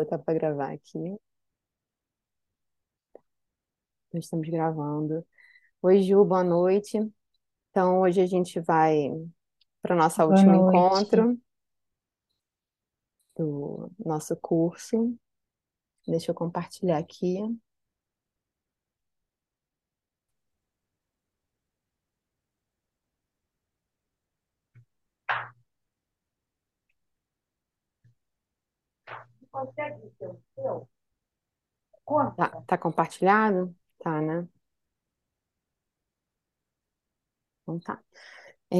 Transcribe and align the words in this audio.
botar 0.00 0.18
para 0.18 0.34
gravar 0.34 0.72
aqui. 0.72 0.98
Nós 4.12 4.24
estamos 4.24 4.48
gravando. 4.48 5.24
Oi, 5.82 6.02
Ju, 6.02 6.24
boa 6.24 6.42
noite. 6.42 6.98
Então, 7.70 8.00
hoje 8.00 8.20
a 8.20 8.26
gente 8.26 8.60
vai 8.60 9.10
para 9.82 9.94
o 9.94 9.98
nosso 9.98 10.16
Boa 10.18 10.30
último 10.30 10.52
noite. 10.52 10.76
encontro 10.76 11.40
do 13.36 13.90
nosso 13.98 14.36
curso. 14.36 15.16
Deixa 16.06 16.30
eu 16.30 16.34
compartilhar 16.34 16.98
aqui. 16.98 17.38
Tá, 32.36 32.56
tá 32.66 32.78
compartilhado? 32.78 33.74
Tá, 33.98 34.20
né? 34.20 34.48
Então 37.62 37.78
tá. 37.80 37.98
É, 38.72 38.76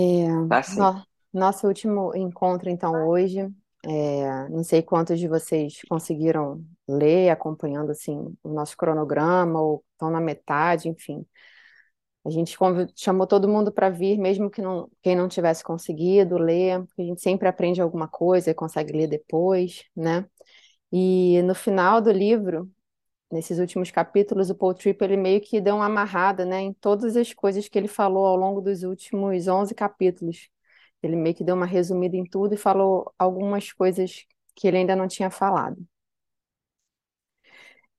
Tá 0.49 0.63
sim. 0.63 0.77
no- 0.77 1.07
nosso 1.33 1.67
último 1.69 2.15
encontro, 2.17 2.71
então, 2.71 3.09
hoje. 3.09 3.41
é, 3.87 4.49
não 4.51 4.65
sei 4.65 4.83
quantos 4.83 5.19
de 5.21 5.29
vocês 5.29 5.83
conseguiram 5.89 6.65
ler, 6.89 7.31
acompanhando 7.31 7.91
assim 7.93 8.17
o 8.43 8.51
nosso 8.51 8.77
cronograma, 8.77 9.61
ou 9.61 9.85
estão 9.95 10.11
na 10.11 10.21
metade, 10.21 10.89
enfim. 10.89 11.27
A 12.25 12.31
gente 12.31 12.57
convi- 12.59 12.93
chamou 12.97 13.27
todo 13.27 13.49
mundo 13.49 13.73
para 13.73 13.89
vir, 13.89 14.19
mesmo 14.19 14.51
que 14.51 14.61
não, 14.61 14.91
quem 15.03 15.17
não 15.17 15.27
tivesse 15.29 15.65
conseguido 15.65 16.37
ler, 16.39 16.85
porque 16.87 17.03
a 17.03 17.05
gente 17.07 17.23
sempre 17.23 17.49
aprende 17.49 17.81
alguma 17.81 18.09
coisa 18.09 18.51
e 18.51 18.55
consegue 18.55 18.93
ler 18.93 19.07
depois, 19.09 19.85
né? 19.97 20.27
E 20.93 21.43
no 21.43 21.55
final 21.55 22.01
do 22.01 22.11
livro, 22.11 22.71
nesses 23.31 23.59
últimos 23.59 23.91
capítulos, 23.91 24.51
o 24.51 24.55
Paul 24.55 24.75
Tripp 24.75 25.03
ele 25.05 25.17
meio 25.17 25.41
que 25.41 25.61
deu 25.61 25.77
uma 25.77 25.87
amarrada, 25.87 26.45
né, 26.45 26.61
em 26.61 26.73
todas 26.75 27.17
as 27.17 27.33
coisas 27.35 27.69
que 27.69 27.79
ele 27.79 27.89
falou 27.89 28.27
ao 28.27 28.37
longo 28.37 28.61
dos 28.61 28.83
últimos 28.83 29.49
11 29.49 29.75
capítulos. 29.75 30.49
Ele 31.03 31.17
meio 31.17 31.35
que 31.35 31.45
deu 31.45 31.55
uma 31.57 31.67
resumida 31.67 32.17
em 32.17 32.25
tudo 32.25 32.55
e 32.55 32.59
falou 32.59 33.13
algumas 33.19 33.73
coisas 33.73 34.27
que 34.55 34.69
ele 34.69 34.79
ainda 34.79 34.97
não 34.97 35.09
tinha 35.09 35.31
falado. 35.31 35.79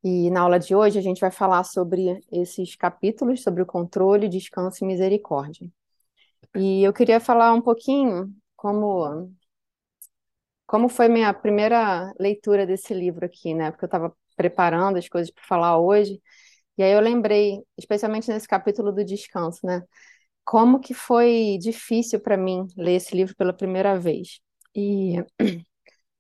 E 0.03 0.31
na 0.31 0.42
aula 0.42 0.59
de 0.59 0.73
hoje 0.76 0.98
a 0.98 1.02
gente 1.02 1.22
vai 1.22 1.31
falar 1.31 1.64
sobre 1.64 2.20
esses 2.31 2.76
capítulos, 2.76 3.44
sobre 3.44 3.61
o 3.61 3.66
controle, 3.66 4.28
descanso 4.28 4.83
e 4.83 4.88
misericórdia. 4.88 5.70
E 6.55 6.83
eu 6.83 6.94
queria 6.94 7.20
falar 7.20 7.53
um 7.53 7.61
pouquinho 7.61 8.33
como 8.55 9.31
como 10.72 10.88
foi 10.88 11.09
minha 11.09 11.33
primeira 11.33 12.14
leitura 12.17 12.66
desse 12.66 12.94
livro 12.94 13.25
aqui, 13.25 13.53
né? 13.53 13.72
Porque 13.72 13.83
eu 13.83 13.88
estava 13.88 14.16
preparando 14.38 14.97
as 14.97 15.09
coisas 15.09 15.30
para 15.30 15.44
falar 15.44 15.77
hoje, 15.77 16.22
e 16.77 16.83
aí 16.83 16.94
eu 16.94 17.02
lembrei, 17.02 17.61
especialmente 17.77 18.30
nesse 18.31 18.47
capítulo 18.47 18.94
do 18.94 19.03
descanso, 19.03 19.66
né? 19.66 19.83
Como 20.45 20.80
que 20.80 20.94
foi 20.94 21.58
difícil 21.61 22.22
para 22.22 22.38
mim 22.38 22.67
ler 22.77 22.95
esse 22.95 23.16
livro 23.16 23.36
pela 23.36 23.53
primeira 23.53 23.99
vez. 23.99 24.39
E 24.75 25.16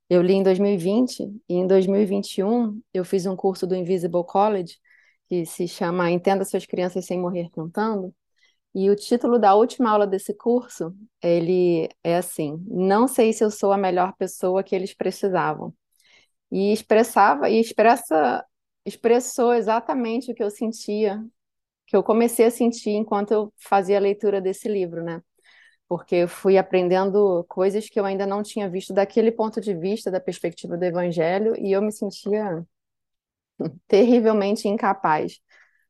eu 0.09 0.21
li 0.21 0.33
em 0.33 0.43
2020 0.43 1.21
e 1.49 1.55
em 1.55 1.67
2021 1.67 2.81
eu 2.93 3.05
fiz 3.05 3.25
um 3.25 3.35
curso 3.37 3.65
do 3.67 3.75
Invisible 3.75 4.25
College 4.25 4.77
que 5.29 5.45
se 5.45 5.67
chama 5.67 6.11
Entenda 6.11 6.45
suas 6.45 6.65
crianças 6.65 7.05
sem 7.05 7.19
morrer 7.19 7.49
cantando. 7.51 8.13
E 8.73 8.89
o 8.89 8.95
título 8.95 9.37
da 9.39 9.53
última 9.55 9.91
aula 9.91 10.07
desse 10.07 10.33
curso, 10.33 10.95
ele 11.21 11.89
é 12.03 12.17
assim: 12.17 12.63
Não 12.67 13.07
sei 13.07 13.33
se 13.33 13.43
eu 13.43 13.51
sou 13.51 13.71
a 13.73 13.77
melhor 13.77 14.13
pessoa 14.17 14.63
que 14.63 14.75
eles 14.75 14.93
precisavam. 14.93 15.73
E 16.51 16.73
expressava 16.73 17.49
e 17.49 17.59
expressa 17.59 18.45
expressou 18.85 19.53
exatamente 19.53 20.31
o 20.31 20.35
que 20.35 20.43
eu 20.43 20.49
sentia, 20.51 21.23
que 21.87 21.95
eu 21.97 22.03
comecei 22.03 22.45
a 22.47 22.51
sentir 22.51 22.91
enquanto 22.91 23.31
eu 23.31 23.53
fazia 23.57 23.97
a 23.97 24.01
leitura 24.01 24.41
desse 24.41 24.69
livro, 24.69 25.03
né? 25.03 25.21
Porque 25.87 26.15
eu 26.17 26.27
fui 26.29 26.57
aprendendo 26.57 27.45
coisas 27.49 27.89
que 27.89 27.99
eu 27.99 28.05
ainda 28.05 28.27
não 28.27 28.43
tinha 28.43 28.69
visto 28.69 28.93
daquele 28.93 29.31
ponto 29.31 29.61
de 29.61 29.75
vista, 29.75 30.11
da 30.11 30.19
perspectiva 30.21 30.77
do 30.77 30.83
evangelho, 30.85 31.55
e 31.59 31.71
eu 31.73 31.81
me 31.81 31.91
sentia 31.91 32.65
terrivelmente 33.87 34.67
incapaz, 34.67 35.39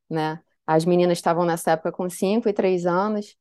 né? 0.10 0.42
As 0.76 0.86
meninas 0.86 1.18
estavam 1.18 1.46
nessa 1.46 1.72
época 1.72 1.92
com 1.92 2.10
5 2.10 2.48
e 2.50 2.54
3 2.54 2.86
anos, 2.86 3.36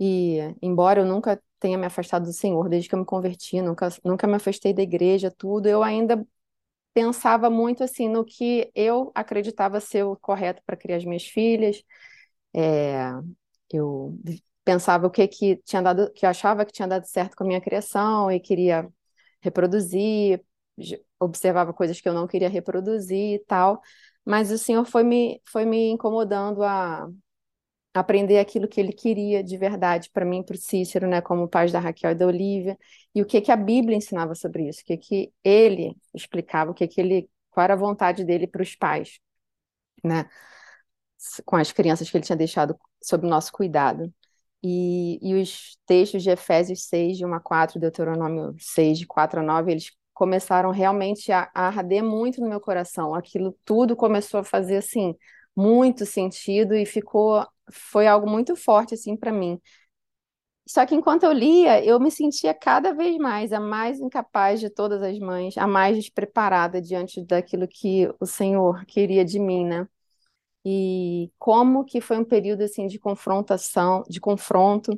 e 0.00 0.38
embora 0.62 1.00
eu 1.00 1.06
nunca 1.06 1.40
tenha 1.60 1.78
me 1.78 1.86
afastado 1.86 2.24
do 2.24 2.32
Senhor 2.32 2.68
desde 2.68 2.88
que 2.88 2.94
eu 2.94 2.98
me 2.98 3.04
converti, 3.06 3.60
nunca, 3.62 3.88
nunca 4.04 4.26
me 4.26 4.34
afastei 4.36 4.74
da 4.74 4.82
igreja, 4.82 5.30
tudo, 5.30 5.66
eu 5.68 5.82
ainda 5.82 6.26
pensava 6.94 7.50
muito 7.50 7.84
assim 7.84 8.08
no 8.08 8.24
que 8.24 8.70
eu 8.74 9.10
acreditava 9.14 9.80
ser 9.80 10.04
o 10.04 10.16
correto 10.16 10.62
para 10.66 10.76
criar 10.76 10.96
as 10.98 11.04
minhas 11.04 11.24
filhas. 11.24 11.82
É, 12.54 13.10
eu 13.72 14.18
pensava 14.64 15.06
o 15.06 15.10
que 15.10 15.26
que 15.28 15.56
tinha 15.64 15.82
dado, 15.82 16.12
que 16.12 16.24
eu 16.26 16.30
achava 16.30 16.64
que 16.64 16.72
tinha 16.72 16.88
dado 16.88 17.06
certo 17.06 17.36
com 17.36 17.44
a 17.44 17.46
minha 17.46 17.60
criação 17.60 18.30
e 18.30 18.40
queria 18.40 18.88
reproduzir, 19.40 20.42
observava 21.20 21.72
coisas 21.72 22.00
que 22.00 22.08
eu 22.08 22.14
não 22.14 22.26
queria 22.26 22.48
reproduzir 22.48 23.34
e 23.36 23.38
tal. 23.46 23.80
Mas 24.24 24.50
o 24.50 24.58
Senhor 24.58 24.84
foi 24.84 25.02
me, 25.04 25.40
foi 25.46 25.64
me 25.64 25.90
incomodando 25.90 26.62
a 26.62 27.08
aprender 27.94 28.38
aquilo 28.38 28.68
que 28.68 28.80
ele 28.80 28.92
queria 28.92 29.42
de 29.44 29.56
verdade 29.58 30.10
para 30.12 30.24
mim, 30.24 30.42
para 30.42 30.54
o 30.54 30.58
Cícero, 30.58 31.06
né, 31.08 31.20
como 31.20 31.48
pai 31.48 31.70
da 31.70 31.80
Raquel 31.80 32.12
e 32.12 32.14
da 32.14 32.26
Olivia, 32.26 32.78
e 33.14 33.22
o 33.22 33.26
que 33.26 33.40
que 33.40 33.52
a 33.52 33.56
Bíblia 33.56 33.96
ensinava 33.96 34.34
sobre 34.34 34.68
isso, 34.68 34.82
o 34.82 34.84
que 34.84 34.96
que 34.96 35.32
ele 35.44 35.96
explicava, 36.14 36.70
o 36.70 36.74
que 36.74 36.88
que 36.88 37.00
ele, 37.00 37.28
qual 37.50 37.64
era 37.64 37.74
a 37.74 37.76
vontade 37.76 38.24
dele 38.24 38.46
para 38.46 38.62
os 38.62 38.74
pais, 38.76 39.20
né, 40.04 40.26
com 41.44 41.56
as 41.56 41.72
crianças 41.72 42.10
que 42.10 42.16
ele 42.16 42.24
tinha 42.24 42.36
deixado 42.36 42.78
sob 43.02 43.26
nosso 43.26 43.52
cuidado. 43.52 44.12
E, 44.62 45.18
e 45.22 45.34
os 45.40 45.76
textos 45.86 46.22
de 46.22 46.30
Efésios 46.30 46.84
6, 46.84 47.18
de 47.18 47.26
1 47.26 47.34
a 47.34 47.40
4, 47.40 47.80
Deuteronômio 47.80 48.54
6, 48.58 48.98
de 48.98 49.06
4 49.06 49.40
a 49.40 49.42
9, 49.42 49.72
eles 49.72 49.90
começaram 50.22 50.70
realmente 50.70 51.32
a, 51.32 51.50
a 51.52 51.66
arder 51.66 52.04
muito 52.04 52.40
no 52.40 52.48
meu 52.48 52.60
coração. 52.60 53.12
Aquilo 53.12 53.58
tudo 53.64 53.96
começou 53.96 54.38
a 54.38 54.44
fazer 54.44 54.76
assim 54.76 55.16
muito 55.56 56.06
sentido 56.06 56.76
e 56.76 56.86
ficou 56.86 57.44
foi 57.72 58.06
algo 58.06 58.30
muito 58.30 58.54
forte 58.54 58.94
assim 58.94 59.16
para 59.16 59.32
mim. 59.32 59.60
Só 60.64 60.86
que 60.86 60.94
enquanto 60.94 61.24
eu 61.24 61.32
lia, 61.32 61.84
eu 61.84 61.98
me 61.98 62.08
sentia 62.08 62.54
cada 62.54 62.94
vez 62.94 63.18
mais 63.18 63.52
a 63.52 63.58
mais 63.58 63.98
incapaz 63.98 64.60
de 64.60 64.70
todas 64.70 65.02
as 65.02 65.18
mães, 65.18 65.58
a 65.58 65.66
mais 65.66 65.96
despreparada 65.96 66.80
diante 66.80 67.20
daquilo 67.24 67.66
que 67.66 68.08
o 68.20 68.26
Senhor 68.26 68.84
queria 68.86 69.24
de 69.24 69.40
mim, 69.40 69.64
né? 69.66 69.88
E 70.64 71.32
como 71.38 71.84
que 71.84 72.00
foi 72.00 72.18
um 72.18 72.24
período 72.24 72.62
assim 72.62 72.86
de 72.86 72.98
confrontação, 72.98 74.04
de 74.08 74.20
confronto, 74.20 74.92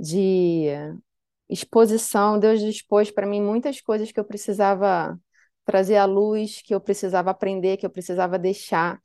de 0.00 0.68
exposição. 1.48 2.38
Deus 2.38 2.60
expôs 2.62 3.10
para 3.10 3.26
mim 3.26 3.40
muitas 3.42 3.80
coisas 3.80 4.10
que 4.12 4.18
eu 4.20 4.24
precisava 4.24 5.18
trazer 5.64 5.96
à 5.96 6.04
luz, 6.04 6.62
que 6.62 6.74
eu 6.74 6.80
precisava 6.80 7.30
aprender, 7.30 7.76
que 7.76 7.86
eu 7.86 7.90
precisava 7.90 8.38
deixar 8.38 9.00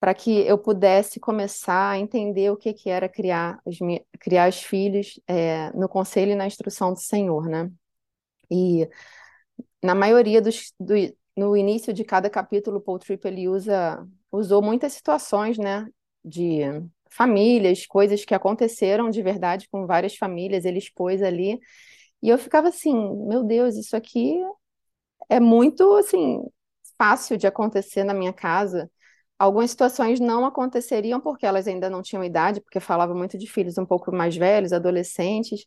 para 0.00 0.12
que 0.14 0.46
eu 0.46 0.58
pudesse 0.58 1.18
começar 1.18 1.92
a 1.92 1.98
entender 1.98 2.50
o 2.50 2.56
que, 2.58 2.74
que 2.74 2.90
era 2.90 3.08
criar 3.08 3.58
os, 3.64 3.78
criar 4.20 4.50
os 4.50 4.62
filhos 4.62 5.18
é, 5.26 5.70
no 5.72 5.88
conselho 5.88 6.32
e 6.32 6.34
na 6.34 6.46
instrução 6.46 6.92
do 6.92 7.00
Senhor, 7.00 7.48
né? 7.48 7.70
E 8.50 8.86
na 9.82 9.94
maioria 9.94 10.42
dos, 10.42 10.74
do, 10.78 10.94
no 11.36 11.56
início 11.56 11.92
de 11.92 12.04
cada 12.04 12.30
capítulo, 12.30 12.80
Paul 12.80 12.98
Tripp 12.98 13.26
ele 13.26 13.48
usa, 13.48 14.06
usou 14.30 14.62
muitas 14.62 14.92
situações, 14.92 15.58
né, 15.58 15.88
de 16.24 16.60
famílias, 17.16 17.86
coisas 17.86 18.24
que 18.24 18.34
aconteceram 18.34 19.10
de 19.10 19.22
verdade 19.22 19.68
com 19.70 19.86
várias 19.86 20.16
famílias, 20.16 20.64
ele 20.64 20.78
expôs 20.78 21.22
ali, 21.22 21.60
e 22.22 22.28
eu 22.30 22.38
ficava 22.38 22.68
assim, 22.68 22.94
meu 23.26 23.44
Deus, 23.44 23.76
isso 23.76 23.96
aqui 23.96 24.38
é 25.28 25.40
muito, 25.40 25.96
assim, 25.96 26.42
fácil 26.98 27.36
de 27.36 27.46
acontecer 27.46 28.04
na 28.04 28.14
minha 28.14 28.32
casa, 28.32 28.90
Algumas 29.38 29.70
situações 29.72 30.18
não 30.20 30.46
aconteceriam 30.46 31.20
porque 31.20 31.46
elas 31.46 31.68
ainda 31.68 31.90
não 31.90 32.02
tinham 32.02 32.24
idade, 32.24 32.62
porque 32.62 32.80
falava 32.80 33.14
muito 33.14 33.38
de 33.38 33.46
filhos 33.46 33.76
um 33.78 33.86
pouco 33.86 34.10
mais 34.14 34.34
velhos, 34.36 34.72
adolescentes. 34.72 35.66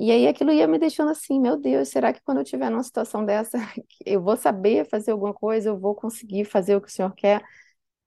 E 0.00 0.10
aí 0.12 0.28
aquilo 0.28 0.52
ia 0.52 0.68
me 0.68 0.78
deixando 0.78 1.10
assim, 1.10 1.40
meu 1.40 1.58
Deus, 1.58 1.88
será 1.90 2.12
que 2.12 2.22
quando 2.22 2.38
eu 2.38 2.44
estiver 2.44 2.70
numa 2.70 2.82
situação 2.84 3.24
dessa, 3.26 3.58
eu 4.06 4.22
vou 4.22 4.36
saber 4.36 4.88
fazer 4.88 5.12
alguma 5.12 5.34
coisa, 5.34 5.70
eu 5.70 5.78
vou 5.80 5.94
conseguir 5.96 6.44
fazer 6.46 6.76
o 6.76 6.80
que 6.82 6.88
o 6.88 6.92
Senhor 6.92 7.14
quer? 7.14 7.42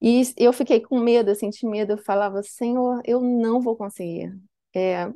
E 0.04 0.24
eu 0.38 0.54
fiquei 0.54 0.82
com 0.82 1.00
medo, 1.00 1.32
eu 1.32 1.36
senti 1.36 1.68
medo, 1.68 1.94
eu 1.94 2.00
falava, 2.00 2.44
Senhor, 2.44 3.02
eu 3.06 3.22
não 3.22 3.62
vou 3.62 3.78
conseguir. 3.78 4.36
É, 4.76 5.12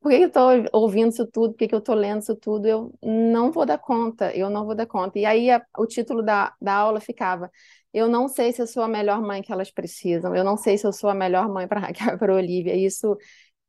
por 0.00 0.10
que 0.10 0.16
eu 0.22 0.28
estou 0.28 0.50
ouvindo 0.72 1.10
isso 1.12 1.26
tudo? 1.26 1.54
Por 1.54 1.66
que 1.68 1.74
eu 1.74 1.78
estou 1.80 1.94
lendo 1.94 2.20
isso 2.22 2.36
tudo? 2.36 2.66
Eu 2.66 2.92
não 3.02 3.50
vou 3.50 3.66
dar 3.66 3.78
conta, 3.78 4.32
eu 4.36 4.48
não 4.50 4.64
vou 4.64 4.74
dar 4.74 4.86
conta. 4.86 5.18
E 5.18 5.24
aí 5.26 5.50
a, 5.50 5.64
o 5.76 5.86
título 5.86 6.22
da, 6.22 6.54
da 6.60 6.74
aula 6.74 7.00
ficava: 7.00 7.50
Eu 7.92 8.08
não 8.08 8.28
sei 8.28 8.52
se 8.52 8.62
eu 8.62 8.66
sou 8.66 8.82
a 8.84 8.88
melhor 8.88 9.20
mãe 9.20 9.42
que 9.42 9.52
elas 9.52 9.70
precisam, 9.70 10.34
eu 10.34 10.44
não 10.44 10.56
sei 10.56 10.78
se 10.78 10.86
eu 10.86 10.92
sou 10.92 11.10
a 11.10 11.14
melhor 11.14 11.48
mãe 11.48 11.66
para 11.66 11.90
para 12.18 12.34
Olivia. 12.34 12.74
E 12.76 12.84
isso 12.86 13.16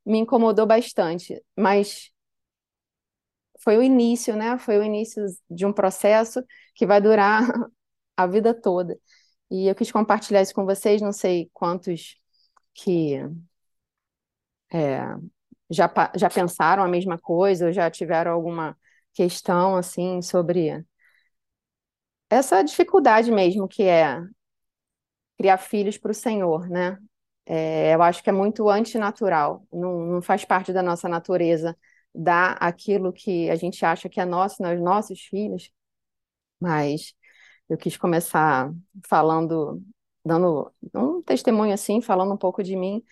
me 0.06 0.18
incomodou 0.18 0.66
bastante, 0.66 1.42
mas 1.56 2.10
foi 3.60 3.76
o 3.76 3.82
início, 3.82 4.36
né? 4.36 4.58
Foi 4.58 4.78
o 4.78 4.82
início 4.82 5.24
de 5.50 5.66
um 5.66 5.72
processo 5.72 6.42
que 6.74 6.86
vai 6.86 7.00
durar 7.00 7.42
a 8.16 8.26
vida 8.26 8.54
toda. 8.54 8.98
E 9.50 9.66
eu 9.68 9.74
quis 9.74 9.90
compartilhar 9.92 10.42
isso 10.42 10.54
com 10.54 10.64
vocês, 10.64 11.00
não 11.02 11.12
sei 11.12 11.50
quantos 11.54 12.16
que 12.74 13.16
é, 14.72 14.98
já, 15.70 15.90
já 16.16 16.30
pensaram 16.30 16.82
a 16.84 16.88
mesma 16.88 17.18
coisa, 17.18 17.66
ou 17.66 17.72
já 17.72 17.90
tiveram 17.90 18.32
alguma 18.32 18.76
questão 19.14 19.76
assim 19.76 20.22
sobre 20.22 20.84
essa 22.30 22.62
dificuldade 22.62 23.30
mesmo 23.30 23.68
que 23.68 23.82
é 23.82 24.18
criar 25.36 25.58
filhos 25.58 25.96
para 25.98 26.10
o 26.10 26.14
Senhor, 26.14 26.68
né? 26.68 26.98
É, 27.46 27.94
eu 27.94 28.02
acho 28.02 28.22
que 28.22 28.28
é 28.30 28.32
muito 28.32 28.68
antinatural, 28.68 29.66
não, 29.72 30.00
não 30.06 30.22
faz 30.22 30.44
parte 30.44 30.72
da 30.72 30.82
nossa 30.82 31.08
natureza 31.08 31.76
dar 32.14 32.52
aquilo 32.60 33.12
que 33.12 33.48
a 33.50 33.56
gente 33.56 33.84
acha 33.84 34.08
que 34.08 34.20
é 34.20 34.24
nosso 34.24 34.62
nos 34.62 34.80
nossos 34.80 35.20
filhos, 35.22 35.70
mas 36.60 37.14
eu 37.68 37.76
quis 37.76 37.96
começar 37.96 38.72
falando, 39.08 39.82
dando 40.24 40.72
um 40.94 41.22
testemunho 41.22 41.72
assim, 41.74 42.00
falando 42.00 42.32
um 42.32 42.36
pouco 42.36 42.62
de 42.62 42.76
mim, 42.76 43.02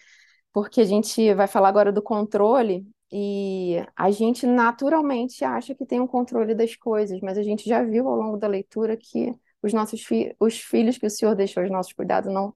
porque 0.53 0.81
a 0.81 0.85
gente 0.85 1.35
vai 1.35 1.47
falar 1.47 1.69
agora 1.69 1.93
do 1.93 2.03
controle 2.03 2.87
e 3.12 3.76
a 3.94 4.11
gente 4.11 4.47
naturalmente 4.47 5.44
acha 5.44 5.75
que 5.75 5.87
tem 5.87 6.00
um 6.00 6.06
controle 6.06 6.55
das 6.55 6.75
coisas, 6.76 7.20
mas 7.20 7.38
a 7.38 7.43
gente 7.43 7.69
já 7.69 7.82
viu 7.82 8.08
ao 8.08 8.17
longo 8.17 8.37
da 8.37 8.49
leitura 8.49 8.97
que 8.97 9.35
os 9.62 9.73
nossos 9.73 10.03
fi 10.05 10.35
os 10.41 10.59
filhos 10.61 10.99
que 10.99 11.06
o 11.06 11.11
Senhor 11.11 11.35
deixou 11.35 11.62
aos 11.62 11.70
nossos 11.70 11.93
cuidados 11.93 12.32
não, 12.32 12.55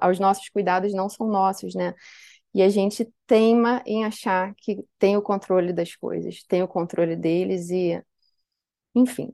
aos 0.00 0.18
nossos 0.18 0.48
cuidados 0.48 0.92
não 0.94 1.08
são 1.08 1.26
nossos, 1.28 1.74
né? 1.74 1.94
E 2.54 2.62
a 2.62 2.68
gente 2.68 3.08
teima 3.26 3.82
em 3.86 4.04
achar 4.04 4.54
que 4.56 4.84
tem 4.98 5.16
o 5.16 5.22
controle 5.22 5.72
das 5.72 5.94
coisas, 5.94 6.42
tem 6.44 6.62
o 6.62 6.68
controle 6.68 7.14
deles 7.16 7.70
e, 7.70 8.02
enfim. 8.94 9.32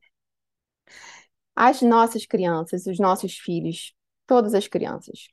As 1.54 1.82
nossas 1.82 2.26
crianças, 2.26 2.86
os 2.86 2.98
nossos 2.98 3.36
filhos, 3.38 3.94
todas 4.26 4.54
as 4.54 4.66
crianças 4.66 5.28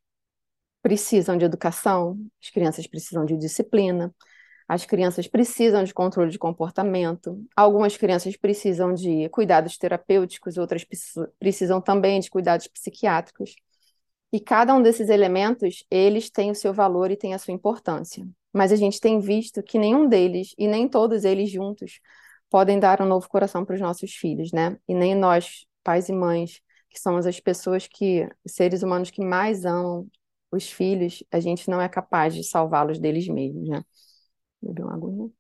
precisam 0.82 1.38
de 1.38 1.46
educação, 1.46 2.18
as 2.42 2.50
crianças 2.50 2.88
precisam 2.88 3.26
de 3.26 3.38
disciplina, 3.38 4.14
as 4.68 4.86
crianças 4.86 5.28
precisam 5.28 5.84
de 5.84 5.94
controle 5.94 6.32
de 6.32 6.40
comportamento, 6.40 7.44
algumas 7.56 7.98
crianças 7.98 8.38
precisam 8.38 8.94
de 8.94 9.28
cuidados 9.30 9.78
terapêuticos, 9.78 10.58
outras 10.58 10.86
precisam 11.40 11.82
também 11.82 12.20
de 12.20 12.30
cuidados 12.30 12.68
psiquiátricos. 12.68 13.56
E 14.32 14.40
cada 14.40 14.74
um 14.74 14.82
desses 14.82 15.10
elementos, 15.10 15.86
eles 15.92 16.30
têm 16.30 16.52
o 16.52 16.56
seu 16.56 16.74
valor 16.74 17.12
e 17.12 17.18
têm 17.18 17.34
a 17.34 17.38
sua 17.38 17.54
importância. 17.54 18.26
Mas 18.54 18.72
a 18.72 18.78
gente 18.78 19.00
tem 19.00 19.20
visto 19.20 19.62
que 19.62 19.78
nenhum 19.78 20.08
deles 20.08 20.54
e 20.58 20.68
nem 20.68 20.88
todos 20.88 21.26
eles 21.26 21.50
juntos 21.50 22.00
podem 22.50 22.80
dar 22.80 23.02
um 23.02 23.06
novo 23.06 23.28
coração 23.28 23.66
para 23.66 23.76
os 23.76 23.82
nossos 23.82 24.14
filhos, 24.14 24.52
né? 24.54 24.78
E 24.88 24.94
nem 24.94 25.16
nós, 25.16 25.66
pais 25.84 26.10
e 26.10 26.14
mães, 26.14 26.62
que 26.90 27.00
somos 27.00 27.26
as 27.26 27.40
pessoas 27.40 27.88
que, 27.88 28.28
seres 28.48 28.84
humanos 28.84 29.12
que 29.12 29.24
mais 29.24 29.66
amam 29.66 30.10
os 30.52 30.70
filhos, 30.72 31.24
a 31.32 31.40
gente 31.40 31.70
não 31.70 31.82
é 31.82 31.88
capaz 31.90 32.36
de 32.36 32.44
salvá-los 32.44 33.00
deles 33.00 33.28
mesmos, 33.28 33.68
né? 33.70 33.84
Beber 34.62 34.84
uma 34.86 34.96
aguinha. 34.96 35.32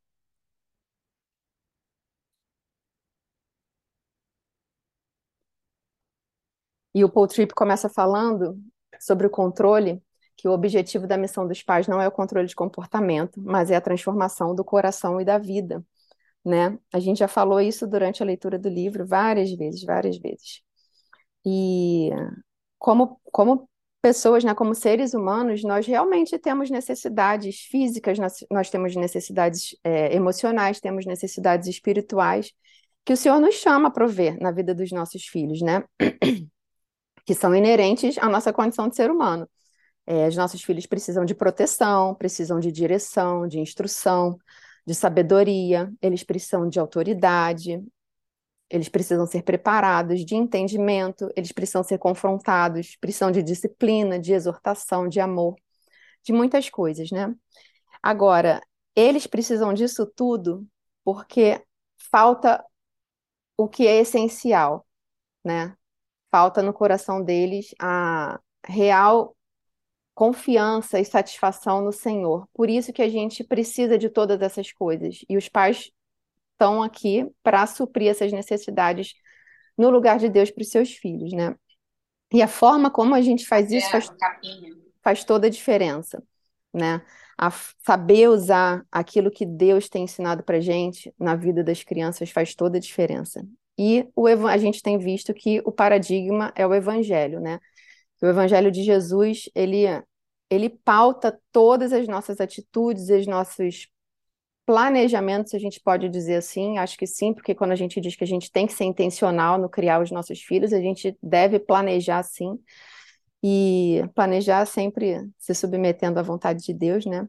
E 6.93 7.03
o 7.03 7.09
Paul 7.09 7.27
Tripp 7.27 7.53
começa 7.53 7.89
falando 7.89 8.59
sobre 8.99 9.25
o 9.27 9.29
controle, 9.29 10.01
que 10.35 10.47
o 10.47 10.51
objetivo 10.51 11.07
da 11.07 11.17
missão 11.17 11.47
dos 11.47 11.61
pais 11.63 11.87
não 11.87 12.01
é 12.01 12.07
o 12.07 12.11
controle 12.11 12.47
de 12.47 12.55
comportamento, 12.55 13.39
mas 13.41 13.71
é 13.71 13.75
a 13.75 13.81
transformação 13.81 14.55
do 14.55 14.63
coração 14.63 15.21
e 15.21 15.25
da 15.25 15.37
vida, 15.37 15.83
né? 16.45 16.77
A 16.93 16.99
gente 16.99 17.19
já 17.19 17.27
falou 17.27 17.61
isso 17.61 17.87
durante 17.87 18.21
a 18.23 18.25
leitura 18.25 18.57
do 18.57 18.69
livro 18.69 19.05
várias 19.05 19.51
vezes, 19.51 19.83
várias 19.83 20.17
vezes. 20.17 20.61
E 21.45 22.09
como, 22.79 23.19
como 23.31 23.69
pessoas, 24.01 24.43
né, 24.43 24.53
como 24.55 24.73
seres 24.73 25.13
humanos, 25.13 25.63
nós 25.63 25.85
realmente 25.85 26.37
temos 26.39 26.69
necessidades 26.69 27.61
físicas, 27.61 28.17
nós, 28.49 28.69
temos 28.69 28.95
necessidades 28.95 29.75
é, 29.83 30.15
emocionais, 30.15 30.79
temos 30.79 31.05
necessidades 31.05 31.67
espirituais, 31.67 32.51
que 33.05 33.13
o 33.13 33.17
Senhor 33.17 33.39
nos 33.39 33.55
chama 33.55 33.89
a 33.89 33.91
prover 33.91 34.37
na 34.41 34.51
vida 34.51 34.73
dos 34.73 34.91
nossos 34.91 35.25
filhos, 35.25 35.61
né? 35.61 35.83
Que 37.23 37.35
são 37.35 37.55
inerentes 37.55 38.17
à 38.17 38.27
nossa 38.27 38.51
condição 38.51 38.89
de 38.89 38.95
ser 38.95 39.11
humano. 39.11 39.47
É, 40.07 40.27
os 40.27 40.35
nossos 40.35 40.63
filhos 40.63 40.87
precisam 40.87 41.23
de 41.23 41.35
proteção, 41.35 42.15
precisam 42.15 42.59
de 42.59 42.71
direção, 42.71 43.47
de 43.47 43.59
instrução, 43.59 44.39
de 44.85 44.95
sabedoria, 44.95 45.91
eles 46.01 46.23
precisam 46.23 46.67
de 46.67 46.79
autoridade, 46.79 47.83
eles 48.69 48.89
precisam 48.89 49.25
ser 49.25 49.43
preparados 49.43 50.25
de 50.25 50.35
entendimento, 50.35 51.29
eles 51.35 51.51
precisam 51.51 51.83
ser 51.83 51.97
confrontados, 51.97 52.95
precisam 52.97 53.31
de 53.31 53.43
disciplina, 53.43 54.19
de 54.19 54.33
exortação, 54.33 55.07
de 55.07 55.19
amor, 55.19 55.55
de 56.23 56.31
muitas 56.31 56.69
coisas, 56.69 57.11
né? 57.11 57.33
Agora, 58.01 58.61
eles 58.95 59.27
precisam 59.27 59.73
disso 59.73 60.05
tudo 60.05 60.65
porque 61.03 61.61
falta 62.11 62.63
o 63.57 63.67
que 63.67 63.87
é 63.87 63.99
essencial, 63.99 64.85
né? 65.43 65.75
Falta 66.31 66.63
no 66.63 66.73
coração 66.73 67.23
deles 67.23 67.75
a 67.79 68.39
real 68.65 69.35
confiança 70.21 70.99
e 70.99 71.03
satisfação 71.03 71.81
no 71.81 71.91
Senhor. 71.91 72.47
Por 72.53 72.69
isso 72.69 72.93
que 72.93 73.01
a 73.01 73.09
gente 73.09 73.43
precisa 73.43 73.97
de 73.97 74.07
todas 74.07 74.39
essas 74.39 74.71
coisas. 74.71 75.25
E 75.27 75.35
os 75.35 75.49
pais 75.49 75.89
estão 76.51 76.83
aqui 76.83 77.27
para 77.41 77.65
suprir 77.65 78.11
essas 78.11 78.31
necessidades 78.31 79.15
no 79.75 79.89
lugar 79.89 80.19
de 80.19 80.29
Deus 80.29 80.51
para 80.51 80.61
os 80.61 80.69
seus 80.69 80.91
filhos, 80.91 81.33
né? 81.33 81.55
E 82.31 82.39
a 82.39 82.47
forma 82.47 82.91
como 82.91 83.15
a 83.15 83.21
gente 83.21 83.47
faz 83.47 83.71
isso 83.71 83.89
faz, 83.89 84.11
faz 85.01 85.23
toda 85.23 85.47
a 85.47 85.49
diferença, 85.49 86.21
né? 86.71 87.01
A 87.35 87.49
saber 87.83 88.29
usar 88.29 88.85
aquilo 88.91 89.31
que 89.31 89.43
Deus 89.43 89.89
tem 89.89 90.03
ensinado 90.03 90.43
para 90.43 90.59
gente 90.59 91.11
na 91.17 91.35
vida 91.35 91.63
das 91.63 91.81
crianças 91.81 92.29
faz 92.29 92.53
toda 92.53 92.77
a 92.77 92.79
diferença. 92.79 93.43
E 93.75 94.07
o, 94.15 94.27
a 94.27 94.57
gente 94.59 94.83
tem 94.83 94.99
visto 94.99 95.33
que 95.33 95.63
o 95.65 95.71
paradigma 95.71 96.53
é 96.55 96.67
o 96.67 96.75
evangelho, 96.75 97.39
né? 97.39 97.59
O 98.21 98.27
evangelho 98.27 98.71
de 98.71 98.83
Jesus, 98.83 99.49
ele, 99.55 99.87
ele 100.51 100.69
pauta 100.69 101.39
todas 101.51 101.93
as 101.93 102.07
nossas 102.09 102.41
atitudes, 102.41 103.09
os 103.09 103.25
nossos 103.25 103.87
planejamento, 104.65 105.49
se 105.49 105.55
a 105.55 105.59
gente 105.59 105.79
pode 105.81 106.09
dizer 106.09 106.35
assim, 106.35 106.77
acho 106.77 106.97
que 106.97 107.07
sim, 107.07 107.33
porque 107.33 107.55
quando 107.55 107.71
a 107.71 107.75
gente 107.75 107.99
diz 107.99 108.15
que 108.15 108.23
a 108.23 108.27
gente 108.27 108.51
tem 108.51 108.67
que 108.67 108.73
ser 108.73 108.83
intencional 108.83 109.57
no 109.57 109.69
criar 109.69 110.01
os 110.01 110.11
nossos 110.11 110.41
filhos, 110.41 110.73
a 110.73 110.79
gente 110.79 111.17
deve 111.23 111.59
planejar 111.59 112.21
sim, 112.23 112.59
e 113.43 114.01
planejar 114.13 114.65
sempre 114.65 115.27
se 115.37 115.53
submetendo 115.55 116.19
à 116.19 116.23
vontade 116.23 116.63
de 116.63 116.73
Deus, 116.73 117.05
né? 117.05 117.27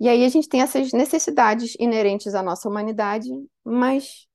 E 0.00 0.08
aí 0.08 0.24
a 0.24 0.28
gente 0.28 0.48
tem 0.48 0.60
essas 0.62 0.92
necessidades 0.92 1.74
inerentes 1.78 2.34
à 2.34 2.42
nossa 2.42 2.68
humanidade, 2.68 3.28
mas 3.64 4.26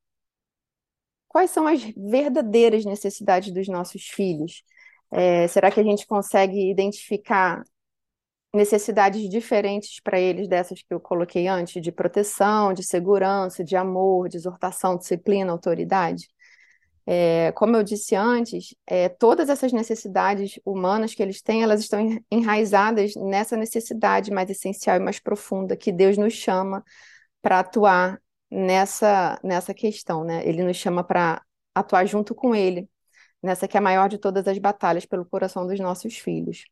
quais 1.27 1.51
são 1.51 1.67
as 1.67 1.83
verdadeiras 1.95 2.85
necessidades 2.85 3.53
dos 3.53 3.67
nossos 3.67 4.03
filhos? 4.03 4.63
É, 5.11 5.47
será 5.47 5.69
que 5.69 5.79
a 5.79 5.83
gente 5.83 6.07
consegue 6.07 6.71
identificar 6.71 7.63
necessidades 8.57 9.29
diferentes 9.29 9.99
para 10.01 10.19
eles 10.19 10.47
dessas 10.47 10.81
que 10.81 10.93
eu 10.93 10.99
coloquei 10.99 11.47
antes, 11.47 11.81
de 11.81 11.91
proteção, 11.91 12.73
de 12.73 12.83
segurança, 12.83 13.63
de 13.63 13.75
amor, 13.75 14.27
de 14.27 14.37
exortação, 14.37 14.97
disciplina, 14.97 15.51
autoridade. 15.51 16.27
É, 17.05 17.53
como 17.53 17.77
eu 17.77 17.83
disse 17.83 18.15
antes, 18.15 18.75
é, 18.85 19.07
todas 19.07 19.49
essas 19.49 19.71
necessidades 19.71 20.59
humanas 20.65 21.13
que 21.15 21.23
eles 21.23 21.41
têm, 21.41 21.63
elas 21.63 21.79
estão 21.79 21.99
enraizadas 22.29 23.13
nessa 23.15 23.55
necessidade 23.55 24.29
mais 24.31 24.49
essencial 24.49 24.97
e 24.97 24.99
mais 24.99 25.19
profunda 25.19 25.77
que 25.77 25.91
Deus 25.91 26.17
nos 26.17 26.33
chama 26.33 26.83
para 27.41 27.59
atuar 27.59 28.21
nessa, 28.51 29.39
nessa 29.43 29.73
questão, 29.73 30.23
né? 30.25 30.45
Ele 30.45 30.63
nos 30.63 30.75
chama 30.77 31.03
para 31.03 31.41
atuar 31.73 32.05
junto 32.05 32.35
com 32.35 32.53
Ele, 32.53 32.89
nessa 33.41 33.67
que 33.67 33.77
é 33.77 33.79
a 33.79 33.83
maior 33.83 34.09
de 34.09 34.17
todas 34.17 34.47
as 34.47 34.57
batalhas 34.57 35.05
pelo 35.05 35.25
coração 35.25 35.65
dos 35.67 35.79
nossos 35.79 36.17
filhos. 36.17 36.65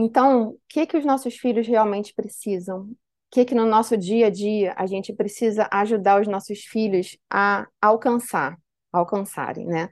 Então, 0.00 0.50
o 0.50 0.60
que 0.68 0.86
que 0.86 0.96
os 0.96 1.04
nossos 1.04 1.36
filhos 1.36 1.66
realmente 1.66 2.14
precisam? 2.14 2.82
O 2.82 2.96
que 3.32 3.44
que 3.44 3.52
no 3.52 3.66
nosso 3.66 3.96
dia 3.96 4.28
a 4.28 4.30
dia 4.30 4.72
a 4.76 4.86
gente 4.86 5.12
precisa 5.12 5.68
ajudar 5.72 6.20
os 6.20 6.28
nossos 6.28 6.60
filhos 6.60 7.18
a 7.28 7.66
alcançar, 7.82 8.56
alcançarem, 8.92 9.66
né? 9.66 9.88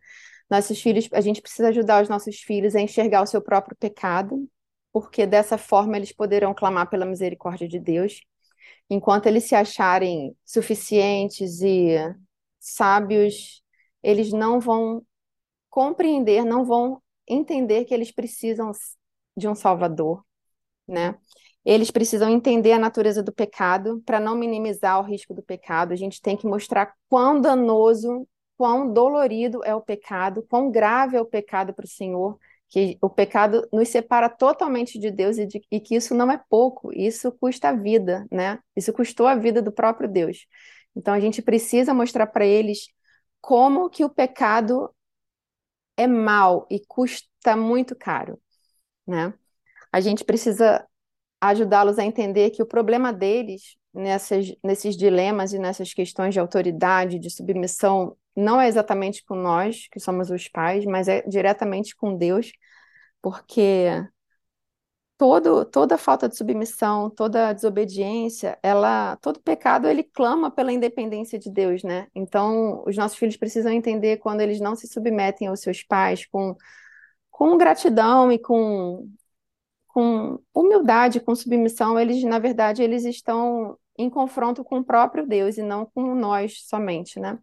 Nossos 0.49 0.81
filhos, 0.81 1.09
a 1.13 1.21
gente 1.21 1.43
precisa 1.43 1.71
ajudar 1.71 2.05
os 2.05 2.09
nossos 2.09 2.37
filhos 2.37 2.77
a 2.77 2.81
enxergar 2.81 3.21
o 3.21 3.27
seu 3.27 3.43
próprio 3.43 3.77
pecado, 3.77 4.49
porque 4.93 5.27
dessa 5.27 5.59
forma 5.59 5.97
eles 5.97 6.13
poderão 6.13 6.55
clamar 6.55 6.89
pela 6.89 7.05
misericórdia 7.05 7.67
de 7.67 7.81
Deus, 7.81 8.21
enquanto 8.89 9.27
eles 9.27 9.43
se 9.43 9.57
acharem 9.57 10.37
suficientes 10.45 11.63
e 11.63 11.97
sábios, 12.61 13.61
eles 14.05 14.33
não 14.33 14.61
vão 14.61 15.05
compreender, 15.69 16.45
não 16.45 16.65
vão 16.65 17.03
entender 17.27 17.85
que 17.87 17.93
eles 17.93 18.13
precisam 18.13 18.71
de 19.37 19.49
um 19.49 19.55
Salvador, 19.55 20.25
né? 20.89 21.17
Eles 21.65 21.91
precisam 21.91 22.31
entender 22.31 22.73
a 22.73 22.79
natureza 22.79 23.23
do 23.23 23.33
pecado 23.33 24.01
para 24.07 24.21
não 24.21 24.37
minimizar 24.37 25.01
o 25.01 25.05
risco 25.05 25.35
do 25.35 25.43
pecado. 25.43 25.93
A 25.93 25.97
gente 25.97 26.23
tem 26.23 26.37
que 26.37 26.47
mostrar 26.47 26.95
quão 27.09 27.41
danoso, 27.41 28.27
quão 28.57 28.93
dolorido 28.93 29.65
é 29.65 29.75
o 29.75 29.81
pecado, 29.81 30.47
quão 30.49 30.71
grave 30.71 31.17
é 31.17 31.21
o 31.21 31.27
pecado 31.27 31.75
para 31.75 31.85
o 31.85 31.89
Senhor, 31.89 32.39
que 32.69 32.97
o 33.01 33.11
pecado 33.11 33.67
nos 33.73 33.89
separa 33.89 34.29
totalmente 34.29 34.99
de 34.99 35.11
Deus 35.11 35.39
e, 35.39 35.47
de, 35.47 35.61
e 35.71 35.81
que 35.81 35.97
isso 35.97 36.15
não 36.15 36.31
é 36.31 36.41
pouco, 36.49 36.93
isso 36.93 37.33
custa 37.33 37.71
a 37.71 37.73
vida, 37.73 38.27
né? 38.31 38.59
Isso 38.77 38.93
custou 38.93 39.27
a 39.27 39.35
vida 39.35 39.61
do 39.61 39.73
próprio 39.73 40.09
Deus. 40.09 40.47
Então 40.95 41.13
a 41.13 41.21
gente 41.21 41.43
precisa 41.43 41.93
mostrar 41.93 42.27
para 42.29 42.47
eles 42.47 42.89
como 43.41 43.91
que 43.91 44.05
o 44.05 44.11
pecado 44.11 44.91
é 45.97 46.07
mal 46.07 46.67
e 46.71 46.81
custa 46.87 47.57
muito 47.57 47.95
caro, 47.97 48.41
né? 49.07 49.33
A 49.93 50.01
gente 50.01 50.25
precisa 50.25 50.87
ajudá-los 51.41 51.99
a 51.99 52.05
entender 52.05 52.51
que 52.51 52.63
o 52.63 52.67
problema 52.67 53.13
deles 53.13 53.77
nessas, 53.93 54.55
nesses 54.63 54.97
dilemas 54.97 55.53
e 55.53 55.59
nessas 55.59 55.95
questões 55.95 56.35
de 56.35 56.41
autoridade, 56.41 57.19
de 57.19 57.31
submissão, 57.31 58.17
não 58.37 58.61
é 58.61 58.69
exatamente 58.69 59.25
com 59.25 59.35
nós, 59.35 59.89
que 59.91 59.99
somos 59.99 60.31
os 60.31 60.49
pais, 60.49 60.85
mas 60.85 61.09
é 61.09 61.23
diretamente 61.23 61.97
com 61.97 62.17
Deus, 62.17 62.53
porque 63.23 64.07
todo, 65.17 65.65
toda 65.65 65.97
falta 65.97 66.29
de 66.29 66.37
submissão, 66.37 67.09
toda 67.11 67.53
desobediência, 67.53 68.59
ela, 68.63 69.17
todo 69.17 69.41
pecado, 69.41 69.89
ele 69.89 70.03
clama 70.05 70.51
pela 70.51 70.73
independência 70.73 71.39
de 71.39 71.51
Deus, 71.51 71.83
né? 71.83 72.07
Então, 72.15 72.83
os 72.87 72.97
nossos 72.97 73.17
filhos 73.17 73.37
precisam 73.37 73.73
entender 73.73 74.19
quando 74.19 74.43
eles 74.43 74.61
não 74.61 74.77
se 74.77 74.87
submetem 74.87 75.49
aos 75.49 75.61
seus 75.61 75.83
pais 75.83 76.27
com, 76.27 76.55
com 77.37 77.59
gratidão 77.59 78.33
e 78.33 78.39
com, 78.39 79.11
com 79.89 80.41
humildade, 80.55 81.21
com 81.21 81.35
submissão, 81.35 82.01
eles, 82.01 82.25
na 82.25 82.39
verdade, 82.39 82.83
eles 82.83 83.05
estão 83.05 83.79
em 83.99 84.09
confronto 84.09 84.65
com 84.65 84.79
o 84.79 84.85
próprio 84.85 85.27
Deus 85.27 85.59
e 85.59 85.63
não 85.63 85.85
com 85.85 86.15
nós 86.15 86.67
somente, 86.67 87.21
né? 87.21 87.39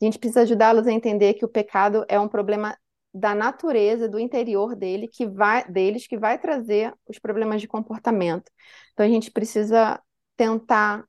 A 0.00 0.04
gente 0.06 0.18
precisa 0.18 0.40
ajudá-los 0.40 0.86
a 0.86 0.92
entender 0.92 1.34
que 1.34 1.44
o 1.44 1.48
pecado 1.48 2.02
é 2.08 2.18
um 2.18 2.28
problema 2.28 2.74
da 3.12 3.34
natureza, 3.34 4.08
do 4.08 4.18
interior 4.18 4.74
dele, 4.74 5.06
que 5.06 5.26
vai, 5.26 5.70
deles, 5.70 6.06
que 6.06 6.16
vai 6.16 6.38
trazer 6.38 6.94
os 7.06 7.18
problemas 7.18 7.60
de 7.60 7.68
comportamento. 7.68 8.50
Então 8.94 9.04
a 9.04 9.08
gente 9.10 9.30
precisa 9.30 10.00
tentar 10.34 11.04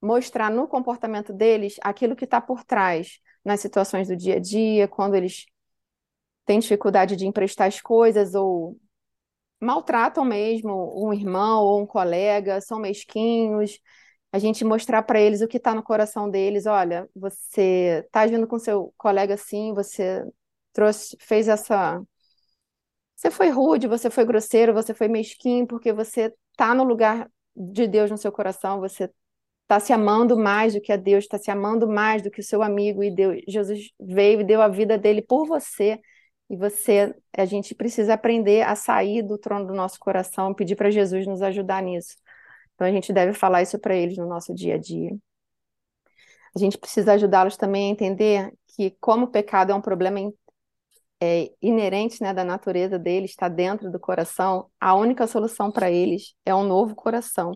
mostrar 0.00 0.48
no 0.48 0.68
comportamento 0.68 1.32
deles 1.32 1.74
aquilo 1.82 2.14
que 2.14 2.24
está 2.24 2.40
por 2.40 2.62
trás, 2.62 3.18
nas 3.44 3.58
situações 3.58 4.06
do 4.06 4.16
dia 4.16 4.36
a 4.36 4.38
dia, 4.38 4.86
quando 4.86 5.16
eles 5.16 5.46
têm 6.46 6.60
dificuldade 6.60 7.16
de 7.16 7.26
emprestar 7.26 7.68
as 7.68 7.80
coisas 7.80 8.34
ou 8.34 8.78
maltratam 9.60 10.24
mesmo 10.24 10.92
um 10.96 11.12
irmão 11.12 11.64
ou 11.64 11.82
um 11.82 11.86
colega, 11.86 12.60
são 12.60 12.78
mesquinhos. 12.78 13.78
A 14.32 14.38
gente 14.38 14.64
mostrar 14.64 15.02
para 15.02 15.20
eles 15.20 15.40
o 15.40 15.48
que 15.48 15.56
está 15.56 15.74
no 15.74 15.82
coração 15.82 16.30
deles. 16.30 16.66
Olha, 16.66 17.08
você 17.14 18.02
está 18.06 18.20
agindo 18.20 18.46
com 18.46 18.58
seu 18.58 18.92
colega 18.96 19.34
assim, 19.34 19.72
você 19.74 20.24
trouxe, 20.72 21.16
fez 21.20 21.48
essa. 21.48 22.00
Você 23.14 23.30
foi 23.30 23.48
rude, 23.48 23.88
você 23.88 24.10
foi 24.10 24.24
grosseiro, 24.24 24.74
você 24.74 24.92
foi 24.94 25.08
mesquinho, 25.08 25.66
porque 25.66 25.92
você 25.92 26.34
está 26.52 26.74
no 26.74 26.84
lugar 26.84 27.30
de 27.56 27.86
Deus 27.88 28.10
no 28.10 28.18
seu 28.18 28.30
coração, 28.30 28.78
você 28.80 29.10
está 29.62 29.80
se 29.80 29.92
amando 29.92 30.38
mais 30.38 30.74
do 30.74 30.80
que 30.80 30.92
a 30.92 30.96
Deus, 30.96 31.24
está 31.24 31.38
se 31.38 31.50
amando 31.50 31.88
mais 31.88 32.22
do 32.22 32.30
que 32.30 32.40
o 32.40 32.44
seu 32.44 32.62
amigo, 32.62 33.02
e 33.02 33.10
Deus, 33.10 33.40
Jesus 33.48 33.90
veio 33.98 34.42
e 34.42 34.44
deu 34.44 34.60
a 34.60 34.68
vida 34.68 34.98
dele 34.98 35.22
por 35.22 35.46
você. 35.46 35.98
E 36.48 36.56
você, 36.56 37.14
a 37.36 37.44
gente 37.44 37.74
precisa 37.74 38.14
aprender 38.14 38.62
a 38.62 38.76
sair 38.76 39.22
do 39.22 39.36
trono 39.36 39.66
do 39.66 39.74
nosso 39.74 39.98
coração, 39.98 40.54
pedir 40.54 40.76
para 40.76 40.90
Jesus 40.90 41.26
nos 41.26 41.42
ajudar 41.42 41.82
nisso. 41.82 42.16
Então 42.74 42.86
a 42.86 42.90
gente 42.90 43.12
deve 43.12 43.32
falar 43.32 43.62
isso 43.62 43.78
para 43.78 43.96
eles 43.96 44.16
no 44.16 44.26
nosso 44.26 44.54
dia 44.54 44.74
a 44.74 44.78
dia. 44.78 45.16
A 46.54 46.58
gente 46.58 46.78
precisa 46.78 47.12
ajudá-los 47.14 47.56
também 47.56 47.88
a 47.88 47.92
entender 47.92 48.52
que 48.68 48.90
como 49.00 49.26
o 49.26 49.30
pecado 49.30 49.72
é 49.72 49.74
um 49.74 49.80
problema 49.80 50.20
é, 51.20 51.50
inerente 51.60 52.22
né, 52.22 52.32
da 52.32 52.44
natureza 52.44 52.98
deles, 52.98 53.30
está 53.30 53.48
dentro 53.48 53.90
do 53.90 53.98
coração, 53.98 54.70
a 54.80 54.94
única 54.94 55.26
solução 55.26 55.70
para 55.70 55.90
eles 55.90 56.34
é 56.44 56.54
um 56.54 56.64
novo 56.64 56.94
coração. 56.94 57.52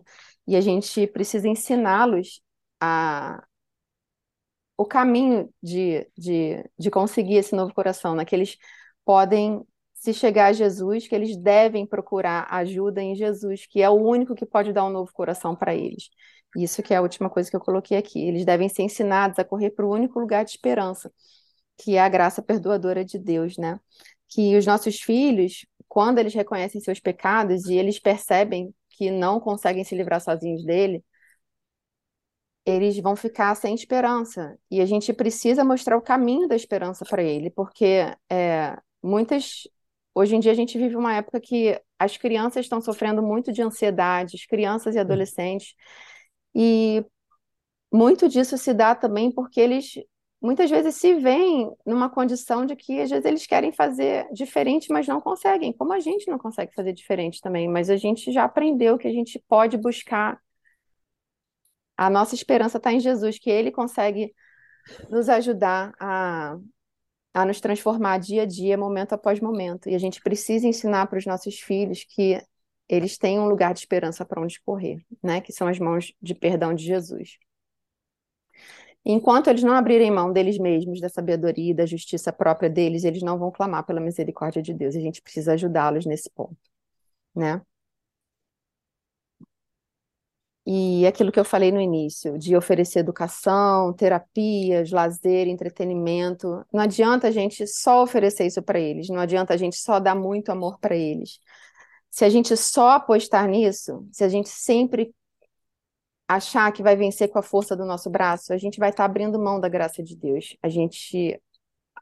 E 0.46 0.56
a 0.56 0.60
gente 0.60 1.06
precisa 1.06 1.48
ensiná-los 1.48 2.42
a 2.80 3.44
o 4.76 4.84
caminho 4.86 5.52
de, 5.62 6.08
de, 6.16 6.64
de 6.78 6.90
conseguir 6.90 7.34
esse 7.36 7.54
novo 7.54 7.74
coração, 7.74 8.14
né? 8.14 8.24
Podem 9.10 9.66
se 9.92 10.14
chegar 10.14 10.46
a 10.46 10.52
Jesus, 10.52 11.08
que 11.08 11.14
eles 11.16 11.36
devem 11.36 11.84
procurar 11.84 12.46
ajuda 12.48 13.02
em 13.02 13.16
Jesus, 13.16 13.66
que 13.66 13.82
é 13.82 13.90
o 13.90 13.94
único 13.94 14.36
que 14.36 14.46
pode 14.46 14.72
dar 14.72 14.84
um 14.84 14.90
novo 14.90 15.12
coração 15.12 15.56
para 15.56 15.74
eles. 15.74 16.10
Isso 16.56 16.80
que 16.80 16.94
é 16.94 16.98
a 16.98 17.02
última 17.02 17.28
coisa 17.28 17.50
que 17.50 17.56
eu 17.56 17.60
coloquei 17.60 17.98
aqui. 17.98 18.20
Eles 18.20 18.44
devem 18.44 18.68
ser 18.68 18.84
ensinados 18.84 19.36
a 19.40 19.44
correr 19.44 19.70
para 19.70 19.84
o 19.84 19.92
único 19.92 20.20
lugar 20.20 20.44
de 20.44 20.52
esperança, 20.52 21.12
que 21.76 21.96
é 21.96 22.00
a 22.00 22.08
graça 22.08 22.40
perdoadora 22.40 23.04
de 23.04 23.18
Deus, 23.18 23.56
né? 23.58 23.80
Que 24.28 24.56
os 24.56 24.64
nossos 24.64 25.00
filhos, 25.00 25.66
quando 25.88 26.20
eles 26.20 26.32
reconhecem 26.32 26.80
seus 26.80 27.00
pecados 27.00 27.64
e 27.66 27.74
eles 27.74 27.98
percebem 27.98 28.72
que 28.90 29.10
não 29.10 29.40
conseguem 29.40 29.82
se 29.82 29.96
livrar 29.96 30.20
sozinhos 30.20 30.64
dele, 30.64 31.04
eles 32.64 32.96
vão 33.00 33.16
ficar 33.16 33.56
sem 33.56 33.74
esperança. 33.74 34.56
E 34.70 34.80
a 34.80 34.86
gente 34.86 35.12
precisa 35.12 35.64
mostrar 35.64 35.96
o 35.96 36.02
caminho 36.02 36.46
da 36.46 36.54
esperança 36.54 37.04
para 37.04 37.24
ele, 37.24 37.50
porque 37.50 38.06
é, 38.30 38.76
muitas. 39.02 39.68
Hoje 40.14 40.36
em 40.36 40.40
dia 40.40 40.52
a 40.52 40.54
gente 40.54 40.76
vive 40.78 40.96
uma 40.96 41.14
época 41.14 41.40
que 41.40 41.80
as 41.98 42.16
crianças 42.16 42.64
estão 42.64 42.80
sofrendo 42.80 43.22
muito 43.22 43.52
de 43.52 43.62
ansiedade, 43.62 44.36
as 44.36 44.46
crianças 44.46 44.94
e 44.94 44.98
adolescentes, 44.98 45.74
e 46.54 47.04
muito 47.92 48.28
disso 48.28 48.56
se 48.58 48.72
dá 48.74 48.94
também 48.94 49.30
porque 49.32 49.60
eles 49.60 49.94
muitas 50.40 50.70
vezes 50.70 50.94
se 50.94 51.14
veem 51.16 51.70
numa 51.84 52.08
condição 52.08 52.64
de 52.64 52.74
que 52.74 53.00
às 53.00 53.10
vezes 53.10 53.24
eles 53.26 53.46
querem 53.46 53.72
fazer 53.72 54.26
diferente, 54.32 54.90
mas 54.90 55.06
não 55.06 55.20
conseguem, 55.20 55.72
como 55.72 55.92
a 55.92 56.00
gente 56.00 56.30
não 56.30 56.38
consegue 56.38 56.74
fazer 56.74 56.92
diferente 56.92 57.40
também, 57.40 57.68
mas 57.68 57.90
a 57.90 57.96
gente 57.96 58.32
já 58.32 58.44
aprendeu 58.44 58.96
que 58.98 59.06
a 59.08 59.12
gente 59.12 59.42
pode 59.48 59.76
buscar. 59.76 60.40
A 61.96 62.08
nossa 62.08 62.34
esperança 62.34 62.78
está 62.78 62.92
em 62.92 63.00
Jesus, 63.00 63.38
que 63.38 63.50
Ele 63.50 63.70
consegue 63.70 64.34
nos 65.10 65.28
ajudar 65.28 65.92
a, 66.00 66.56
a 67.32 67.44
nos 67.44 67.60
transformar 67.60 68.18
dia 68.18 68.42
a 68.42 68.46
dia, 68.46 68.76
momento 68.76 69.12
após 69.12 69.40
momento. 69.40 69.88
E 69.88 69.94
a 69.94 69.98
gente 69.98 70.20
precisa 70.20 70.66
ensinar 70.66 71.06
para 71.06 71.18
os 71.18 71.26
nossos 71.26 71.60
filhos 71.60 72.04
que 72.04 72.40
eles 72.88 73.16
têm 73.16 73.38
um 73.38 73.48
lugar 73.48 73.72
de 73.72 73.80
esperança 73.80 74.24
para 74.24 74.42
onde 74.42 74.60
correr, 74.62 75.04
né? 75.22 75.40
Que 75.40 75.52
são 75.52 75.68
as 75.68 75.78
mãos 75.78 76.12
de 76.20 76.34
perdão 76.34 76.74
de 76.74 76.84
Jesus. 76.84 77.38
Enquanto 79.04 79.48
eles 79.48 79.62
não 79.62 79.72
abrirem 79.74 80.10
mão 80.10 80.32
deles 80.32 80.58
mesmos, 80.58 81.00
da 81.00 81.08
sabedoria 81.08 81.70
e 81.70 81.74
da 81.74 81.86
justiça 81.86 82.32
própria 82.32 82.68
deles, 82.68 83.04
eles 83.04 83.22
não 83.22 83.38
vão 83.38 83.50
clamar 83.50 83.84
pela 83.86 84.00
misericórdia 84.00 84.60
de 84.60 84.74
Deus. 84.74 84.94
A 84.94 85.00
gente 85.00 85.22
precisa 85.22 85.54
ajudá-los 85.54 86.04
nesse 86.04 86.28
ponto, 86.30 86.58
né? 87.34 87.62
E 90.72 91.04
aquilo 91.04 91.32
que 91.32 91.40
eu 91.40 91.44
falei 91.44 91.72
no 91.72 91.80
início, 91.80 92.38
de 92.38 92.54
oferecer 92.54 93.00
educação, 93.00 93.92
terapias, 93.92 94.92
lazer, 94.92 95.48
entretenimento. 95.48 96.64
Não 96.72 96.80
adianta 96.80 97.26
a 97.26 97.30
gente 97.32 97.66
só 97.66 98.04
oferecer 98.04 98.46
isso 98.46 98.62
para 98.62 98.78
eles, 98.78 99.08
não 99.08 99.18
adianta 99.18 99.52
a 99.52 99.56
gente 99.56 99.74
só 99.74 99.98
dar 99.98 100.14
muito 100.14 100.50
amor 100.52 100.78
para 100.78 100.94
eles. 100.94 101.40
Se 102.08 102.24
a 102.24 102.28
gente 102.28 102.56
só 102.56 102.90
apostar 102.90 103.48
nisso, 103.48 104.06
se 104.12 104.22
a 104.22 104.28
gente 104.28 104.48
sempre 104.48 105.12
achar 106.28 106.70
que 106.72 106.84
vai 106.84 106.94
vencer 106.94 107.28
com 107.30 107.40
a 107.40 107.42
força 107.42 107.74
do 107.76 107.84
nosso 107.84 108.08
braço, 108.08 108.52
a 108.52 108.56
gente 108.56 108.78
vai 108.78 108.90
estar 108.90 109.02
tá 109.02 109.06
abrindo 109.06 109.40
mão 109.40 109.58
da 109.58 109.68
graça 109.68 110.04
de 110.04 110.14
Deus. 110.14 110.56
A 110.62 110.68
gente 110.68 111.36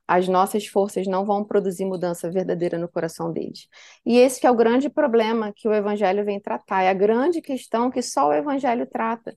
as 0.09 0.27
nossas 0.27 0.67
forças 0.67 1.07
não 1.07 1.27
vão 1.27 1.45
produzir 1.45 1.85
mudança 1.85 2.31
verdadeira 2.31 2.79
no 2.79 2.89
coração 2.89 3.31
deles. 3.31 3.69
E 4.07 4.17
esse 4.17 4.47
é 4.47 4.51
o 4.51 4.57
grande 4.57 4.89
problema 4.89 5.53
que 5.55 5.69
o 5.69 5.75
evangelho 5.75 6.25
vem 6.25 6.41
tratar, 6.41 6.83
é 6.83 6.89
a 6.89 6.95
grande 6.95 7.43
questão 7.43 7.91
que 7.91 8.01
só 8.01 8.29
o 8.29 8.33
evangelho 8.33 8.87
trata. 8.87 9.37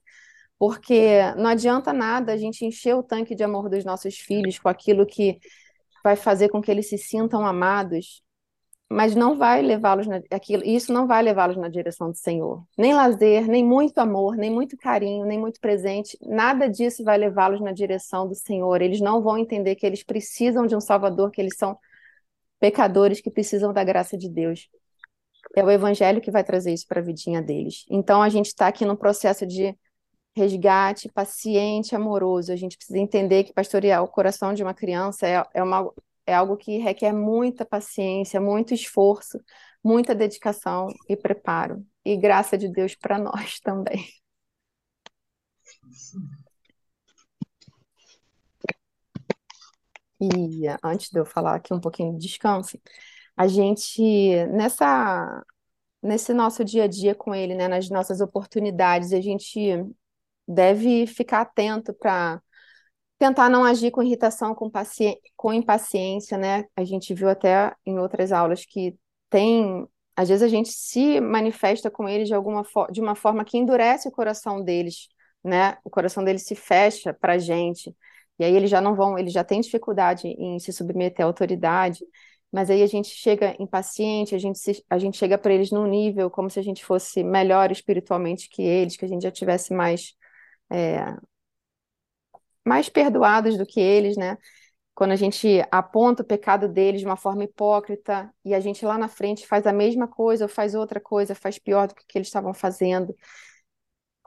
Porque 0.58 1.20
não 1.38 1.50
adianta 1.50 1.92
nada 1.92 2.34
a 2.34 2.38
gente 2.38 2.66
encher 2.66 2.96
o 2.96 3.04
tanque 3.04 3.36
de 3.36 3.44
amor 3.44 3.70
dos 3.70 3.84
nossos 3.84 4.18
filhos 4.18 4.58
com 4.60 4.70
aquilo 4.70 5.06
que 5.06 5.40
vai 6.04 6.16
fazer 6.16 6.50
com 6.50 6.62
que 6.62 6.72
eles 6.72 6.88
se 6.90 6.98
sintam 6.98 7.46
amados 7.46 8.24
mas 8.92 9.16
não 9.16 9.38
vai 9.38 9.62
levá-los 9.62 10.06
aquilo, 10.30 10.66
isso 10.66 10.92
não 10.92 11.08
vai 11.08 11.24
levá-los 11.24 11.56
na 11.56 11.70
direção 11.70 12.12
do 12.12 12.18
Senhor. 12.18 12.62
Nem 12.78 12.94
lazer, 12.94 13.48
nem 13.48 13.64
muito 13.64 13.98
amor, 14.00 14.36
nem 14.36 14.52
muito 14.52 14.76
carinho, 14.76 15.26
nem 15.26 15.40
muito 15.40 15.62
presente, 15.62 16.18
nada 16.22 16.68
disso 16.68 17.02
vai 17.02 17.18
levá-los 17.18 17.62
na 17.62 17.72
direção 17.72 18.28
do 18.28 18.36
Senhor. 18.36 18.82
Eles 18.82 19.00
não 19.00 19.22
vão 19.22 19.38
entender 19.38 19.76
que 19.76 19.86
eles 19.86 20.04
precisam 20.04 20.68
de 20.68 20.76
um 20.76 20.82
Salvador, 20.82 21.32
que 21.32 21.40
eles 21.40 21.56
são 21.58 21.80
pecadores 22.60 23.22
que 23.22 23.32
precisam 23.32 23.72
da 23.72 23.82
graça 23.82 24.18
de 24.18 24.28
Deus. 24.28 24.68
É 25.56 25.64
o 25.64 25.72
Evangelho 25.72 26.20
que 26.20 26.30
vai 26.30 26.44
trazer 26.44 26.74
isso 26.74 26.86
para 26.86 27.00
a 27.00 27.04
vidinha 27.04 27.42
deles. 27.42 27.86
Então 27.90 28.22
a 28.22 28.28
gente 28.28 28.48
está 28.48 28.68
aqui 28.68 28.84
num 28.84 28.98
processo 28.98 29.48
de 29.48 29.74
resgate 30.36 31.08
paciente, 31.08 31.96
amoroso. 31.96 32.52
A 32.52 32.58
gente 32.58 32.76
precisa 32.76 33.00
entender 33.00 33.46
que 33.46 33.54
pastorear 33.54 34.04
o 34.04 34.08
coração 34.10 34.54
de 34.54 34.62
uma 34.62 34.74
criança 34.74 35.26
é, 35.26 35.46
é 35.54 35.64
uma 35.64 35.90
é 36.32 36.36
algo 36.36 36.58
que 36.58 36.78
requer 36.78 37.14
muita 37.14 37.66
paciência, 37.66 38.40
muito 38.42 38.74
esforço, 38.74 39.40
muita 39.84 40.16
dedicação 40.16 40.88
e 41.10 41.16
preparo. 41.16 41.86
e 42.06 42.18
graça 42.18 42.58
de 42.58 42.68
Deus 42.70 42.96
para 42.96 43.20
nós 43.20 43.60
também. 43.62 44.08
E 50.22 50.68
antes 50.84 51.10
de 51.10 51.20
eu 51.20 51.26
falar 51.26 51.56
aqui 51.56 51.74
um 51.74 51.80
pouquinho 51.80 52.14
de 52.14 52.28
descanso, 52.28 52.80
a 53.36 53.48
gente, 53.48 54.02
nessa, 54.48 55.44
nesse 56.02 56.34
nosso 56.34 56.64
dia 56.64 56.84
a 56.86 56.88
dia 56.88 57.16
com 57.16 57.34
ele, 57.34 57.56
né, 57.56 57.68
nas 57.68 57.90
nossas 57.90 58.22
oportunidades, 58.22 59.14
a 59.14 59.22
gente 59.22 59.60
deve 60.48 61.08
ficar 61.08 61.42
atento 61.42 61.94
para 61.94 62.42
tentar 63.22 63.50
não 63.50 63.64
agir 63.64 63.92
com 63.92 64.02
irritação, 64.02 64.56
com, 64.56 64.68
paci... 64.68 65.16
com 65.38 65.54
impaciência, 65.54 66.40
né? 66.40 66.66
A 66.76 66.84
gente 66.84 67.14
viu 67.14 67.30
até 67.30 67.72
em 67.86 68.00
outras 68.00 68.32
aulas 68.32 68.66
que 68.66 68.98
tem, 69.30 69.88
às 70.16 70.28
vezes 70.30 70.42
a 70.42 70.48
gente 70.48 70.70
se 70.72 71.22
manifesta 71.22 71.92
com 71.92 72.10
eles 72.10 72.28
de 72.28 72.34
alguma 72.34 72.64
fo... 72.64 72.88
de 72.92 73.00
uma 73.00 73.14
forma 73.14 73.46
que 73.46 73.60
endurece 73.60 74.08
o 74.08 74.12
coração 74.12 74.64
deles, 74.64 75.08
né? 75.44 75.78
O 75.84 75.90
coração 75.90 76.24
deles 76.24 76.44
se 76.46 76.56
fecha 76.56 77.14
para 77.14 77.34
a 77.34 77.38
gente. 77.38 77.96
E 78.40 78.44
aí 78.44 78.56
eles 78.56 78.72
já 78.72 78.82
não 78.82 78.96
vão, 78.96 79.20
eles 79.20 79.34
já 79.34 79.44
têm 79.44 79.62
dificuldade 79.62 80.28
em 80.28 80.58
se 80.58 80.74
submeter 80.74 81.24
à 81.24 81.28
autoridade, 81.28 82.04
mas 82.52 82.72
aí 82.72 82.82
a 82.82 82.88
gente 82.88 83.10
chega 83.10 83.56
impaciente, 83.60 84.34
a 84.34 84.40
gente, 84.40 84.58
se, 84.58 84.84
a 84.90 84.98
gente 84.98 85.16
chega 85.18 85.38
para 85.38 85.54
eles 85.54 85.70
num 85.72 85.86
nível 85.86 86.30
como 86.32 86.50
se 86.50 86.60
a 86.60 86.64
gente 86.64 86.84
fosse 86.84 87.24
melhor 87.24 87.72
espiritualmente 87.72 88.50
que 88.50 88.64
eles, 88.64 88.98
que 88.98 89.06
a 89.06 89.08
gente 89.08 89.22
já 89.24 89.32
tivesse 89.32 89.74
mais, 89.74 90.16
é, 90.72 91.06
mais 92.66 92.90
perdoados 92.90 93.58
do 93.58 93.66
que 93.66 93.80
eles, 93.80 94.18
né? 94.18 94.38
Quando 94.94 95.12
a 95.12 95.16
gente 95.16 95.48
aponta 95.72 96.24
o 96.24 96.26
pecado 96.26 96.68
deles 96.68 97.02
de 97.02 97.08
uma 97.08 97.18
forma 97.18 97.44
hipócrita 97.44 98.32
e 98.46 98.54
a 98.54 98.60
gente 98.60 98.86
lá 98.86 98.98
na 98.98 99.08
frente 99.08 99.48
faz 99.48 99.66
a 99.66 99.74
mesma 99.74 100.08
coisa 100.08 100.46
ou 100.46 100.50
faz 100.50 100.76
outra 100.76 101.00
coisa, 101.00 101.34
faz 101.34 101.58
pior 101.58 101.88
do 101.88 101.96
que, 101.96 102.04
que 102.08 102.18
eles 102.18 102.28
estavam 102.28 102.54
fazendo 102.54 103.16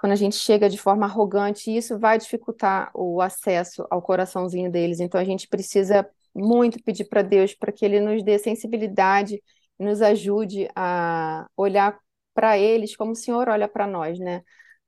quando 0.04 0.12
a 0.12 0.16
gente 0.16 0.36
chega 0.36 0.68
de 0.68 0.76
forma 0.76 1.06
arrogante, 1.06 1.74
isso 1.74 1.98
vai 1.98 2.18
dificultar 2.18 2.90
o 2.94 3.22
acesso 3.22 3.86
ao 3.90 4.02
coraçãozinho 4.02 4.70
deles. 4.70 5.00
Então 5.00 5.18
a 5.18 5.24
gente 5.24 5.48
precisa 5.48 6.06
muito 6.34 6.82
pedir 6.82 7.06
para 7.06 7.22
Deus 7.22 7.54
para 7.54 7.72
que 7.72 7.86
Ele 7.86 8.00
nos 8.00 8.22
dê 8.22 8.38
sensibilidade, 8.38 9.42
nos 9.78 10.02
ajude 10.02 10.68
a 10.76 11.46
olhar 11.56 11.98
para 12.34 12.58
eles 12.58 12.94
como 12.94 13.12
o 13.12 13.16
Senhor 13.16 13.48
olha 13.48 13.66
para 13.66 13.86
nós, 13.86 14.18
né? 14.18 14.42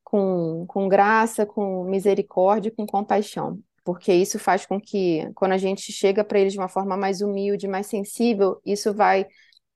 Com, 0.09 0.65
com 0.69 0.89
graça, 0.89 1.45
com 1.45 1.85
misericórdia, 1.85 2.73
com 2.75 2.87
compaixão. 2.87 3.61
Porque 3.85 4.13
isso 4.13 4.39
faz 4.39 4.65
com 4.65 4.81
que, 4.81 5.29
quando 5.35 5.53
a 5.53 5.59
gente 5.59 5.93
chega 5.93 6.25
para 6.25 6.39
eles 6.39 6.53
de 6.53 6.59
uma 6.59 6.69
forma 6.69 6.97
mais 6.97 7.21
humilde, 7.23 7.69
mais 7.69 7.87
sensível, 7.89 8.61
isso 8.65 8.95
vai 8.95 9.27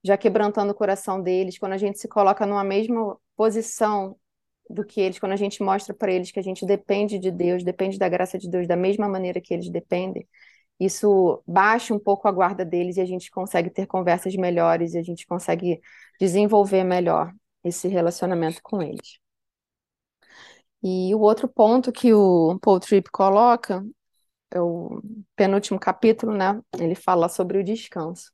já 0.05 0.17
quebrantando 0.17 0.73
o 0.73 0.75
coração 0.75 1.21
deles. 1.23 1.59
Quando 1.59 1.73
a 1.73 1.79
gente 1.79 1.99
se 1.99 2.09
coloca 2.09 2.47
numa 2.47 2.65
mesma 2.65 3.17
posição 3.37 4.17
do 4.69 4.85
que 4.85 5.01
eles, 5.01 5.19
quando 5.19 5.33
a 5.33 5.37
gente 5.37 5.63
mostra 5.63 5.93
para 5.95 6.13
eles 6.13 6.31
que 6.31 6.39
a 6.39 6.43
gente 6.43 6.65
depende 6.65 7.19
de 7.19 7.31
Deus, 7.31 7.65
depende 7.65 7.99
da 7.99 8.09
graça 8.09 8.39
de 8.39 8.49
Deus 8.49 8.69
da 8.69 8.77
mesma 8.77 9.09
maneira 9.09 9.41
que 9.41 9.53
eles 9.53 9.69
dependem, 9.69 10.27
isso 10.81 11.43
baixa 11.47 11.93
um 11.93 11.99
pouco 11.99 12.27
a 12.27 12.33
guarda 12.33 12.65
deles 12.65 12.97
e 12.97 13.01
a 13.03 13.05
gente 13.05 13.31
consegue 13.31 13.69
ter 13.69 13.87
conversas 13.87 14.35
melhores 14.35 14.95
e 14.95 14.99
a 14.99 15.03
gente 15.03 15.27
consegue 15.27 15.81
desenvolver 16.19 16.85
melhor 16.85 17.33
esse 17.63 17.87
relacionamento 17.89 18.61
com 18.63 18.81
eles. 18.81 19.19
E 20.83 21.15
o 21.15 21.21
outro 21.21 21.49
ponto 21.49 21.93
que 21.93 22.13
o 22.15 22.59
Paul 22.61 22.81
Tripp 22.81 23.11
coloca, 23.11 23.85
é 24.51 24.61
o 24.61 25.03
penúltimo 25.37 25.81
capítulo, 25.81 26.35
né? 26.37 26.61
Ele 26.79 26.95
fala 26.95 27.29
sobre 27.29 27.59
o 27.59 27.65
descanso. 27.65 28.33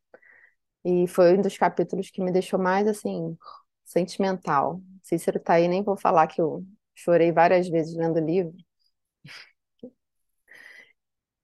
E 0.85 1.07
foi 1.09 1.37
um 1.38 1.43
dos 1.43 1.59
capítulos 1.59 2.11
que 2.11 2.23
me 2.23 2.33
deixou 2.33 2.59
mais 2.59 2.87
assim 2.88 3.37
sentimental. 3.85 4.81
Cícero 5.03 5.41
tá 5.41 5.55
aí, 5.55 5.69
nem 5.69 5.83
vou 5.83 5.97
falar 5.97 6.26
que 6.29 6.41
eu 6.41 6.65
chorei 6.95 7.33
várias 7.33 7.69
vezes 7.69 7.97
lendo 7.97 8.19
o 8.19 8.25
livro. 8.25 8.55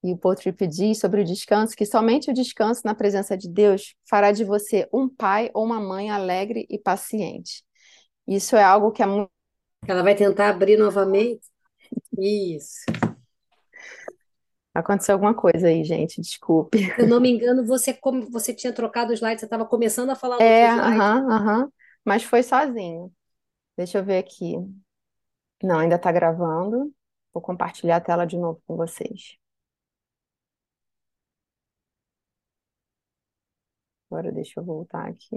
E 0.03 0.13
o 0.13 0.17
Paul 0.19 0.35
Tripp 0.35 0.67
diz 0.67 0.99
sobre 0.99 1.21
o 1.21 1.25
descanso 1.25 1.77
que 1.77 1.87
somente 1.87 2.31
o 2.31 2.35
descanso 2.35 2.83
na 2.85 2.95
presença 2.95 3.37
de 3.37 3.49
Deus 3.49 3.95
fará 4.09 4.33
de 4.33 4.45
você 4.45 4.89
um 4.93 5.09
pai 5.09 5.51
ou 5.55 5.65
uma 5.65 5.81
mãe 5.81 6.11
alegre 6.11 6.67
e 6.69 6.79
paciente. 6.79 7.65
Isso 8.27 8.57
é 8.57 8.65
algo 8.65 8.93
que 8.93 9.03
é 9.03 9.07
muito. 9.07 9.31
Ela 9.87 10.03
vai 10.03 10.15
tentar 10.17 10.49
abrir 10.49 10.77
novamente? 10.77 11.43
Isso. 12.19 12.83
Aconteceu 14.75 15.15
alguma 15.15 15.35
coisa 15.35 15.69
aí, 15.69 15.85
gente, 15.85 16.21
desculpe. 16.21 16.79
Se 16.97 17.03
eu 17.03 17.07
não 17.09 17.21
me 17.21 17.31
engano, 17.31 17.65
você, 17.67 17.93
como 17.93 18.31
você 18.31 18.55
tinha 18.55 18.73
trocado 18.73 19.11
o 19.13 19.15
slide, 19.15 19.39
você 19.41 19.45
estava 19.47 19.67
começando 19.67 20.09
a 20.11 20.17
falar 20.17 20.39
É, 20.39 20.43
outro 20.43 20.65
slide. 20.67 21.07
aham, 21.07 21.31
aham. 21.31 21.73
Mas 22.05 22.25
foi 22.25 22.43
sozinho. 22.43 23.13
Deixa 23.77 23.99
eu 23.99 24.05
ver 24.05 24.19
aqui. 24.19 24.57
Não, 25.63 25.79
ainda 25.79 25.97
está 25.97 26.13
gravando. 26.13 26.93
Vou 27.33 27.43
compartilhar 27.43 27.97
a 27.97 28.01
tela 28.01 28.27
de 28.27 28.37
novo 28.37 28.63
com 28.67 28.77
vocês. 28.77 29.37
Agora 34.09 34.31
deixa 34.33 34.61
eu 34.61 34.65
voltar 34.65 35.09
aqui. 35.09 35.35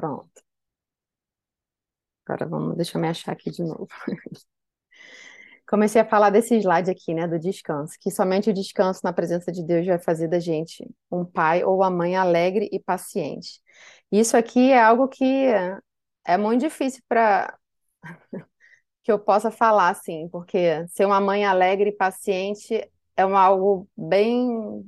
Pronto. 0.00 0.42
Agora 2.24 2.46
vamos, 2.48 2.76
deixa 2.76 2.96
eu 2.96 3.02
me 3.02 3.08
achar 3.08 3.32
aqui 3.32 3.50
de 3.50 3.62
novo. 3.62 3.88
Comecei 5.68 6.00
a 6.00 6.04
falar 6.04 6.30
desse 6.30 6.56
slide 6.56 6.90
aqui, 6.90 7.14
né, 7.14 7.28
do 7.28 7.38
descanso, 7.38 7.94
que 8.00 8.10
somente 8.10 8.50
o 8.50 8.52
descanso 8.52 9.00
na 9.04 9.12
presença 9.12 9.52
de 9.52 9.62
Deus 9.64 9.86
vai 9.86 9.98
fazer 10.00 10.26
da 10.28 10.40
gente 10.40 10.84
um 11.10 11.24
pai 11.24 11.62
ou 11.62 11.76
uma 11.76 11.90
mãe 11.90 12.16
alegre 12.16 12.68
e 12.72 12.80
paciente. 12.80 13.60
Isso 14.10 14.36
aqui 14.36 14.72
é 14.72 14.80
algo 14.82 15.06
que 15.08 15.24
é 16.24 16.36
muito 16.36 16.60
difícil 16.62 17.02
para 17.08 17.56
que 19.02 19.12
eu 19.12 19.18
possa 19.18 19.50
falar 19.50 19.90
assim, 19.90 20.28
porque 20.30 20.86
ser 20.88 21.06
uma 21.06 21.20
mãe 21.20 21.44
alegre 21.44 21.90
e 21.90 21.96
paciente 21.96 22.90
é 23.16 23.24
uma, 23.24 23.40
algo 23.40 23.88
bem 23.96 24.84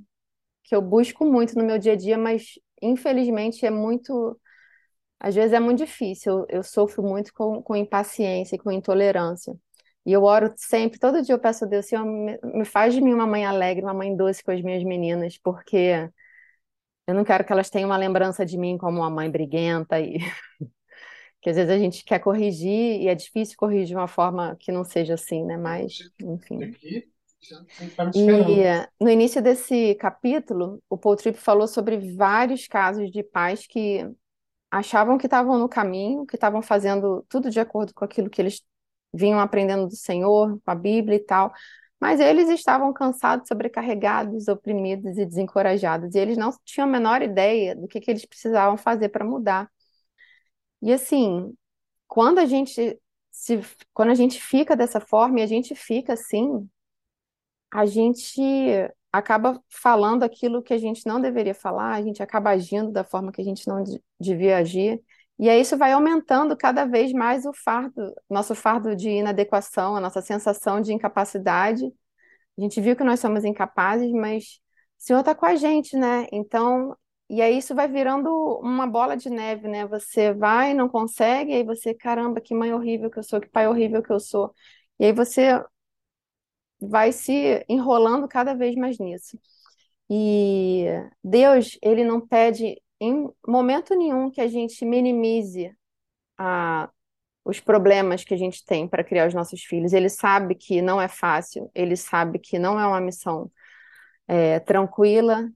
que 0.64 0.74
eu 0.74 0.82
busco 0.82 1.24
muito 1.26 1.56
no 1.56 1.64
meu 1.64 1.78
dia 1.78 1.92
a 1.92 1.96
dia, 1.96 2.18
mas 2.18 2.54
infelizmente 2.82 3.66
é 3.66 3.70
muito, 3.70 4.38
às 5.22 5.36
vezes 5.36 5.52
é 5.52 5.60
muito 5.60 5.78
difícil. 5.78 6.44
Eu, 6.48 6.64
sofro 6.64 7.00
muito 7.00 7.32
com, 7.32 7.62
com 7.62 7.76
impaciência 7.76 8.56
e 8.56 8.58
com 8.58 8.72
intolerância. 8.72 9.56
E 10.04 10.12
eu 10.12 10.24
oro 10.24 10.52
sempre, 10.56 10.98
todo 10.98 11.22
dia 11.22 11.32
eu 11.32 11.38
peço 11.38 11.64
a 11.64 11.68
Deus, 11.68 11.86
Senhor, 11.86 12.04
me, 12.04 12.36
me 12.42 12.64
faz 12.64 12.92
de 12.92 13.00
mim 13.00 13.14
uma 13.14 13.26
mãe 13.26 13.44
alegre, 13.46 13.84
uma 13.84 13.94
mãe 13.94 14.16
doce 14.16 14.42
com 14.42 14.50
as 14.50 14.60
minhas 14.60 14.82
meninas, 14.82 15.38
porque 15.38 16.10
eu 17.06 17.14
não 17.14 17.22
quero 17.22 17.44
que 17.44 17.52
elas 17.52 17.70
tenham 17.70 17.88
uma 17.88 17.96
lembrança 17.96 18.44
de 18.44 18.58
mim 18.58 18.76
como 18.76 18.98
uma 18.98 19.10
mãe 19.10 19.30
briguenta 19.30 20.00
e 20.00 20.18
que 21.40 21.50
às 21.50 21.54
vezes 21.56 21.70
a 21.70 21.78
gente 21.78 22.04
quer 22.04 22.18
corrigir 22.18 23.00
e 23.00 23.06
é 23.06 23.14
difícil 23.14 23.56
corrigir 23.56 23.86
de 23.86 23.94
uma 23.94 24.08
forma 24.08 24.56
que 24.58 24.72
não 24.72 24.82
seja 24.82 25.14
assim, 25.14 25.44
né? 25.44 25.56
Mas, 25.56 25.98
enfim. 26.20 26.74
E 28.16 29.04
no 29.04 29.08
início 29.08 29.40
desse 29.40 29.94
capítulo, 29.94 30.82
o 30.90 30.98
Paul 30.98 31.14
Tripp 31.14 31.38
falou 31.38 31.68
sobre 31.68 32.16
vários 32.16 32.66
casos 32.66 33.08
de 33.12 33.22
pais 33.22 33.68
que 33.68 34.04
achavam 34.72 35.18
que 35.18 35.26
estavam 35.26 35.58
no 35.58 35.68
caminho, 35.68 36.26
que 36.26 36.34
estavam 36.36 36.62
fazendo 36.62 37.24
tudo 37.28 37.50
de 37.50 37.60
acordo 37.60 37.92
com 37.94 38.04
aquilo 38.04 38.30
que 38.30 38.40
eles 38.40 38.62
vinham 39.14 39.38
aprendendo 39.38 39.86
do 39.86 39.96
Senhor, 39.96 40.58
com 40.64 40.70
a 40.70 40.74
Bíblia 40.74 41.16
e 41.16 41.24
tal, 41.24 41.52
mas 42.00 42.20
eles 42.20 42.48
estavam 42.48 42.92
cansados, 42.92 43.46
sobrecarregados, 43.48 44.48
oprimidos 44.48 45.18
e 45.18 45.26
desencorajados, 45.26 46.14
e 46.14 46.18
eles 46.18 46.38
não 46.38 46.50
tinham 46.64 46.88
a 46.88 46.90
menor 46.90 47.22
ideia 47.22 47.76
do 47.76 47.86
que, 47.86 48.00
que 48.00 48.10
eles 48.10 48.24
precisavam 48.24 48.76
fazer 48.78 49.10
para 49.10 49.24
mudar. 49.24 49.70
E 50.80 50.92
assim, 50.92 51.54
quando 52.08 52.38
a 52.38 52.46
gente 52.46 52.98
se, 53.30 53.60
quando 53.94 54.10
a 54.10 54.14
gente 54.14 54.40
fica 54.40 54.76
dessa 54.76 55.00
forma 55.00 55.40
e 55.40 55.42
a 55.42 55.46
gente 55.46 55.74
fica 55.74 56.14
assim, 56.14 56.68
a 57.70 57.86
gente 57.86 58.40
acaba 59.12 59.62
falando 59.68 60.22
aquilo 60.22 60.62
que 60.62 60.72
a 60.72 60.78
gente 60.78 61.06
não 61.06 61.20
deveria 61.20 61.54
falar, 61.54 61.94
a 61.94 62.02
gente 62.02 62.22
acaba 62.22 62.50
agindo 62.50 62.90
da 62.90 63.04
forma 63.04 63.30
que 63.30 63.40
a 63.40 63.44
gente 63.44 63.68
não 63.68 63.84
devia 64.18 64.58
agir. 64.58 65.02
E 65.38 65.48
aí 65.50 65.60
isso 65.60 65.76
vai 65.76 65.92
aumentando 65.92 66.56
cada 66.56 66.84
vez 66.86 67.12
mais 67.12 67.44
o 67.44 67.52
fardo, 67.52 68.14
nosso 68.30 68.54
fardo 68.54 68.96
de 68.96 69.10
inadequação, 69.10 69.96
a 69.96 70.00
nossa 70.00 70.22
sensação 70.22 70.80
de 70.80 70.92
incapacidade. 70.92 71.84
A 72.58 72.60
gente 72.62 72.80
viu 72.80 72.96
que 72.96 73.04
nós 73.04 73.20
somos 73.20 73.44
incapazes, 73.44 74.10
mas 74.12 74.60
o 74.98 75.04
Senhor 75.04 75.20
está 75.20 75.34
com 75.34 75.46
a 75.46 75.56
gente, 75.56 75.96
né? 75.96 76.26
Então, 76.32 76.96
e 77.28 77.42
aí 77.42 77.58
isso 77.58 77.74
vai 77.74 77.88
virando 77.88 78.30
uma 78.62 78.86
bola 78.86 79.16
de 79.16 79.30
neve, 79.30 79.68
né? 79.68 79.86
Você 79.86 80.32
vai, 80.32 80.74
não 80.74 80.88
consegue, 80.88 81.52
aí 81.54 81.64
você, 81.64 81.94
caramba, 81.94 82.40
que 82.40 82.54
mãe 82.54 82.72
horrível 82.72 83.10
que 83.10 83.18
eu 83.18 83.22
sou, 83.22 83.40
que 83.40 83.48
pai 83.48 83.66
horrível 83.68 84.02
que 84.02 84.12
eu 84.12 84.20
sou. 84.20 84.54
E 84.98 85.06
aí 85.06 85.12
você 85.12 85.62
vai 86.88 87.12
se 87.12 87.64
enrolando 87.68 88.28
cada 88.28 88.54
vez 88.54 88.74
mais 88.76 88.98
nisso. 88.98 89.38
E 90.10 90.86
Deus, 91.22 91.78
ele 91.82 92.04
não 92.04 92.20
pede 92.20 92.80
em 93.00 93.28
momento 93.46 93.94
nenhum 93.94 94.30
que 94.30 94.40
a 94.40 94.48
gente 94.48 94.84
minimize 94.84 95.74
a, 96.38 96.90
os 97.44 97.60
problemas 97.60 98.24
que 98.24 98.34
a 98.34 98.36
gente 98.36 98.64
tem 98.64 98.86
para 98.88 99.04
criar 99.04 99.28
os 99.28 99.34
nossos 99.34 99.62
filhos. 99.62 99.92
Ele 99.92 100.08
sabe 100.08 100.54
que 100.54 100.82
não 100.82 101.00
é 101.00 101.08
fácil, 101.08 101.70
ele 101.74 101.96
sabe 101.96 102.38
que 102.38 102.58
não 102.58 102.78
é 102.78 102.86
uma 102.86 103.00
missão 103.00 103.50
é, 104.28 104.60
tranquila 104.60 105.50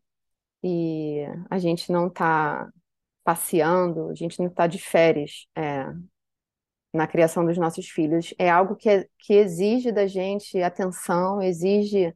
e 0.62 1.24
a 1.50 1.58
gente 1.58 1.92
não 1.92 2.08
está 2.08 2.68
passeando, 3.24 4.10
a 4.10 4.14
gente 4.14 4.38
não 4.38 4.46
está 4.48 4.66
de 4.66 4.78
férias 4.78 5.46
é, 5.56 5.86
na 6.92 7.06
criação 7.06 7.44
dos 7.44 7.58
nossos 7.58 7.88
filhos. 7.88 8.34
É 8.38 8.50
algo 8.50 8.76
que, 8.76 8.88
é, 8.88 9.06
que 9.18 9.34
exige 9.34 9.92
da 9.92 10.06
gente 10.06 10.60
atenção, 10.62 11.42
exige 11.42 12.14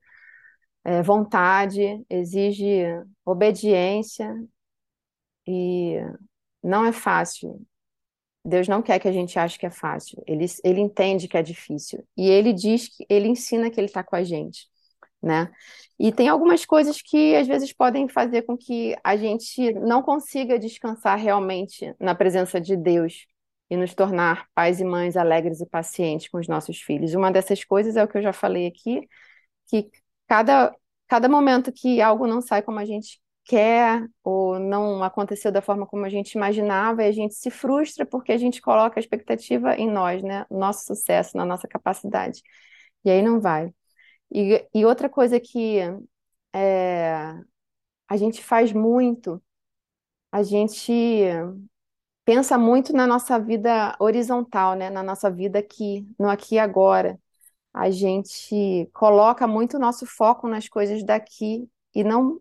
é, 0.84 1.02
vontade, 1.02 2.04
exige 2.08 2.84
obediência 3.24 4.34
e 5.46 5.96
não 6.62 6.84
é 6.84 6.92
fácil. 6.92 7.60
Deus 8.44 8.66
não 8.68 8.80
quer 8.82 8.98
que 8.98 9.08
a 9.08 9.12
gente 9.12 9.38
ache 9.38 9.58
que 9.58 9.66
é 9.66 9.70
fácil. 9.70 10.22
Ele, 10.26 10.46
ele 10.64 10.80
entende 10.80 11.28
que 11.28 11.36
é 11.36 11.42
difícil. 11.42 12.06
E 12.16 12.28
ele 12.28 12.52
diz 12.52 12.88
que 12.88 13.04
ele 13.08 13.28
ensina 13.28 13.70
que 13.70 13.78
ele 13.78 13.86
está 13.86 14.02
com 14.02 14.16
a 14.16 14.24
gente, 14.24 14.66
né? 15.22 15.50
E 15.98 16.10
tem 16.10 16.28
algumas 16.28 16.64
coisas 16.64 17.02
que 17.02 17.36
às 17.36 17.46
vezes 17.46 17.72
podem 17.72 18.08
fazer 18.08 18.42
com 18.42 18.56
que 18.56 18.96
a 19.04 19.16
gente 19.16 19.74
não 19.74 20.02
consiga 20.02 20.58
descansar 20.58 21.18
realmente 21.18 21.94
na 22.00 22.14
presença 22.14 22.58
de 22.58 22.74
Deus 22.76 23.26
e 23.70 23.76
nos 23.76 23.94
tornar 23.94 24.48
pais 24.54 24.80
e 24.80 24.84
mães 24.84 25.16
alegres 25.16 25.60
e 25.60 25.66
pacientes 25.66 26.28
com 26.28 26.38
os 26.38 26.48
nossos 26.48 26.80
filhos. 26.80 27.14
Uma 27.14 27.30
dessas 27.30 27.64
coisas 27.64 27.96
é 27.96 28.04
o 28.04 28.08
que 28.08 28.18
eu 28.18 28.22
já 28.22 28.32
falei 28.32 28.66
aqui, 28.66 29.08
que 29.68 29.90
cada, 30.28 30.74
cada 31.08 31.28
momento 31.28 31.72
que 31.72 32.00
algo 32.02 32.26
não 32.26 32.40
sai 32.42 32.62
como 32.62 32.78
a 32.80 32.84
gente 32.84 33.20
quer 33.44 34.06
ou 34.22 34.58
não 34.58 35.02
aconteceu 35.02 35.52
da 35.52 35.62
forma 35.62 35.86
como 35.86 36.04
a 36.04 36.08
gente 36.08 36.32
imaginava, 36.34 37.02
e 37.04 37.08
a 37.08 37.12
gente 37.12 37.34
se 37.34 37.50
frustra 37.50 38.06
porque 38.06 38.32
a 38.32 38.38
gente 38.38 38.60
coloca 38.60 38.98
a 38.98 39.02
expectativa 39.02 39.74
em 39.76 39.90
nós, 39.90 40.22
né? 40.22 40.46
No 40.50 40.58
nosso 40.58 40.84
sucesso, 40.86 41.36
na 41.36 41.44
nossa 41.44 41.68
capacidade. 41.68 42.42
E 43.04 43.10
aí 43.10 43.22
não 43.22 43.40
vai. 43.40 43.72
E, 44.32 44.66
e 44.74 44.84
outra 44.86 45.08
coisa 45.08 45.40
que 45.40 45.78
é, 46.54 47.34
a 48.08 48.16
gente 48.16 48.42
faz 48.42 48.72
muito, 48.72 49.42
a 50.32 50.42
gente 50.42 50.92
pensa 52.30 52.56
muito 52.56 52.92
na 52.92 53.08
nossa 53.08 53.40
vida 53.40 53.96
horizontal, 53.98 54.76
né? 54.76 54.88
Na 54.88 55.02
nossa 55.02 55.28
vida 55.28 55.58
aqui, 55.58 56.06
no 56.16 56.28
aqui 56.28 56.54
e 56.54 56.58
agora. 56.60 57.18
A 57.74 57.90
gente 57.90 58.88
coloca 58.94 59.48
muito 59.48 59.76
o 59.76 59.80
nosso 59.80 60.06
foco 60.06 60.46
nas 60.46 60.68
coisas 60.68 61.02
daqui 61.02 61.68
e 61.92 62.04
não 62.04 62.40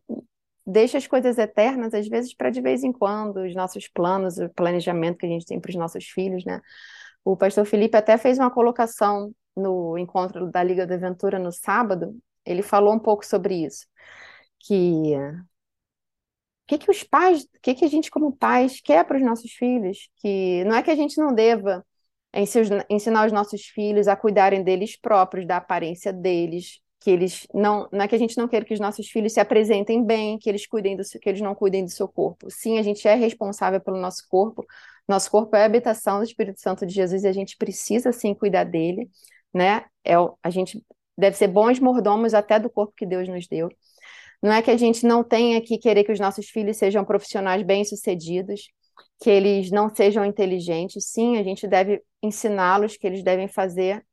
deixa 0.63 0.99
as 0.99 1.07
coisas 1.07 1.39
eternas, 1.39 1.91
às 1.95 2.07
vezes, 2.07 2.35
para 2.35 2.51
de 2.51 2.61
vez 2.61 2.83
em 2.83 2.91
quando, 2.91 3.37
os 3.37 3.55
nossos 3.55 3.87
planos, 3.87 4.37
o 4.37 4.47
planejamento 4.49 5.17
que 5.17 5.25
a 5.25 5.29
gente 5.29 5.47
tem 5.47 5.59
para 5.59 5.69
os 5.69 5.75
nossos 5.75 6.05
filhos, 6.05 6.45
né? 6.45 6.61
O 7.25 7.35
pastor 7.35 7.65
Felipe 7.65 7.97
até 7.97 8.15
fez 8.15 8.37
uma 8.37 8.51
colocação 8.51 9.33
no 9.55 9.97
encontro 9.97 10.51
da 10.51 10.61
Liga 10.61 10.85
da 10.85 10.93
Aventura 10.93 11.39
no 11.39 11.51
sábado, 11.51 12.15
ele 12.45 12.61
falou 12.61 12.93
um 12.93 12.99
pouco 12.99 13.25
sobre 13.25 13.65
isso, 13.65 13.87
que 14.59 15.15
que, 16.69 16.77
que 16.77 16.91
os 16.91 17.03
pais, 17.03 17.43
o 17.43 17.47
que, 17.63 17.73
que 17.73 17.83
a 17.85 17.89
gente 17.89 18.11
como 18.11 18.31
pais 18.31 18.79
quer 18.79 19.03
para 19.03 19.17
os 19.17 19.23
nossos 19.23 19.51
filhos, 19.51 20.07
que 20.17 20.63
não 20.65 20.75
é 20.75 20.83
que 20.83 20.91
a 20.91 20.95
gente 20.95 21.17
não 21.17 21.33
deva 21.33 21.83
ensinar 22.87 23.25
os 23.25 23.31
nossos 23.31 23.65
filhos 23.65 24.07
a 24.07 24.15
cuidarem 24.15 24.63
deles 24.63 24.95
próprios, 24.95 25.47
da 25.47 25.57
aparência 25.57 26.13
deles, 26.13 26.79
que 26.99 27.09
eles 27.09 27.47
não, 27.51 27.89
não 27.91 28.01
é 28.01 28.07
que 28.07 28.13
a 28.13 28.19
gente 28.19 28.37
não 28.37 28.47
queira 28.47 28.63
que 28.63 28.73
os 28.73 28.79
nossos 28.79 29.07
filhos 29.09 29.33
se 29.33 29.39
apresentem 29.39 30.05
bem, 30.05 30.37
que 30.37 30.47
eles 30.47 30.67
cuidem 30.67 30.95
do, 30.95 31.03
que 31.03 31.27
eles 31.27 31.41
não 31.41 31.55
cuidem 31.55 31.83
do 31.83 31.89
seu 31.89 32.07
corpo. 32.07 32.51
Sim, 32.51 32.77
a 32.77 32.83
gente 32.83 33.07
é 33.07 33.15
responsável 33.15 33.81
pelo 33.81 33.97
nosso 33.97 34.27
corpo. 34.29 34.63
Nosso 35.07 35.31
corpo 35.31 35.55
é 35.55 35.63
a 35.63 35.65
habitação 35.65 36.19
do 36.19 36.23
Espírito 36.23 36.61
Santo 36.61 36.85
de 36.85 36.93
Jesus 36.93 37.23
e 37.23 37.27
a 37.27 37.33
gente 37.33 37.57
precisa 37.57 38.11
sim 38.11 38.35
cuidar 38.35 38.63
dele, 38.63 39.09
né? 39.51 39.85
É, 40.05 40.13
a 40.43 40.49
gente 40.51 40.85
deve 41.17 41.35
ser 41.35 41.47
bons 41.47 41.79
mordomos 41.79 42.35
até 42.35 42.59
do 42.59 42.69
corpo 42.69 42.93
que 42.95 43.07
Deus 43.07 43.27
nos 43.27 43.47
deu. 43.47 43.69
Não 44.41 44.51
é 44.51 44.61
que 44.61 44.71
a 44.71 44.77
gente 44.77 45.05
não 45.05 45.23
tenha 45.23 45.61
que 45.61 45.77
querer 45.77 46.03
que 46.03 46.11
os 46.11 46.19
nossos 46.19 46.47
filhos 46.49 46.77
sejam 46.77 47.03
profissionais 47.03 47.61
bem-sucedidos, 47.63 48.69
que 49.21 49.29
eles 49.29 49.69
não 49.69 49.93
sejam 49.93 50.23
inteligentes. 50.25 51.05
Sim, 51.07 51.37
a 51.37 51.43
gente 51.43 51.67
deve 51.67 52.01
ensiná-los 52.23 52.95
que 52.95 53.05
eles 53.05 53.23
devem 53.23 53.47
fazer 53.47 54.05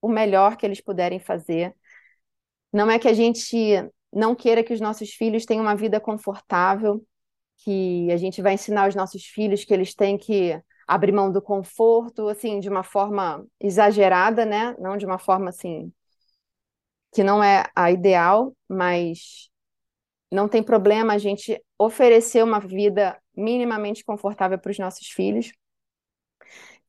o 0.00 0.08
melhor 0.08 0.56
que 0.56 0.66
eles 0.66 0.80
puderem 0.80 1.18
fazer. 1.18 1.74
Não 2.72 2.90
é 2.90 2.98
que 2.98 3.08
a 3.08 3.12
gente 3.12 3.56
não 4.12 4.34
queira 4.34 4.62
que 4.64 4.72
os 4.72 4.80
nossos 4.80 5.10
filhos 5.10 5.44
tenham 5.46 5.62
uma 5.62 5.76
vida 5.76 6.00
confortável, 6.00 7.04
que 7.58 8.10
a 8.10 8.16
gente 8.16 8.42
vai 8.42 8.54
ensinar 8.54 8.88
os 8.88 8.94
nossos 8.94 9.24
filhos 9.24 9.64
que 9.64 9.72
eles 9.72 9.94
têm 9.94 10.18
que 10.18 10.60
abrir 10.86 11.12
mão 11.12 11.32
do 11.32 11.42
conforto, 11.42 12.28
assim, 12.28 12.60
de 12.60 12.68
uma 12.68 12.82
forma 12.82 13.44
exagerada, 13.60 14.44
né? 14.44 14.76
Não 14.78 14.96
de 14.96 15.06
uma 15.06 15.18
forma 15.18 15.48
assim 15.50 15.92
que 17.16 17.24
não 17.24 17.42
é 17.42 17.64
a 17.74 17.90
ideal, 17.90 18.54
mas 18.68 19.48
não 20.30 20.46
tem 20.46 20.62
problema 20.62 21.14
a 21.14 21.18
gente 21.18 21.58
oferecer 21.78 22.44
uma 22.44 22.60
vida 22.60 23.18
minimamente 23.34 24.04
confortável 24.04 24.58
para 24.58 24.70
os 24.70 24.78
nossos 24.78 25.06
filhos. 25.08 25.50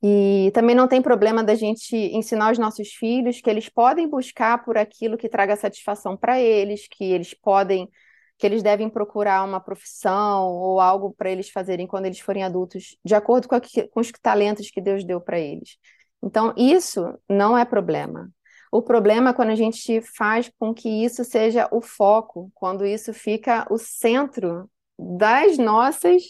E 0.02 0.50
também 0.52 0.76
não 0.76 0.86
tem 0.86 1.00
problema 1.00 1.42
da 1.42 1.54
gente 1.54 1.96
ensinar 1.96 2.52
os 2.52 2.58
nossos 2.58 2.88
filhos 2.90 3.40
que 3.40 3.48
eles 3.48 3.70
podem 3.70 4.06
buscar 4.06 4.62
por 4.62 4.76
aquilo 4.76 5.16
que 5.16 5.30
traga 5.30 5.56
satisfação 5.56 6.14
para 6.14 6.38
eles, 6.38 6.86
que 6.86 7.04
eles 7.04 7.32
podem, 7.32 7.88
que 8.36 8.46
eles 8.46 8.62
devem 8.62 8.90
procurar 8.90 9.42
uma 9.42 9.60
profissão 9.60 10.46
ou 10.46 10.78
algo 10.78 11.14
para 11.14 11.30
eles 11.30 11.48
fazerem 11.48 11.86
quando 11.86 12.04
eles 12.04 12.20
forem 12.20 12.44
adultos, 12.44 12.98
de 13.02 13.14
acordo 13.14 13.48
com, 13.48 13.54
a, 13.54 13.60
com 13.60 14.00
os 14.00 14.12
talentos 14.20 14.70
que 14.70 14.82
Deus 14.82 15.04
deu 15.04 15.22
para 15.22 15.40
eles. 15.40 15.78
Então, 16.22 16.52
isso 16.54 17.18
não 17.26 17.56
é 17.56 17.64
problema. 17.64 18.30
O 18.70 18.82
problema 18.82 19.30
é 19.30 19.32
quando 19.32 19.50
a 19.50 19.54
gente 19.54 20.00
faz 20.00 20.50
com 20.58 20.74
que 20.74 20.88
isso 20.88 21.24
seja 21.24 21.68
o 21.72 21.80
foco, 21.80 22.50
quando 22.54 22.84
isso 22.84 23.12
fica 23.14 23.66
o 23.70 23.78
centro 23.78 24.70
das 24.98 25.56
nossas 25.58 26.22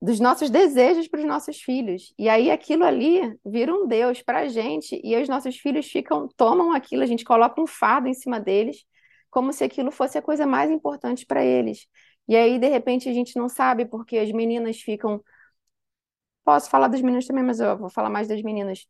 dos 0.00 0.20
nossos 0.20 0.48
desejos 0.48 1.08
para 1.08 1.20
os 1.20 1.26
nossos 1.26 1.60
filhos. 1.60 2.14
E 2.18 2.28
aí 2.28 2.50
aquilo 2.50 2.84
ali 2.84 3.36
vira 3.44 3.74
um 3.74 3.86
Deus 3.86 4.22
para 4.22 4.40
a 4.40 4.48
gente 4.48 5.00
e 5.02 5.16
os 5.20 5.28
nossos 5.28 5.56
filhos 5.56 5.86
ficam, 5.86 6.28
tomam 6.36 6.72
aquilo, 6.72 7.02
a 7.02 7.06
gente 7.06 7.24
coloca 7.24 7.60
um 7.60 7.66
fardo 7.66 8.06
em 8.08 8.14
cima 8.14 8.38
deles, 8.40 8.84
como 9.30 9.52
se 9.52 9.64
aquilo 9.64 9.90
fosse 9.90 10.16
a 10.16 10.22
coisa 10.22 10.46
mais 10.46 10.70
importante 10.70 11.26
para 11.26 11.44
eles. 11.44 11.86
E 12.28 12.36
aí, 12.36 12.58
de 12.58 12.68
repente, 12.68 13.08
a 13.08 13.12
gente 13.12 13.36
não 13.36 13.48
sabe 13.48 13.86
porque 13.86 14.18
as 14.18 14.30
meninas 14.32 14.80
ficam. 14.80 15.22
Posso 16.44 16.70
falar 16.70 16.88
dos 16.88 17.00
meninos 17.02 17.26
também, 17.26 17.44
mas 17.44 17.60
eu 17.60 17.76
vou 17.76 17.90
falar 17.90 18.10
mais 18.10 18.28
das 18.28 18.42
meninas 18.42 18.86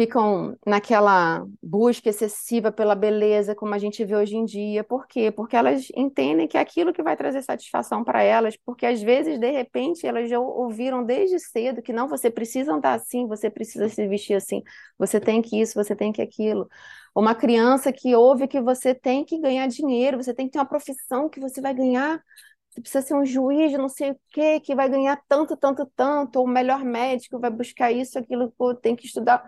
ficam 0.00 0.56
naquela 0.66 1.44
busca 1.62 2.08
excessiva 2.08 2.72
pela 2.72 2.94
beleza, 2.94 3.54
como 3.54 3.74
a 3.74 3.78
gente 3.78 4.02
vê 4.02 4.16
hoje 4.16 4.34
em 4.34 4.46
dia. 4.46 4.82
Por 4.82 5.06
quê? 5.06 5.30
Porque 5.30 5.54
elas 5.54 5.88
entendem 5.94 6.48
que 6.48 6.56
é 6.56 6.60
aquilo 6.60 6.90
que 6.90 7.02
vai 7.02 7.14
trazer 7.18 7.42
satisfação 7.42 8.02
para 8.02 8.22
elas, 8.22 8.56
porque 8.64 8.86
às 8.86 9.02
vezes, 9.02 9.38
de 9.38 9.50
repente, 9.50 10.06
elas 10.06 10.30
já 10.30 10.40
ouviram 10.40 11.04
desde 11.04 11.38
cedo 11.38 11.82
que 11.82 11.92
não, 11.92 12.08
você 12.08 12.30
precisa 12.30 12.72
andar 12.72 12.94
assim, 12.94 13.26
você 13.26 13.50
precisa 13.50 13.90
se 13.90 14.08
vestir 14.08 14.36
assim, 14.36 14.62
você 14.98 15.20
tem 15.20 15.42
que 15.42 15.60
isso, 15.60 15.74
você 15.74 15.94
tem 15.94 16.10
que 16.12 16.22
aquilo. 16.22 16.66
Uma 17.14 17.34
criança 17.34 17.92
que 17.92 18.14
ouve 18.14 18.48
que 18.48 18.60
você 18.60 18.94
tem 18.94 19.22
que 19.22 19.38
ganhar 19.38 19.66
dinheiro, 19.66 20.16
você 20.16 20.32
tem 20.32 20.46
que 20.46 20.52
ter 20.52 20.58
uma 20.60 20.64
profissão 20.64 21.28
que 21.28 21.38
você 21.38 21.60
vai 21.60 21.74
ganhar 21.74 22.22
você 22.70 22.80
precisa 22.80 23.02
ser 23.02 23.14
um 23.14 23.24
juiz, 23.26 23.72
não 23.72 23.88
sei 23.88 24.12
o 24.12 24.20
quê, 24.30 24.60
que 24.60 24.76
vai 24.76 24.88
ganhar 24.88 25.20
tanto, 25.28 25.56
tanto, 25.56 25.84
tanto, 25.96 26.36
ou 26.38 26.44
o 26.44 26.48
melhor 26.48 26.84
médico 26.84 27.40
vai 27.40 27.50
buscar 27.50 27.90
isso, 27.90 28.16
aquilo, 28.16 28.52
tem 28.80 28.94
que 28.94 29.06
estudar. 29.06 29.44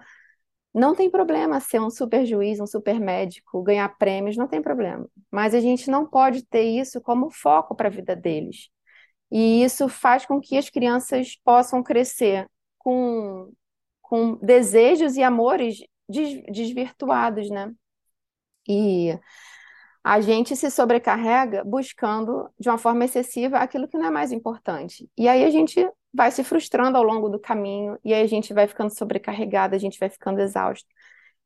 Não 0.74 0.94
tem 0.94 1.10
problema 1.10 1.60
ser 1.60 1.80
um 1.80 1.90
super 1.90 2.24
juiz, 2.24 2.58
um 2.58 2.66
super 2.66 2.98
médico, 2.98 3.62
ganhar 3.62 3.88
prêmios, 3.98 4.36
não 4.36 4.48
tem 4.48 4.62
problema. 4.62 5.06
Mas 5.30 5.54
a 5.54 5.60
gente 5.60 5.90
não 5.90 6.06
pode 6.06 6.44
ter 6.46 6.62
isso 6.62 7.00
como 7.00 7.30
foco 7.30 7.74
para 7.74 7.88
a 7.88 7.90
vida 7.90 8.16
deles. 8.16 8.68
E 9.30 9.62
isso 9.64 9.88
faz 9.88 10.26
com 10.26 10.40
que 10.40 10.56
as 10.56 10.70
crianças 10.70 11.36
possam 11.44 11.82
crescer 11.82 12.46
com, 12.78 13.52
com 14.02 14.36
desejos 14.36 15.16
e 15.16 15.22
amores 15.22 15.78
des, 16.08 16.42
desvirtuados, 16.52 17.50
né? 17.50 17.72
E 18.68 19.18
a 20.04 20.20
gente 20.20 20.56
se 20.56 20.70
sobrecarrega 20.70 21.62
buscando 21.64 22.48
de 22.58 22.68
uma 22.68 22.78
forma 22.78 23.04
excessiva 23.04 23.58
aquilo 23.58 23.86
que 23.86 23.96
não 23.96 24.06
é 24.06 24.10
mais 24.10 24.32
importante. 24.32 25.08
E 25.16 25.28
aí 25.28 25.44
a 25.44 25.50
gente 25.50 25.88
vai 26.12 26.30
se 26.30 26.42
frustrando 26.44 26.98
ao 26.98 27.04
longo 27.04 27.28
do 27.28 27.38
caminho, 27.38 27.98
e 28.04 28.12
aí 28.12 28.22
a 28.22 28.26
gente 28.26 28.52
vai 28.52 28.66
ficando 28.66 28.94
sobrecarregada, 28.96 29.76
a 29.76 29.78
gente 29.78 29.98
vai 29.98 30.10
ficando 30.10 30.40
exausto. 30.40 30.88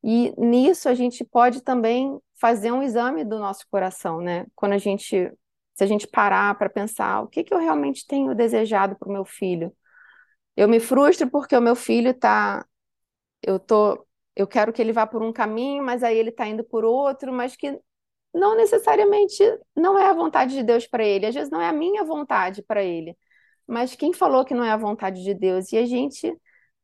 E 0.03 0.33
nisso 0.39 0.89
a 0.89 0.95
gente 0.95 1.25
pode 1.25 1.63
também 1.63 2.19
fazer 2.41 2.73
um 2.73 2.83
exame 2.83 3.25
do 3.25 3.39
nosso 3.39 3.67
coração, 3.71 4.21
né? 4.21 4.47
Quando 4.55 4.73
a 4.73 4.79
gente, 4.79 5.33
se 5.75 5.85
a 5.85 5.87
gente 5.87 6.07
parar 6.07 6.57
para 6.59 6.71
pensar, 6.71 7.23
o 7.23 7.29
que 7.29 7.45
que 7.45 7.53
eu 7.55 7.59
realmente 7.59 8.07
tenho 8.07 8.35
desejado 8.35 8.97
para 8.97 9.09
o 9.09 9.13
meu 9.13 9.25
filho? 9.25 9.73
Eu 10.57 10.69
me 10.69 10.81
frustro 10.81 11.31
porque 11.31 11.57
o 11.57 11.61
meu 11.61 11.77
filho 11.77 12.11
está, 12.11 12.67
eu 13.43 13.59
tô, 13.59 14.07
eu 14.37 14.47
quero 14.47 14.73
que 14.73 14.83
ele 14.83 14.93
vá 14.93 15.07
por 15.07 15.23
um 15.23 15.33
caminho, 15.33 15.85
mas 15.85 16.03
aí 16.03 16.17
ele 16.19 16.31
está 16.31 16.47
indo 16.47 16.65
por 16.65 16.85
outro, 16.85 17.33
mas 17.33 17.57
que 17.57 17.81
não 18.37 18.55
necessariamente 18.55 19.43
não 19.75 19.99
é 19.99 20.07
a 20.09 20.13
vontade 20.13 20.55
de 20.55 20.63
Deus 20.63 20.87
para 20.87 21.05
ele, 21.05 21.27
às 21.27 21.35
vezes 21.35 21.51
não 21.51 21.61
é 21.61 21.69
a 21.69 21.73
minha 21.73 22.05
vontade 22.05 22.63
para 22.63 22.85
ele. 22.85 23.17
Mas 23.67 23.97
quem 23.97 24.13
falou 24.13 24.45
que 24.45 24.55
não 24.55 24.63
é 24.63 24.71
a 24.71 24.77
vontade 24.77 25.23
de 25.25 25.35
Deus? 25.35 25.73
E 25.73 25.79
a 25.79 25.87
gente 25.87 26.33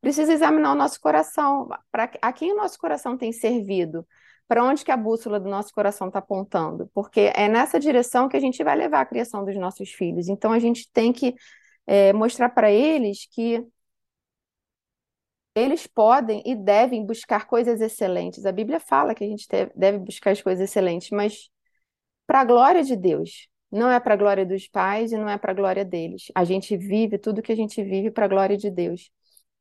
precisa 0.01 0.33
examinar 0.33 0.73
o 0.73 0.75
nosso 0.75 0.99
coração, 0.99 1.69
para 1.91 2.11
a 2.21 2.33
quem 2.33 2.51
o 2.51 2.57
nosso 2.57 2.77
coração 2.77 3.17
tem 3.17 3.31
servido, 3.31 4.05
para 4.47 4.63
onde 4.63 4.83
que 4.83 4.91
a 4.91 4.97
bússola 4.97 5.39
do 5.39 5.49
nosso 5.49 5.73
coração 5.73 6.07
está 6.07 6.19
apontando, 6.19 6.89
porque 6.93 7.31
é 7.35 7.47
nessa 7.47 7.79
direção 7.79 8.27
que 8.27 8.35
a 8.35 8.39
gente 8.39 8.61
vai 8.63 8.75
levar 8.75 9.01
a 9.01 9.05
criação 9.05 9.45
dos 9.45 9.55
nossos 9.55 9.91
filhos. 9.91 10.27
Então 10.27 10.51
a 10.51 10.59
gente 10.59 10.89
tem 10.91 11.13
que 11.13 11.35
é, 11.87 12.11
mostrar 12.13 12.49
para 12.49 12.71
eles 12.71 13.27
que 13.31 13.63
eles 15.55 15.87
podem 15.87 16.41
e 16.45 16.55
devem 16.55 17.05
buscar 17.05 17.45
coisas 17.47 17.81
excelentes. 17.81 18.45
A 18.45 18.51
Bíblia 18.51 18.79
fala 18.79 19.13
que 19.15 19.23
a 19.23 19.27
gente 19.27 19.47
deve 19.75 19.99
buscar 19.99 20.31
as 20.31 20.41
coisas 20.41 20.69
excelentes, 20.69 21.11
mas 21.11 21.49
para 22.27 22.41
a 22.41 22.45
glória 22.45 22.83
de 22.83 22.95
Deus. 22.95 23.47
Não 23.71 23.89
é 23.89 23.99
para 23.99 24.13
a 24.13 24.17
glória 24.17 24.45
dos 24.45 24.67
pais 24.67 25.11
e 25.11 25.17
não 25.17 25.27
é 25.27 25.37
para 25.37 25.51
a 25.51 25.55
glória 25.55 25.83
deles. 25.83 26.25
A 26.35 26.43
gente 26.43 26.77
vive 26.77 27.17
tudo 27.17 27.41
que 27.41 27.51
a 27.51 27.55
gente 27.55 27.83
vive 27.83 28.11
para 28.11 28.25
a 28.25 28.27
glória 28.27 28.55
de 28.55 28.69
Deus. 28.69 29.09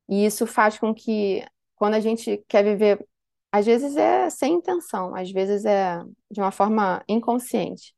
E 0.09 0.27
isso 0.27 0.47
faz 0.47 0.79
com 0.79 0.95
que, 0.95 1.43
quando 1.77 1.95
a 1.95 2.01
gente 2.01 2.45
quer 2.49 2.63
viver, 2.63 3.07
às 3.51 3.65
vezes 3.67 3.97
é 3.97 4.29
sem 4.31 4.55
intenção, 4.55 5.15
às 5.15 5.31
vezes 5.31 5.65
é 5.65 6.03
de 6.31 6.41
uma 6.41 6.51
forma 6.53 7.03
inconsciente. 7.09 7.95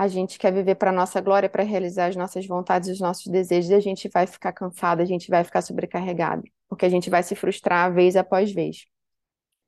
A 0.00 0.08
gente 0.08 0.38
quer 0.38 0.50
viver 0.50 0.76
para 0.76 0.90
nossa 0.90 1.20
glória, 1.20 1.46
para 1.46 1.62
realizar 1.62 2.06
as 2.06 2.16
nossas 2.16 2.46
vontades, 2.46 2.88
os 2.88 3.00
nossos 3.00 3.26
desejos, 3.26 3.70
e 3.70 3.74
a 3.74 3.80
gente 3.80 4.08
vai 4.08 4.26
ficar 4.26 4.50
cansado, 4.50 5.02
a 5.02 5.04
gente 5.04 5.28
vai 5.28 5.44
ficar 5.44 5.60
sobrecarregado, 5.60 6.42
porque 6.70 6.86
a 6.86 6.88
gente 6.88 7.10
vai 7.10 7.22
se 7.22 7.34
frustrar 7.34 7.92
vez 7.92 8.16
após 8.16 8.50
vez, 8.50 8.86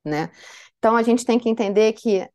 né? 0.02 0.30
Então 0.78 0.96
a 0.96 1.02
gente 1.02 1.26
tem 1.26 1.38
que 1.38 1.50
entender 1.50 1.92
que 1.92 2.26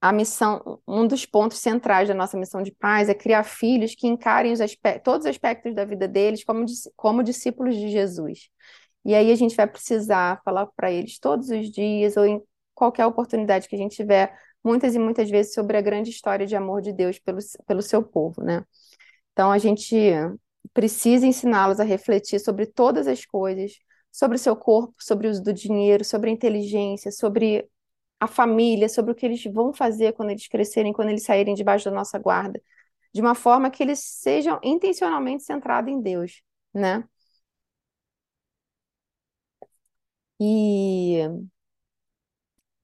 a 0.00 0.10
missão, 0.10 0.80
um 0.88 1.06
dos 1.06 1.26
pontos 1.26 1.58
centrais 1.58 2.08
da 2.08 2.14
nossa 2.14 2.38
missão 2.38 2.62
de 2.62 2.72
paz 2.72 3.10
é 3.10 3.14
criar 3.14 3.44
filhos 3.44 3.94
que 3.94 4.06
encarem 4.06 4.54
os 4.54 4.62
aspectos, 4.62 5.02
todos 5.04 5.26
os 5.26 5.30
aspectos 5.30 5.74
da 5.74 5.84
vida 5.84 6.08
deles 6.08 6.44
como, 6.44 6.64
como 6.96 7.22
discípulos 7.22 7.76
de 7.76 7.90
Jesus. 7.90 8.48
E 9.04 9.14
aí 9.14 9.30
a 9.30 9.36
gente 9.36 9.54
vai 9.54 9.66
precisar 9.66 10.40
falar 10.42 10.66
para 10.74 10.90
eles 10.90 11.18
todos 11.18 11.50
os 11.50 11.70
dias 11.70 12.16
ou 12.16 12.24
em 12.24 12.42
qualquer 12.74 13.04
oportunidade 13.04 13.68
que 13.68 13.76
a 13.76 13.78
gente 13.78 13.96
tiver, 13.96 14.34
muitas 14.66 14.94
e 14.96 14.98
muitas 14.98 15.30
vezes, 15.30 15.54
sobre 15.54 15.76
a 15.76 15.80
grande 15.80 16.10
história 16.10 16.46
de 16.46 16.56
amor 16.56 16.82
de 16.82 16.92
Deus 16.92 17.18
pelo, 17.20 17.38
pelo 17.66 17.82
seu 17.82 18.02
povo, 18.02 18.42
né? 18.42 18.64
Então 19.32 19.52
a 19.52 19.58
gente 19.58 19.96
precisa 20.74 21.26
ensiná-los 21.26 21.80
a 21.80 21.84
refletir 21.84 22.40
sobre 22.40 22.66
todas 22.66 23.06
as 23.06 23.24
coisas, 23.24 23.72
sobre 24.12 24.36
o 24.36 24.38
seu 24.38 24.56
corpo, 24.56 24.94
sobre 24.98 25.28
o 25.28 25.30
uso 25.30 25.42
do 25.42 25.52
dinheiro, 25.52 26.04
sobre 26.04 26.30
a 26.30 26.32
inteligência, 26.32 27.12
sobre 27.12 27.68
a 28.20 28.26
família, 28.26 28.88
sobre 28.88 29.12
o 29.12 29.14
que 29.14 29.26
eles 29.26 29.44
vão 29.44 29.72
fazer 29.72 30.14
quando 30.14 30.30
eles 30.30 30.48
crescerem, 30.48 30.92
quando 30.92 31.10
eles 31.10 31.24
saírem 31.24 31.54
debaixo 31.54 31.86
da 31.86 31.92
nossa 31.92 32.18
guarda, 32.18 32.60
de 33.14 33.20
uma 33.20 33.34
forma 33.34 33.70
que 33.70 33.82
eles 33.82 34.00
sejam 34.00 34.58
intencionalmente 34.62 35.44
centrados 35.44 35.92
em 35.92 36.00
Deus, 36.00 36.42
né? 36.74 37.04
E 40.38 41.46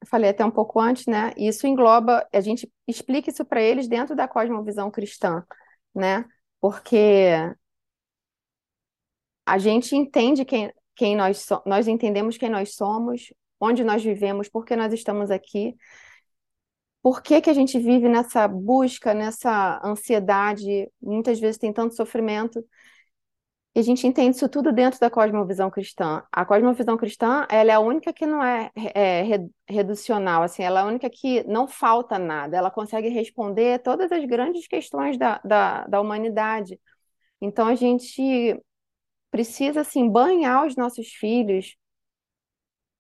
falei 0.07 0.31
até 0.31 0.45
um 0.45 0.51
pouco 0.51 0.81
antes, 0.81 1.07
né? 1.07 1.33
Isso 1.37 1.67
engloba, 1.67 2.27
a 2.33 2.41
gente 2.41 2.71
explica 2.87 3.31
isso 3.31 3.45
para 3.45 3.63
eles 3.63 3.89
dentro 3.89 4.15
da 4.17 4.29
cosmovisão 4.29 4.91
cristã, 4.91 5.45
né? 5.95 6.25
Porque 6.61 7.31
a 9.47 9.59
gente 9.59 9.97
entende 9.97 10.45
quem, 10.45 10.73
quem 10.95 11.17
nós 11.17 11.39
somos, 11.39 11.65
nós 11.67 11.89
entendemos 11.89 12.37
quem 12.37 12.49
nós 12.49 12.75
somos, 12.75 13.33
onde 13.61 13.85
nós 13.85 14.03
vivemos, 14.03 14.49
por 14.49 14.65
que 14.65 14.77
nós 14.77 14.93
estamos 14.93 15.31
aqui, 15.31 15.77
por 17.03 17.23
que 17.23 17.41
que 17.41 17.51
a 17.51 17.55
gente 17.55 17.79
vive 17.79 18.09
nessa 18.09 18.47
busca, 18.47 19.13
nessa 19.13 19.81
ansiedade, 19.85 20.89
muitas 21.01 21.41
vezes 21.41 21.59
tem 21.59 21.73
tanto 21.73 21.95
sofrimento, 21.97 22.65
e 23.75 23.81
a 23.81 23.83
gente 23.83 24.07
entende 24.07 24.37
isso 24.37 24.49
tudo 24.49 24.71
dentro 24.71 25.01
da 25.01 25.09
cosmovisão 25.11 25.71
cristã. 25.71 26.23
A 26.31 26.45
cosmovisão 26.45 26.97
cristã, 26.97 27.47
ela 27.51 27.73
é 27.73 27.75
a 27.75 27.81
única 27.81 28.13
que 28.13 28.27
não 28.27 28.43
é, 28.45 28.71
é 28.95 29.23
reducional, 29.67 30.43
assim, 30.43 30.63
ela 30.63 30.81
é 30.81 30.83
a 30.83 30.87
única 30.87 31.09
que 31.09 31.43
não 31.45 31.67
falta 31.67 32.19
nada, 32.19 32.57
ela 32.57 32.71
consegue 32.71 33.09
responder 33.09 33.81
todas 33.81 34.13
as 34.13 34.25
grandes 34.27 34.67
questões 34.67 35.17
da, 35.17 35.41
da, 35.43 35.87
da 35.87 36.01
humanidade. 36.01 36.79
Então, 37.41 37.67
a 37.67 37.75
gente 37.75 38.61
precisa, 39.31 39.81
assim, 39.81 40.09
banhar 40.09 40.67
os 40.67 40.77
nossos 40.77 41.09
filhos 41.09 41.77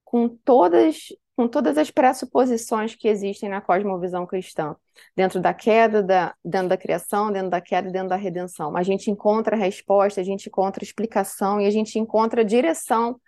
com 0.04 0.28
todas, 0.28 1.08
com 1.36 1.48
todas 1.48 1.78
as 1.78 1.90
pressuposições 1.90 2.94
que 2.94 3.08
existem 3.08 3.48
na 3.48 3.60
cosmovisão 3.60 4.26
cristã, 4.26 4.76
dentro 5.16 5.40
da 5.40 5.54
queda, 5.54 6.02
da, 6.02 6.34
dentro 6.44 6.68
da 6.68 6.76
criação, 6.76 7.32
dentro 7.32 7.50
da 7.50 7.60
queda 7.60 7.88
e 7.88 7.92
dentro 7.92 8.08
da 8.08 8.16
redenção. 8.16 8.76
A 8.76 8.82
gente 8.82 9.10
encontra 9.10 9.56
resposta, 9.56 10.20
a 10.20 10.24
gente 10.24 10.48
encontra 10.48 10.84
explicação 10.84 11.60
e 11.60 11.66
a 11.66 11.70
gente 11.70 11.98
encontra 11.98 12.44
direção 12.44 13.18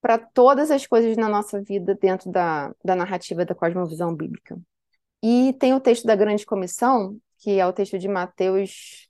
para 0.00 0.18
todas 0.18 0.70
as 0.70 0.86
coisas 0.86 1.16
na 1.16 1.28
nossa 1.28 1.62
vida 1.62 1.94
dentro 1.94 2.30
da, 2.30 2.74
da 2.84 2.94
narrativa 2.94 3.44
da 3.44 3.54
cosmovisão 3.54 4.14
bíblica. 4.14 4.58
E 5.22 5.54
tem 5.54 5.72
o 5.74 5.80
texto 5.80 6.04
da 6.04 6.16
Grande 6.16 6.44
Comissão, 6.44 7.16
que 7.38 7.58
é 7.58 7.66
o 7.66 7.72
texto 7.72 7.98
de 7.98 8.08
Mateus 8.08 9.08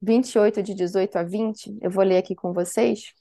28, 0.00 0.62
de 0.62 0.74
18 0.74 1.16
a 1.16 1.22
20. 1.22 1.78
Eu 1.82 1.90
vou 1.90 2.02
ler 2.02 2.18
aqui 2.18 2.34
com 2.34 2.52
vocês. 2.52 3.12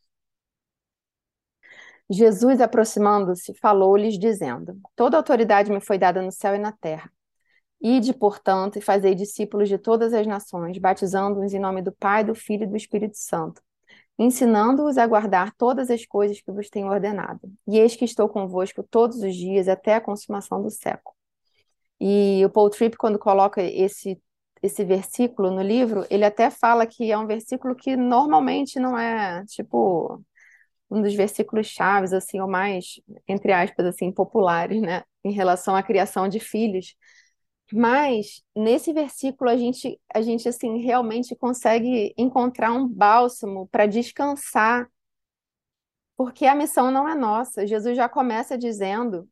Jesus, 2.10 2.62
aproximando-se, 2.62 3.54
falou-lhes, 3.56 4.18
dizendo: 4.20 4.80
Toda 4.96 5.18
autoridade 5.18 5.72
me 5.72 5.80
foi 5.82 5.98
dada 5.98 6.22
no 6.22 6.32
céu 6.32 6.56
e 6.56 6.60
na 6.60 6.72
terra. 6.72 7.12
Ide, 7.82 8.13
portanto, 8.13 8.78
e 8.78 8.82
fazei 8.82 9.15
discípulos 9.15 9.70
de 9.70 9.78
todas 9.78 10.13
as 10.13 10.26
nações, 10.26 10.78
batizando-os 10.78 11.54
em 11.54 11.60
nome 11.60 11.82
do 11.82 11.91
Pai, 11.91 12.24
do 12.24 12.36
Filho 12.36 12.63
e 12.63 12.68
do 12.68 12.78
Espírito 12.78 13.18
Santo, 13.18 13.62
ensinando-os 14.18 14.98
a 14.98 15.06
guardar 15.08 15.54
todas 15.56 15.89
as 15.91 16.06
coisas 16.06 16.41
que 16.41 16.52
vos 16.52 16.70
tenho 16.70 16.88
ordenado. 16.88 17.41
E 17.68 17.80
eis 17.80 17.96
que 17.96 18.06
estou 18.06 18.30
convosco 18.30 18.84
todos 18.84 19.18
os 19.18 19.36
dias 19.36 19.68
até 19.68 19.96
a 19.96 20.02
consumação 20.02 20.62
do 20.62 20.70
século. 20.70 21.15
E 22.00 22.44
o 22.46 22.50
Paul 22.50 22.70
Tripp, 22.70 22.98
quando 22.98 23.20
coloca 23.20 23.62
esse 23.62 24.20
esse 24.65 24.84
versículo 24.84 25.52
no 25.52 25.62
livro, 25.62 26.06
ele 26.10 26.26
até 26.26 26.50
fala 26.50 26.88
que 26.88 27.12
é 27.12 27.18
um 27.18 27.28
versículo 27.28 27.76
que 27.76 27.96
normalmente 27.96 28.80
não 28.80 28.98
é, 28.98 29.46
tipo, 29.46 30.24
um 30.95 31.01
dos 31.01 31.13
versículos 31.13 31.67
chaves, 31.67 32.13
assim, 32.13 32.39
ou 32.39 32.47
mais, 32.47 33.01
entre 33.27 33.51
aspas, 33.51 33.86
assim, 33.86 34.12
populares, 34.12 34.81
né, 34.81 35.03
em 35.23 35.31
relação 35.31 35.75
à 35.75 35.84
criação 35.84 36.27
de 36.27 36.39
filhos. 36.39 36.95
Mas 37.73 38.43
nesse 38.55 38.93
versículo 38.93 39.49
a 39.49 39.58
gente, 39.58 39.99
a 40.13 40.21
gente 40.21 40.47
assim 40.47 40.77
realmente 40.84 41.36
consegue 41.36 42.13
encontrar 42.17 42.71
um 42.71 42.88
bálsamo 42.88 43.67
para 43.67 43.88
descansar, 43.88 44.88
porque 46.15 46.45
a 46.45 46.55
missão 46.55 46.91
não 46.91 47.08
é 47.10 47.15
nossa. 47.15 47.65
Jesus 47.67 47.97
já 47.97 48.08
começa 48.08 48.58
dizendo, 48.58 49.27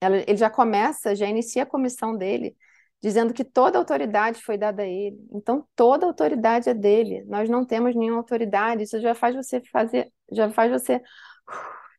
ele 0.00 0.36
já 0.36 0.50
começa, 0.50 1.14
já 1.14 1.26
inicia 1.26 1.62
a 1.62 1.66
comissão 1.66 2.16
dele, 2.16 2.56
dizendo 3.02 3.32
que 3.34 3.44
toda 3.44 3.78
autoridade 3.78 4.42
foi 4.42 4.58
dada 4.58 4.82
a 4.82 4.86
ele. 4.86 5.18
Então 5.32 5.66
toda 5.76 6.06
autoridade 6.06 6.68
é 6.68 6.74
dele. 6.74 7.24
Nós 7.26 7.48
não 7.48 7.64
temos 7.64 7.94
nenhuma 7.94 8.20
autoridade. 8.20 8.82
Isso 8.84 9.00
já 9.00 9.14
faz 9.14 9.34
você 9.36 9.60
fazer, 9.70 10.12
já 10.32 10.50
faz 10.50 10.70
você 10.72 11.00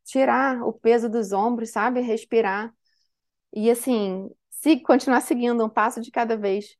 tirar 0.04 0.62
o 0.62 0.72
peso 0.72 1.08
dos 1.08 1.32
ombros, 1.32 1.70
sabe? 1.70 2.00
Respirar. 2.00 2.72
E 3.54 3.70
assim, 3.70 4.30
se 4.50 4.80
continuar 4.80 5.20
seguindo 5.22 5.64
um 5.64 5.70
passo 5.70 6.00
de 6.00 6.10
cada 6.10 6.36
vez. 6.36 6.76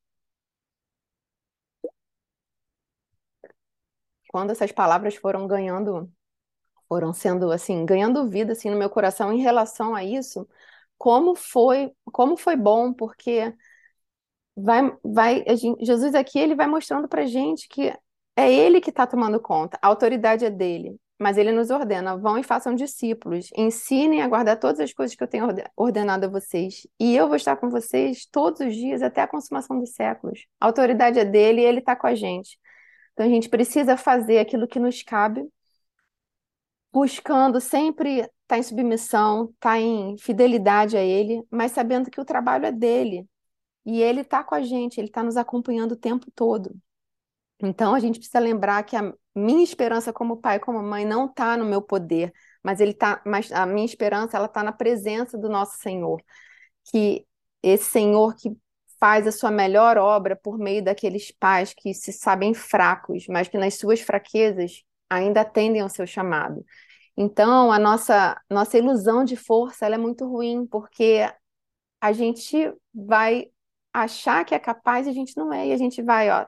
Quando 4.29 4.51
essas 4.51 4.73
palavras 4.73 5.15
foram 5.17 5.47
ganhando, 5.47 6.11
foram 6.89 7.13
sendo 7.15 7.51
assim, 7.53 7.87
ganhando 7.87 8.29
vida 8.29 8.53
assim 8.53 8.71
no 8.71 8.79
meu 8.79 8.91
coração 8.91 9.33
em 9.33 9.41
relação 9.43 9.95
a 9.95 10.05
isso, 10.05 10.49
como 10.99 11.35
foi, 11.37 11.93
como 12.13 12.37
foi 12.37 12.57
bom, 12.57 12.93
porque 12.95 13.55
vai, 14.59 14.93
vai, 15.03 15.45
Jesus 15.81 16.15
aqui 16.15 16.39
ele 16.39 16.55
vai 16.55 16.67
mostrando 16.67 17.09
para 17.09 17.27
gente 17.27 17.69
que 17.69 17.93
é 18.37 18.53
ele 18.53 18.81
que 18.81 18.91
está 18.91 19.07
tomando 19.07 19.41
conta, 19.41 19.79
a 19.83 19.89
autoridade 19.89 20.45
é 20.45 20.51
dele, 20.51 20.97
mas 21.19 21.37
ele 21.37 21.51
nos 21.51 21.71
ordena: 21.71 22.17
vão 22.17 22.39
e 22.39 22.43
façam 22.43 22.75
discípulos, 22.75 23.51
ensinem 23.57 24.23
a 24.23 24.29
guardar 24.29 24.59
todas 24.59 24.81
as 24.81 24.93
coisas 24.93 25.17
que 25.17 25.23
eu 25.23 25.29
tenho 25.29 25.47
ordenado 25.77 26.27
a 26.27 26.29
vocês, 26.29 26.87
e 27.01 27.17
eu 27.17 27.27
vou 27.27 27.37
estar 27.37 27.57
com 27.57 27.69
vocês 27.69 28.27
todos 28.27 28.61
os 28.61 28.75
dias 28.75 29.03
até 29.03 29.23
a 29.23 29.29
consumação 29.29 29.79
dos 29.79 29.95
séculos. 29.95 30.47
A 30.61 30.67
autoridade 30.67 31.19
é 31.19 31.25
dele 31.25 31.63
e 31.63 31.65
ele 31.65 31.81
está 31.81 31.97
com 31.97 32.07
a 32.07 32.15
gente. 32.15 32.59
Então 33.13 33.27
a 33.27 33.29
gente 33.29 33.49
precisa 33.49 33.97
fazer 33.97 34.39
aquilo 34.39 34.69
que 34.69 34.79
nos 34.79 35.03
cabe, 35.03 35.45
buscando 36.93 37.61
sempre 37.61 38.21
estar 38.21 38.31
tá 38.47 38.59
em 38.59 38.63
submissão, 38.63 39.47
estar 39.47 39.71
tá 39.71 39.81
em 39.81 40.17
fidelidade 40.19 40.97
a 40.97 41.03
ele, 41.03 41.43
mas 41.51 41.73
sabendo 41.73 42.11
que 42.11 42.21
o 42.21 42.25
trabalho 42.25 42.67
é 42.67 42.73
dele. 42.73 43.27
E 43.89 44.03
ele 44.03 44.21
está 44.21 44.45
com 44.45 44.55
a 44.55 44.61
gente, 44.61 45.01
ele 45.01 45.09
está 45.09 45.23
nos 45.23 45.39
acompanhando 45.39 45.93
o 45.93 45.97
tempo 45.97 46.31
todo. 46.35 46.77
Então 47.59 47.95
a 47.95 48.01
gente 48.01 48.19
precisa 48.19 48.39
lembrar 48.39 48.83
que 48.83 48.95
a 48.95 49.15
minha 49.35 49.65
esperança 49.65 50.13
como 50.13 50.37
pai, 50.37 50.61
como 50.61 50.83
mãe, 50.83 51.07
não 51.07 51.25
está 51.25 51.57
no 51.57 51.65
meu 51.65 51.81
poder, 51.81 52.31
mas 52.63 52.81
ele 52.81 52.93
tá, 52.93 53.23
mas 53.25 53.51
a 53.51 53.65
minha 53.65 53.87
esperança 53.87 54.37
ela 54.37 54.45
está 54.45 54.63
na 54.63 54.73
presença 54.73 55.39
do 55.39 55.49
nosso 55.49 55.79
Senhor, 55.79 56.23
que 56.93 57.27
esse 57.63 57.85
Senhor 57.91 58.37
que 58.37 58.55
faz 59.01 59.27
a 59.27 59.33
sua 59.33 59.51
melhor 59.51 59.97
obra 59.97 60.37
por 60.37 60.59
meio 60.59 60.85
daqueles 60.85 61.33
pais 61.33 61.73
que 61.73 61.95
se 61.95 62.13
sabem 62.13 62.53
fracos, 62.53 63.27
mas 63.27 63.49
que 63.49 63.57
nas 63.57 63.79
suas 63.79 64.01
fraquezas 64.03 64.83
ainda 65.09 65.41
atendem 65.41 65.81
ao 65.81 65.89
seu 65.89 66.07
chamado. 66.07 66.63
Então, 67.17 67.73
a 67.73 67.79
nossa, 67.79 68.39
nossa 68.51 68.77
ilusão 68.77 69.25
de 69.25 69.35
força 69.35 69.87
ela 69.87 69.95
é 69.95 69.99
muito 69.99 70.29
ruim, 70.29 70.67
porque 70.67 71.27
a 72.03 72.13
gente 72.13 72.71
vai 72.95 73.51
achar 73.93 74.45
que 74.45 74.55
é 74.55 74.59
capaz 74.59 75.07
e 75.07 75.11
a 75.11 75.13
gente 75.13 75.37
não 75.37 75.53
é, 75.53 75.69
e 75.69 75.73
a 75.73 75.77
gente 75.77 76.03
vai, 76.03 76.31
ó, 76.31 76.47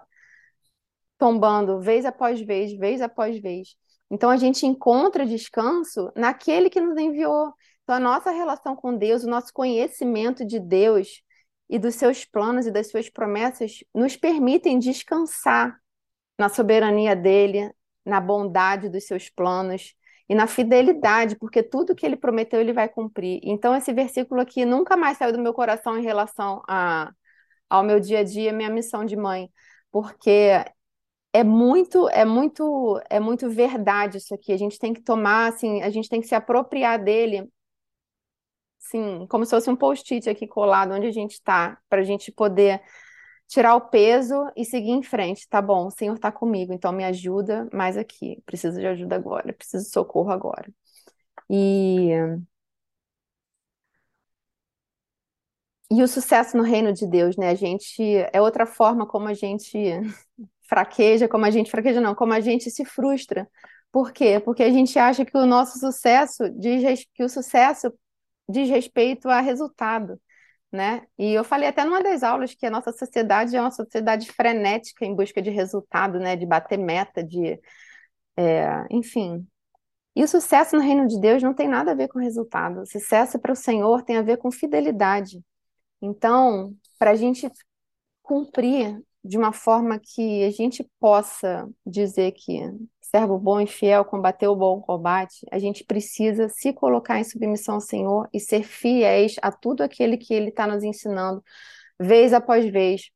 tombando 1.19 1.81
vez 1.81 2.05
após 2.05 2.41
vez, 2.41 2.73
vez 2.77 3.01
após 3.01 3.39
vez. 3.41 3.77
Então, 4.11 4.31
a 4.31 4.37
gente 4.37 4.67
encontra 4.67 5.27
descanso 5.27 6.11
naquele 6.17 6.69
que 6.71 6.81
nos 6.81 6.99
enviou. 6.99 7.53
Então, 7.83 7.97
a 7.97 8.01
nossa 8.01 8.31
relação 8.31 8.75
com 8.75 8.97
Deus, 8.97 9.25
o 9.25 9.29
nosso 9.31 9.53
conhecimento 9.53 10.45
de 10.45 10.59
Deus 10.59 11.23
e 11.69 11.79
dos 11.79 11.95
seus 11.95 12.25
planos 12.25 12.67
e 12.67 12.71
das 12.71 12.91
suas 12.91 13.09
promessas 13.09 13.85
nos 13.95 14.17
permitem 14.17 14.79
descansar 14.79 15.81
na 16.39 16.49
soberania 16.49 17.15
dele, 17.15 17.71
na 18.05 18.21
bondade 18.21 18.89
dos 18.89 19.07
seus 19.07 19.29
planos 19.29 19.95
e 20.29 20.35
na 20.35 20.47
fidelidade, 20.47 21.37
porque 21.37 21.63
tudo 21.63 21.95
que 21.95 22.05
ele 22.07 22.17
prometeu 22.17 22.61
ele 22.61 22.73
vai 22.73 22.89
cumprir. 22.89 23.41
Então 23.43 23.75
esse 23.75 23.93
versículo 23.93 24.41
aqui 24.41 24.65
nunca 24.65 24.97
mais 24.97 25.19
saiu 25.19 25.33
do 25.33 25.41
meu 25.41 25.53
coração 25.53 25.99
em 25.99 26.03
relação 26.03 26.63
a, 26.69 27.13
ao 27.71 27.85
meu 27.85 28.01
dia 28.01 28.21
a 28.21 28.25
dia, 28.25 28.53
minha 28.53 28.71
missão 28.71 29.05
de 29.07 29.17
mãe, 29.17 29.51
porque 29.93 30.31
é 31.33 31.45
muito, 31.45 32.09
é 32.11 32.25
muito, 32.25 33.01
é 33.11 33.21
muito 33.21 33.49
verdade 33.51 34.19
isso 34.19 34.35
aqui. 34.35 34.53
A 34.53 34.57
gente 34.57 34.79
tem 34.79 34.93
que 34.95 35.03
tomar, 35.03 35.49
assim, 35.53 35.83
a 35.83 35.91
gente 35.91 36.09
tem 36.09 36.21
que 36.21 36.27
se 36.29 36.35
apropriar 36.35 37.03
dele, 37.03 37.49
sim, 38.79 39.27
como 39.29 39.45
se 39.45 39.51
fosse 39.51 39.71
um 39.71 39.77
post-it 39.77 40.29
aqui 40.29 40.47
colado 40.47 40.93
onde 40.93 41.07
a 41.07 41.13
gente 41.13 41.33
está, 41.33 41.79
para 41.89 42.01
a 42.01 42.05
gente 42.05 42.33
poder 42.33 42.81
tirar 43.49 43.75
o 43.77 43.83
peso 43.91 44.35
e 44.57 44.65
seguir 44.65 44.91
em 44.93 45.03
frente. 45.03 45.49
Tá 45.49 45.63
bom, 45.63 45.87
o 45.89 45.91
Senhor 45.91 46.15
está 46.17 46.33
comigo, 46.33 46.73
então 46.73 46.93
me 46.93 47.05
ajuda 47.05 47.69
mais 47.73 47.97
aqui. 47.97 48.43
Preciso 48.47 48.79
de 48.81 48.87
ajuda 48.87 49.17
agora, 49.17 49.53
preciso 49.53 49.85
de 49.85 49.91
socorro 49.93 50.31
agora. 50.31 50.73
E 51.51 52.11
e 55.91 56.03
o 56.03 56.09
sucesso 56.09 56.57
no 56.57 56.63
reino 56.63 56.93
de 56.93 57.07
Deus, 57.07 57.37
né? 57.37 57.51
A 57.51 57.55
gente 57.55 58.03
é 58.33 58.41
outra 58.41 58.67
forma 58.67 59.07
como 59.07 59.29
a 59.29 59.35
gente 59.35 59.79
fraqueja, 60.69 61.29
como 61.29 61.45
a 61.45 61.51
gente 61.51 61.71
fraqueja 61.71 62.01
não, 62.01 62.15
como 62.15 62.33
a 62.33 62.41
gente 62.41 62.71
se 62.71 62.85
frustra. 62.85 63.49
Por 63.93 64.13
quê? 64.13 64.41
Porque 64.41 64.63
a 64.63 64.71
gente 64.71 64.99
acha 64.99 65.25
que 65.25 65.37
o 65.37 65.47
nosso 65.47 65.79
sucesso 65.79 66.49
diz 66.51 67.05
que 67.15 67.25
o 67.25 67.29
sucesso 67.29 67.93
diz 68.49 68.69
respeito 68.71 69.29
a 69.29 69.41
resultado 69.41 70.21
né? 70.73 71.03
E 71.19 71.33
eu 71.35 71.45
falei 71.45 71.69
até 71.69 71.85
numa 71.85 72.03
das 72.03 72.23
aulas 72.23 72.55
que 72.55 72.67
a 72.67 72.71
nossa 72.71 72.93
sociedade 72.93 73.57
é 73.57 73.61
uma 73.61 73.71
sociedade 73.71 74.31
frenética 74.33 75.05
em 75.05 75.15
busca 75.15 75.43
de 75.43 75.51
resultado, 75.51 76.19
né? 76.19 76.37
De 76.37 76.47
bater 76.47 76.79
meta, 76.79 77.23
de, 77.25 77.61
é, 78.37 78.87
enfim. 78.91 79.47
E 80.17 80.25
o 80.25 80.29
sucesso 80.29 80.77
no 80.77 80.83
reino 80.83 81.07
de 81.07 81.21
Deus 81.21 81.43
não 81.43 81.55
tem 81.55 81.69
nada 81.69 81.93
a 81.93 81.95
ver 81.95 82.09
com 82.09 82.19
resultado. 82.19 82.83
O 82.83 82.87
sucesso 82.87 83.39
para 83.39 83.53
o 83.53 83.57
Senhor 83.57 84.03
tem 84.03 84.17
a 84.17 84.23
ver 84.23 84.39
com 84.39 84.51
fidelidade. 84.51 85.43
Então, 86.03 86.75
para 86.99 87.11
a 87.11 87.17
gente 87.17 87.51
cumprir 88.23 89.03
de 89.25 89.37
uma 89.37 89.53
forma 89.53 89.99
que 89.99 90.45
a 90.45 90.51
gente 90.51 90.89
possa 90.99 91.69
dizer 91.87 92.33
que 92.33 92.61
servo 93.03 93.39
bom 93.39 93.61
e 93.61 93.67
fiel 93.67 94.05
combateu 94.05 94.53
o 94.53 94.57
bom 94.57 94.81
combate, 94.81 95.47
a 95.51 95.59
gente 95.59 95.85
precisa 95.85 96.49
se 96.49 96.73
colocar 96.73 97.19
em 97.19 97.25
submissão 97.25 97.77
ao 97.77 97.81
Senhor 97.81 98.29
e 98.33 98.41
ser 98.41 98.63
fiéis 98.63 99.35
a 99.43 99.53
tudo 99.53 99.83
aquele 99.83 100.17
que 100.17 100.33
Ele 100.33 100.49
está 100.51 100.67
nos 100.67 100.85
ensinando, 100.85 101.43
vez 101.99 102.33
após 102.33 102.71
vez, 102.71 103.11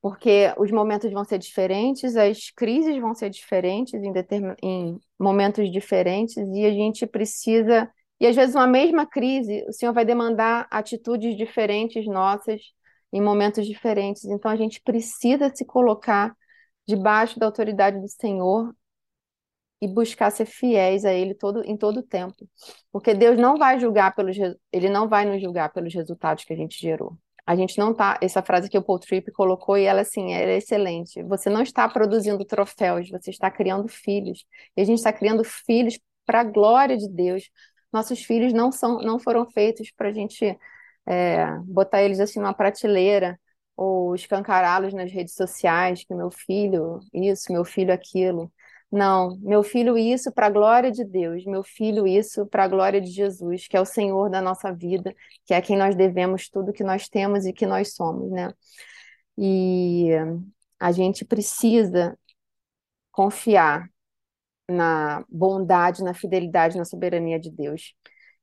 porque 0.00 0.52
os 0.58 0.70
momentos 0.70 1.12
vão 1.12 1.24
ser 1.24 1.38
diferentes, 1.38 2.16
as 2.16 2.50
crises 2.50 2.98
vão 3.00 3.14
ser 3.14 3.30
diferentes 3.30 3.94
em, 4.02 4.12
em 4.62 5.00
momentos 5.18 5.70
diferentes, 5.70 6.36
e 6.36 6.64
a 6.64 6.70
gente 6.70 7.06
precisa. 7.06 7.90
E 8.20 8.26
às 8.26 8.36
vezes, 8.36 8.54
uma 8.54 8.66
mesma 8.66 9.06
crise, 9.06 9.64
o 9.68 9.72
Senhor 9.72 9.92
vai 9.92 10.04
demandar 10.04 10.66
atitudes 10.70 11.36
diferentes 11.36 12.06
nossas 12.06 12.60
em 13.12 13.20
momentos 13.20 13.66
diferentes. 13.66 14.24
Então, 14.24 14.50
a 14.50 14.56
gente 14.56 14.80
precisa 14.82 15.50
se 15.54 15.64
colocar 15.64 16.36
debaixo 16.86 17.38
da 17.38 17.46
autoridade 17.46 18.00
do 18.00 18.08
Senhor 18.08 18.74
e 19.80 19.88
buscar 19.88 20.30
ser 20.30 20.44
fiéis 20.44 21.04
a 21.04 21.12
Ele 21.12 21.34
todo, 21.34 21.64
em 21.64 21.76
todo 21.76 22.00
o 22.00 22.02
tempo. 22.02 22.48
Porque 22.92 23.14
Deus 23.14 23.38
não 23.38 23.56
vai 23.56 23.80
julgar 23.80 24.14
pelos, 24.14 24.36
Ele 24.70 24.90
não 24.90 25.08
vai 25.08 25.24
nos 25.24 25.40
julgar 25.40 25.72
pelos 25.72 25.94
resultados 25.94 26.44
que 26.44 26.52
a 26.52 26.56
gente 26.56 26.78
gerou. 26.78 27.16
A 27.46 27.56
gente 27.56 27.78
não 27.78 27.94
tá, 27.94 28.18
essa 28.20 28.42
frase 28.42 28.68
que 28.68 28.78
o 28.78 28.82
Paul 28.82 28.98
Tripp 28.98 29.32
colocou 29.32 29.76
e 29.76 29.84
ela 29.84 30.02
assim, 30.02 30.34
é 30.34 30.56
excelente. 30.56 31.22
Você 31.24 31.48
não 31.48 31.62
está 31.62 31.88
produzindo 31.88 32.44
troféus, 32.44 33.08
você 33.08 33.30
está 33.30 33.50
criando 33.50 33.88
filhos. 33.88 34.44
E 34.76 34.82
a 34.82 34.84
gente 34.84 34.98
está 34.98 35.12
criando 35.12 35.42
filhos 35.42 35.98
para 36.26 36.40
a 36.40 36.44
glória 36.44 36.96
de 36.96 37.08
Deus. 37.08 37.50
Nossos 37.92 38.22
filhos 38.22 38.52
não 38.52 38.70
são, 38.72 38.98
não 38.98 39.18
foram 39.18 39.46
feitos 39.50 39.90
para 39.92 40.08
a 40.08 40.12
gente 40.12 40.56
é, 41.06 41.46
botar 41.64 42.02
eles 42.02 42.20
assim 42.20 42.38
numa 42.38 42.54
prateleira 42.54 43.38
ou 43.76 44.14
escancará-los 44.14 44.92
nas 44.94 45.10
redes 45.10 45.34
sociais, 45.34 46.04
que 46.04 46.14
meu 46.14 46.30
filho 46.30 47.00
isso, 47.12 47.52
meu 47.52 47.64
filho 47.64 47.92
aquilo. 47.92 48.52
Não, 48.92 49.38
meu 49.40 49.62
filho, 49.62 49.96
isso 49.96 50.32
para 50.32 50.46
a 50.46 50.50
glória 50.50 50.90
de 50.90 51.04
Deus, 51.04 51.44
meu 51.46 51.62
filho, 51.62 52.06
isso 52.06 52.44
para 52.46 52.64
a 52.64 52.68
glória 52.68 53.00
de 53.00 53.10
Jesus, 53.10 53.68
que 53.68 53.76
é 53.76 53.80
o 53.80 53.84
Senhor 53.84 54.28
da 54.28 54.42
nossa 54.42 54.72
vida, 54.72 55.14
que 55.46 55.54
é 55.54 55.60
quem 55.62 55.76
nós 55.76 55.94
devemos 55.94 56.48
tudo 56.48 56.72
que 56.72 56.82
nós 56.82 57.08
temos 57.08 57.46
e 57.46 57.52
que 57.52 57.66
nós 57.66 57.94
somos, 57.94 58.30
né? 58.32 58.52
E 59.38 60.10
a 60.78 60.92
gente 60.92 61.24
precisa 61.24 62.18
confiar 63.12 63.88
na 64.70 65.24
bondade, 65.28 66.02
na 66.04 66.14
fidelidade, 66.14 66.78
na 66.78 66.84
soberania 66.84 67.38
de 67.38 67.50
Deus. 67.50 67.94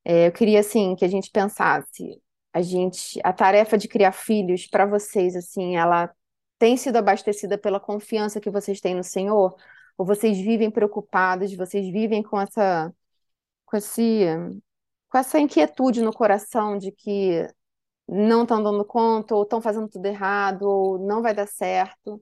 É, 0.06 0.28
eu 0.28 0.32
queria 0.32 0.60
assim 0.62 0.96
que 0.96 1.06
a 1.06 1.08
gente 1.08 1.32
pensasse, 1.32 2.22
a 2.54 2.62
gente, 2.62 3.20
a 3.24 3.34
tarefa 3.34 3.78
de 3.78 3.88
criar 3.88 4.12
filhos 4.14 4.68
para 4.68 4.86
vocês, 4.86 5.36
assim, 5.36 5.76
ela 5.78 6.12
tem 6.60 6.78
sido 6.78 6.98
abastecida 6.98 7.58
pela 7.58 7.80
confiança 7.80 8.40
que 8.42 8.50
vocês 8.50 8.80
têm 8.82 8.96
no 8.96 9.04
Senhor? 9.04 9.56
Ou 9.98 10.06
vocês 10.06 10.38
vivem 10.40 10.72
preocupados, 10.72 11.56
vocês 11.56 11.92
vivem 11.92 12.24
com 12.24 12.40
essa, 12.40 12.94
com 13.66 13.78
esse, 13.78 14.26
com 15.10 15.18
essa 15.18 15.40
inquietude 15.40 16.02
no 16.02 16.14
coração 16.14 16.78
de 16.78 16.92
que 16.92 17.48
não 18.08 18.44
estão 18.44 18.64
dando 18.64 18.86
conta, 18.86 19.36
ou 19.36 19.44
estão 19.44 19.62
fazendo 19.62 19.90
tudo 19.90 20.06
errado, 20.06 20.64
ou 20.64 21.00
não 21.00 21.22
vai 21.22 21.34
dar 21.34 21.48
certo. 21.48 22.22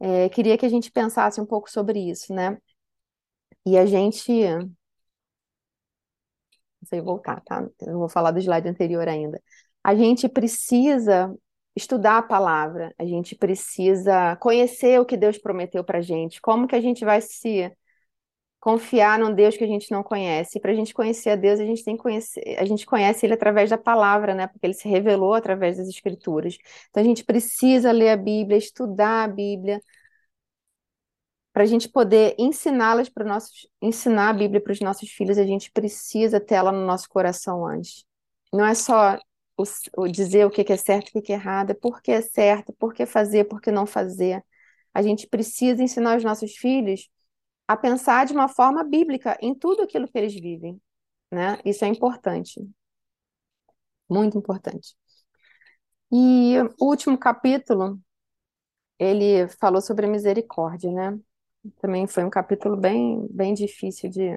É, 0.00 0.28
queria 0.30 0.58
que 0.58 0.66
a 0.66 0.68
gente 0.68 0.90
pensasse 0.90 1.40
um 1.40 1.46
pouco 1.46 1.70
sobre 1.70 2.00
isso, 2.10 2.34
né? 2.34 2.58
E 3.66 3.78
a 3.78 3.86
gente. 3.86 4.30
Não 4.32 4.70
sei 6.86 7.00
voltar, 7.00 7.40
tá? 7.42 7.66
Eu 7.80 7.98
vou 7.98 8.08
falar 8.08 8.30
do 8.32 8.38
slide 8.40 8.68
anterior 8.68 9.08
ainda. 9.08 9.40
A 9.84 9.94
gente 9.94 10.28
precisa 10.28 11.34
estudar 11.74 12.18
a 12.18 12.22
palavra, 12.22 12.94
a 12.98 13.04
gente 13.04 13.34
precisa 13.34 14.36
conhecer 14.36 15.00
o 15.00 15.06
que 15.06 15.16
Deus 15.16 15.38
prometeu 15.38 15.82
para 15.84 16.00
gente. 16.02 16.40
Como 16.40 16.66
que 16.66 16.76
a 16.76 16.80
gente 16.80 17.04
vai 17.04 17.20
se 17.20 17.70
confiar 18.60 19.18
num 19.18 19.34
Deus 19.34 19.56
que 19.56 19.64
a 19.64 19.66
gente 19.66 19.90
não 19.90 20.02
conhece? 20.02 20.60
Para 20.60 20.72
a 20.72 20.74
gente 20.74 20.94
conhecer 20.94 21.30
a 21.30 21.36
Deus, 21.36 21.60
a 21.60 21.64
gente 21.64 21.84
tem 21.84 21.96
que 21.96 22.02
conhecer, 22.02 22.56
a 22.58 22.64
gente 22.64 22.86
conhece 22.86 23.26
Ele 23.26 23.34
através 23.34 23.70
da 23.70 23.78
palavra, 23.78 24.34
né? 24.34 24.46
Porque 24.46 24.66
Ele 24.66 24.74
se 24.74 24.88
revelou 24.88 25.34
através 25.34 25.78
das 25.78 25.88
Escrituras. 25.88 26.58
Então 26.90 27.02
a 27.02 27.06
gente 27.06 27.24
precisa 27.24 27.90
ler 27.92 28.10
a 28.10 28.16
Bíblia, 28.16 28.58
estudar 28.58 29.24
a 29.24 29.28
Bíblia, 29.28 29.80
para 31.52 31.64
a 31.64 31.66
gente 31.66 31.88
poder 31.88 32.34
ensiná-las 32.38 33.08
para 33.08 33.24
nossos, 33.24 33.68
ensinar 33.80 34.30
a 34.30 34.32
Bíblia 34.32 34.60
para 34.60 34.72
os 34.72 34.80
nossos 34.80 35.10
filhos, 35.10 35.38
a 35.38 35.44
gente 35.44 35.70
precisa 35.70 36.40
ter 36.40 36.54
ela 36.54 36.72
no 36.72 36.86
nosso 36.86 37.08
coração 37.08 37.66
antes. 37.66 38.04
Não 38.52 38.64
é 38.64 38.74
só 38.74 39.18
o, 39.56 39.64
o 39.98 40.08
dizer 40.08 40.46
o 40.46 40.50
que 40.50 40.72
é 40.72 40.76
certo 40.76 41.10
e 41.14 41.18
o 41.18 41.22
que 41.22 41.32
é 41.32 41.36
errado, 41.36 41.70
é 41.70 41.74
por 41.74 42.00
que 42.02 42.10
é 42.10 42.22
certo, 42.22 42.72
por 42.74 42.94
que 42.94 43.06
fazer, 43.06 43.44
por 43.44 43.60
que 43.60 43.70
não 43.70 43.86
fazer. 43.86 44.42
A 44.94 45.02
gente 45.02 45.26
precisa 45.26 45.82
ensinar 45.82 46.16
os 46.16 46.24
nossos 46.24 46.56
filhos 46.56 47.08
a 47.68 47.76
pensar 47.76 48.26
de 48.26 48.32
uma 48.32 48.48
forma 48.48 48.84
bíblica 48.84 49.38
em 49.40 49.54
tudo 49.54 49.82
aquilo 49.82 50.08
que 50.08 50.18
eles 50.18 50.34
vivem, 50.34 50.80
né? 51.30 51.58
Isso 51.64 51.84
é 51.84 51.88
importante, 51.88 52.60
muito 54.08 54.38
importante. 54.38 54.94
E 56.12 56.56
o 56.78 56.86
último 56.86 57.18
capítulo, 57.18 58.00
ele 58.98 59.48
falou 59.60 59.80
sobre 59.80 60.06
a 60.06 60.08
misericórdia, 60.08 60.90
né? 60.92 61.18
Também 61.80 62.06
foi 62.06 62.24
um 62.24 62.30
capítulo 62.30 62.76
bem, 62.76 63.26
bem 63.30 63.54
difícil 63.54 64.10
de, 64.10 64.30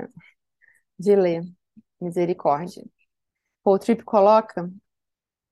de 1.00 1.16
ler, 1.16 1.42
misericórdia. 2.02 2.84
Paul 3.64 3.80
Tripp 3.80 4.04
coloca 4.04 4.72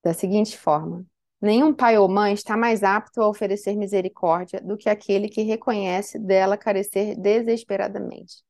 da 0.04 0.14
seguinte 0.14 0.58
forma: 0.58 1.06
Nenhum 1.42 1.74
pai 1.74 1.98
ou 1.98 2.08
mãe 2.10 2.34
está 2.34 2.58
mais 2.58 2.84
apto 2.84 3.22
a 3.22 3.28
oferecer 3.28 3.76
misericórdia 3.76 4.62
do 4.62 4.78
que 4.78 4.90
aquele 4.90 5.30
que 5.30 5.42
reconhece 5.44 6.20
dela 6.20 6.58
carecer 6.58 7.20
desesperadamente. 7.20 8.44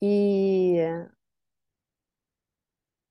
E 0.00 1.06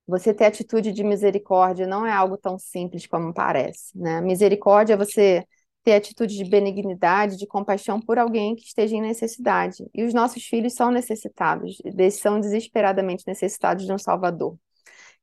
você 0.07 0.33
ter 0.33 0.45
atitude 0.45 0.91
de 0.91 1.03
misericórdia 1.03 1.87
não 1.87 2.05
é 2.05 2.11
algo 2.11 2.37
tão 2.37 2.57
simples 2.59 3.07
como 3.07 3.33
parece, 3.33 3.97
né? 3.97 4.21
Misericórdia 4.21 4.93
é 4.93 4.97
você 4.97 5.45
ter 5.83 5.93
atitude 5.95 6.35
de 6.35 6.45
benignidade, 6.49 7.37
de 7.37 7.45
compaixão 7.45 7.99
por 7.99 8.17
alguém 8.17 8.55
que 8.55 8.63
esteja 8.63 8.95
em 8.95 9.01
necessidade. 9.01 9.85
E 9.93 10.03
os 10.03 10.13
nossos 10.13 10.43
filhos 10.43 10.73
são 10.73 10.91
necessitados, 10.91 11.77
são 12.13 12.39
desesperadamente 12.39 13.23
necessitados 13.27 13.85
de 13.85 13.91
um 13.91 13.97
Salvador. 13.97 14.57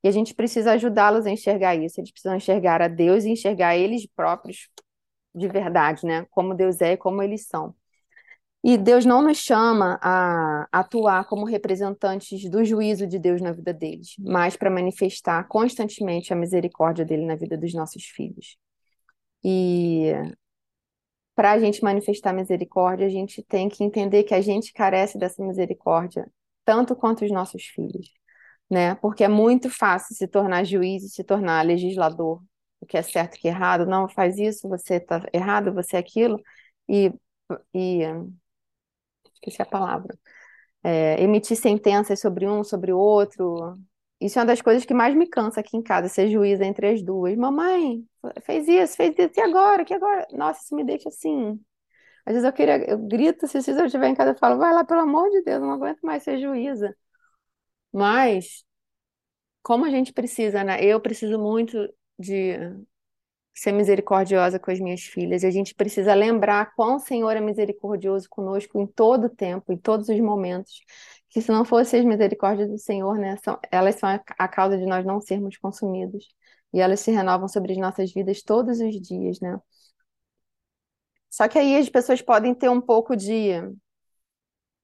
E 0.03 0.09
a 0.09 0.11
gente 0.11 0.35
precisa 0.35 0.73
ajudá-los 0.73 1.27
a 1.27 1.31
enxergar 1.31 1.77
isso, 1.77 2.01
eles 2.01 2.11
precisam 2.11 2.37
enxergar 2.37 2.83
a 2.83 2.89
Deus 2.89 3.25
e 3.25 3.31
enxergar 3.31 3.77
eles 3.77 4.07
próprios 4.07 4.69
de 5.35 5.49
verdade, 5.49 6.07
né? 6.07 6.27
Como 6.31 6.55
Deus 6.55 6.81
é 6.81 6.93
e 6.93 6.97
como 6.97 7.23
eles 7.23 7.47
são. 7.47 7.75
E 8.63 8.77
Deus 8.77 9.07
não 9.07 9.23
nos 9.23 9.39
chama 9.39 9.99
a 10.03 10.69
atuar 10.71 11.25
como 11.27 11.47
representantes 11.47 12.49
do 12.51 12.63
juízo 12.63 13.07
de 13.07 13.19
Deus 13.19 13.41
na 13.41 13.53
vida 13.53 13.73
deles, 13.73 14.15
mas 14.19 14.55
para 14.55 14.69
manifestar 14.71 15.49
constantemente 15.49 16.33
a 16.33 16.37
misericórdia 16.37 17.05
dele 17.05 17.25
na 17.25 17.37
vida 17.37 17.57
dos 17.57 17.73
nossos 17.73 18.05
filhos. 18.05 18.59
E 19.43 20.13
para 21.41 21.53
a 21.53 21.59
gente 21.59 21.83
manifestar 21.83 22.35
misericórdia, 22.35 23.07
a 23.07 23.09
gente 23.11 23.43
tem 23.43 23.67
que 23.67 23.83
entender 23.83 24.25
que 24.25 24.35
a 24.35 24.43
gente 24.43 24.75
carece 24.75 25.17
dessa 25.19 25.43
misericórdia 25.43 26.31
tanto 26.67 26.95
quanto 26.95 27.25
os 27.25 27.33
nossos 27.33 27.65
filhos, 27.65 28.13
né? 28.71 28.95
Porque 28.97 29.25
é 29.25 29.29
muito 29.29 29.71
fácil 29.71 30.15
se 30.15 30.29
tornar 30.29 30.65
juiz 30.65 31.03
e 31.03 31.09
se 31.09 31.25
tornar 31.25 31.65
legislador, 31.65 32.43
o 32.79 32.85
que 32.85 32.99
é 32.99 33.01
certo 33.03 33.37
e 33.37 33.39
que 33.41 33.49
é 33.49 33.53
errado. 33.53 33.87
Não, 33.87 34.07
faz 34.07 34.37
isso, 34.37 34.69
você 34.69 34.97
está 34.97 35.27
errado, 35.33 35.73
você 35.73 35.97
é 35.97 36.01
aquilo. 36.01 36.39
E, 36.87 37.11
e 37.75 38.03
esqueci 39.33 39.63
a 39.63 39.67
palavra. 39.67 40.15
É, 40.83 41.23
emitir 41.23 41.57
sentenças 41.57 42.21
sobre 42.21 42.47
um, 42.47 42.63
sobre 42.63 42.93
o 42.93 42.99
outro. 42.99 43.79
Isso 44.21 44.39
é 44.39 44.43
uma 44.43 44.47
das 44.47 44.61
coisas 44.61 44.85
que 44.85 44.93
mais 44.95 45.15
me 45.15 45.27
cansa 45.27 45.61
aqui 45.61 45.77
em 45.77 45.83
casa, 45.83 46.09
ser 46.09 46.29
juíza 46.29 46.65
entre 46.65 46.89
as 46.89 47.03
duas. 47.03 47.35
Mamãe, 47.37 48.05
fez 48.43 48.69
isso, 48.69 48.97
fez 48.97 49.15
isso, 49.19 49.39
e 49.39 49.43
agora? 49.43 49.85
Que 49.85 49.95
agora? 49.95 50.27
Nossa, 50.33 50.63
isso 50.63 50.75
me 50.77 50.85
deixa 50.85 51.09
assim. 51.09 51.59
Às 52.27 52.35
vezes 52.35 52.47
eu 52.47 52.53
queria, 52.53 52.91
eu 52.91 52.99
grito, 52.99 53.47
se 53.49 53.59
eu 53.59 53.87
estiver 53.87 54.09
em 54.09 54.15
casa, 54.15 54.33
eu 54.33 54.39
falo, 54.39 54.59
vai 54.59 54.73
lá, 54.75 54.85
pelo 54.85 55.01
amor 55.01 55.31
de 55.31 55.43
Deus, 55.43 55.61
não 55.61 55.73
aguento 55.73 56.01
mais 56.03 56.23
ser 56.23 56.39
juíza. 56.39 56.95
Mas, 57.93 58.65
como 59.63 59.85
a 59.85 59.91
gente 59.91 60.13
precisa, 60.13 60.65
né? 60.65 60.83
Eu 60.85 61.01
preciso 61.01 61.39
muito 61.39 61.77
de 62.19 62.57
ser 63.55 63.73
misericordiosa 63.73 64.59
com 64.59 64.71
as 64.71 64.81
minhas 64.81 65.03
filhas. 65.03 65.45
A 65.45 65.51
gente 65.51 65.75
precisa 65.75 66.15
lembrar 66.15 66.75
quão 66.75 66.97
o 66.97 67.01
Senhor 67.01 67.37
é 67.37 67.41
misericordioso 67.41 68.29
conosco 68.29 68.81
em 68.81 68.87
todo 68.87 69.25
o 69.27 69.31
tempo, 69.31 69.73
em 69.73 69.77
todos 69.79 70.09
os 70.09 70.21
momentos. 70.21 70.81
Que 71.31 71.41
se 71.41 71.51
não 71.51 71.65
fossem 71.65 72.01
as 72.01 72.07
misericórdias 72.07 72.69
do 72.69 72.79
Senhor, 72.79 73.17
né, 73.19 73.37
são, 73.45 73.59
elas 73.71 73.97
são 73.97 74.09
a, 74.09 74.49
causa 74.49 74.77
de 74.79 74.87
nós 74.87 75.05
não 75.07 75.21
sermos 75.21 75.57
consumidos. 75.59 76.27
E 76.73 76.81
elas 76.81 77.01
se 77.01 77.11
renovam 77.11 77.49
sobre 77.49 77.73
as 77.73 77.79
nossas 77.79 78.13
vidas 78.13 78.43
todos 78.43 78.81
os 78.81 79.01
dias, 79.01 79.41
né? 79.41 79.59
Só 81.31 81.49
que 81.49 81.59
aí 81.59 81.77
as 81.77 81.89
pessoas 81.89 82.21
podem 82.23 82.55
ter 82.55 82.69
um 82.69 82.81
pouco 82.81 83.17
de. 83.17 83.53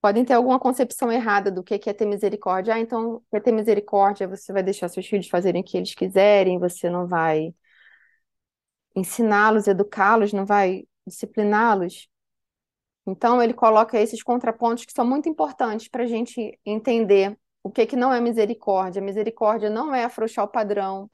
Podem 0.00 0.24
ter 0.24 0.34
alguma 0.34 0.58
concepção 0.60 1.10
errada 1.10 1.50
do 1.50 1.62
que 1.64 1.74
é 1.74 1.92
ter 1.92 2.06
misericórdia. 2.06 2.74
Ah, 2.74 2.78
então, 2.80 3.22
para 3.30 3.40
ter 3.40 3.52
misericórdia, 3.52 4.28
você 4.28 4.52
vai 4.52 4.62
deixar 4.62 4.88
seus 4.88 5.06
filhos 5.06 5.28
fazerem 5.28 5.62
o 5.62 5.64
que 5.64 5.76
eles 5.76 5.94
quiserem, 5.94 6.58
você 6.58 6.88
não 6.88 7.06
vai 7.08 7.52
ensiná-los, 8.94 9.66
educá-los, 9.68 10.32
não 10.32 10.46
vai 10.46 10.84
discipliná-los. 11.06 12.08
Então, 13.06 13.42
ele 13.42 13.54
coloca 13.54 13.98
esses 13.98 14.22
contrapontos 14.22 14.84
que 14.84 14.92
são 14.92 15.06
muito 15.06 15.28
importantes 15.28 15.88
para 15.88 16.04
a 16.04 16.06
gente 16.06 16.58
entender 16.64 17.38
o 17.62 17.70
que, 17.70 17.86
que 17.86 17.96
não 17.96 18.12
é 18.12 18.20
misericórdia. 18.20 19.02
Misericórdia 19.02 19.70
não 19.70 19.94
é 19.94 20.04
afrouxar 20.04 20.44
o 20.44 20.48
padrão, 20.48 21.08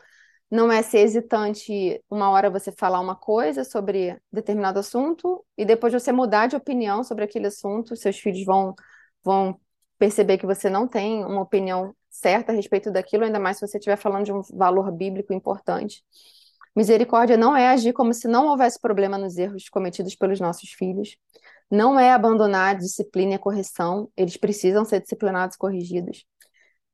não 0.50 0.70
é 0.70 0.82
ser 0.82 0.98
hesitante 0.98 2.02
uma 2.10 2.30
hora 2.30 2.50
você 2.50 2.70
falar 2.70 3.00
uma 3.00 3.16
coisa 3.16 3.64
sobre 3.64 4.20
determinado 4.30 4.78
assunto 4.78 5.42
e 5.56 5.64
depois 5.64 5.92
você 5.94 6.12
mudar 6.12 6.46
de 6.46 6.56
opinião 6.56 7.02
sobre 7.02 7.24
aquele 7.24 7.46
assunto, 7.46 7.96
seus 7.96 8.18
filhos 8.18 8.44
vão, 8.44 8.74
vão 9.24 9.58
perceber 9.98 10.36
que 10.36 10.44
você 10.44 10.68
não 10.68 10.86
tem 10.86 11.24
uma 11.24 11.40
opinião 11.40 11.94
certa 12.10 12.52
a 12.52 12.54
respeito 12.54 12.90
daquilo, 12.90 13.24
ainda 13.24 13.40
mais 13.40 13.56
se 13.56 13.66
você 13.66 13.78
estiver 13.78 13.96
falando 13.96 14.26
de 14.26 14.32
um 14.32 14.42
valor 14.52 14.92
bíblico 14.92 15.32
importante. 15.32 16.04
Misericórdia 16.76 17.36
não 17.36 17.56
é 17.56 17.68
agir 17.68 17.94
como 17.94 18.12
se 18.12 18.28
não 18.28 18.46
houvesse 18.46 18.78
problema 18.78 19.16
nos 19.16 19.38
erros 19.38 19.70
cometidos 19.70 20.14
pelos 20.14 20.38
nossos 20.38 20.70
filhos. 20.70 21.16
Não 21.72 21.98
é 21.98 22.12
abandonar 22.12 22.74
a 22.76 22.78
disciplina 22.78 23.32
e 23.32 23.34
a 23.36 23.38
correção. 23.38 24.10
Eles 24.14 24.36
precisam 24.36 24.84
ser 24.84 25.00
disciplinados 25.00 25.56
e 25.56 25.58
corrigidos. 25.58 26.26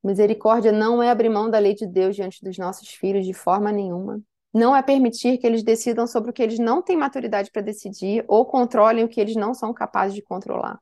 Misericórdia 0.01 0.71
não 0.71 1.03
é 1.03 1.09
abrir 1.09 1.27
mão 1.27 1.49
da 1.49 1.59
lei 1.59 1.75
de 1.75 1.85
Deus 1.85 2.15
diante 2.15 2.41
dos 2.41 2.57
nossos 2.57 2.87
filhos 2.87 3.25
de 3.25 3.33
forma 3.33 3.73
nenhuma. 3.73 4.21
Não 4.53 4.73
é 4.73 4.81
permitir 4.81 5.37
que 5.37 5.45
eles 5.45 5.63
decidam 5.63 6.07
sobre 6.07 6.31
o 6.31 6.33
que 6.33 6.41
eles 6.41 6.59
não 6.59 6.81
têm 6.81 6.95
maturidade 6.95 7.51
para 7.51 7.61
decidir 7.61 8.23
ou 8.25 8.45
controlem 8.45 9.03
o 9.03 9.09
que 9.09 9.19
eles 9.19 9.35
não 9.35 9.53
são 9.53 9.73
capazes 9.73 10.15
de 10.15 10.21
controlar. 10.21 10.79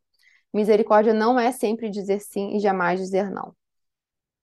Misericórdia 0.53 1.11
não 1.11 1.39
é 1.39 1.51
sempre 1.51 1.89
dizer 1.89 2.19
sim 2.19 2.55
e 2.55 2.59
jamais 2.59 2.99
dizer 2.99 3.31
não. 3.31 3.51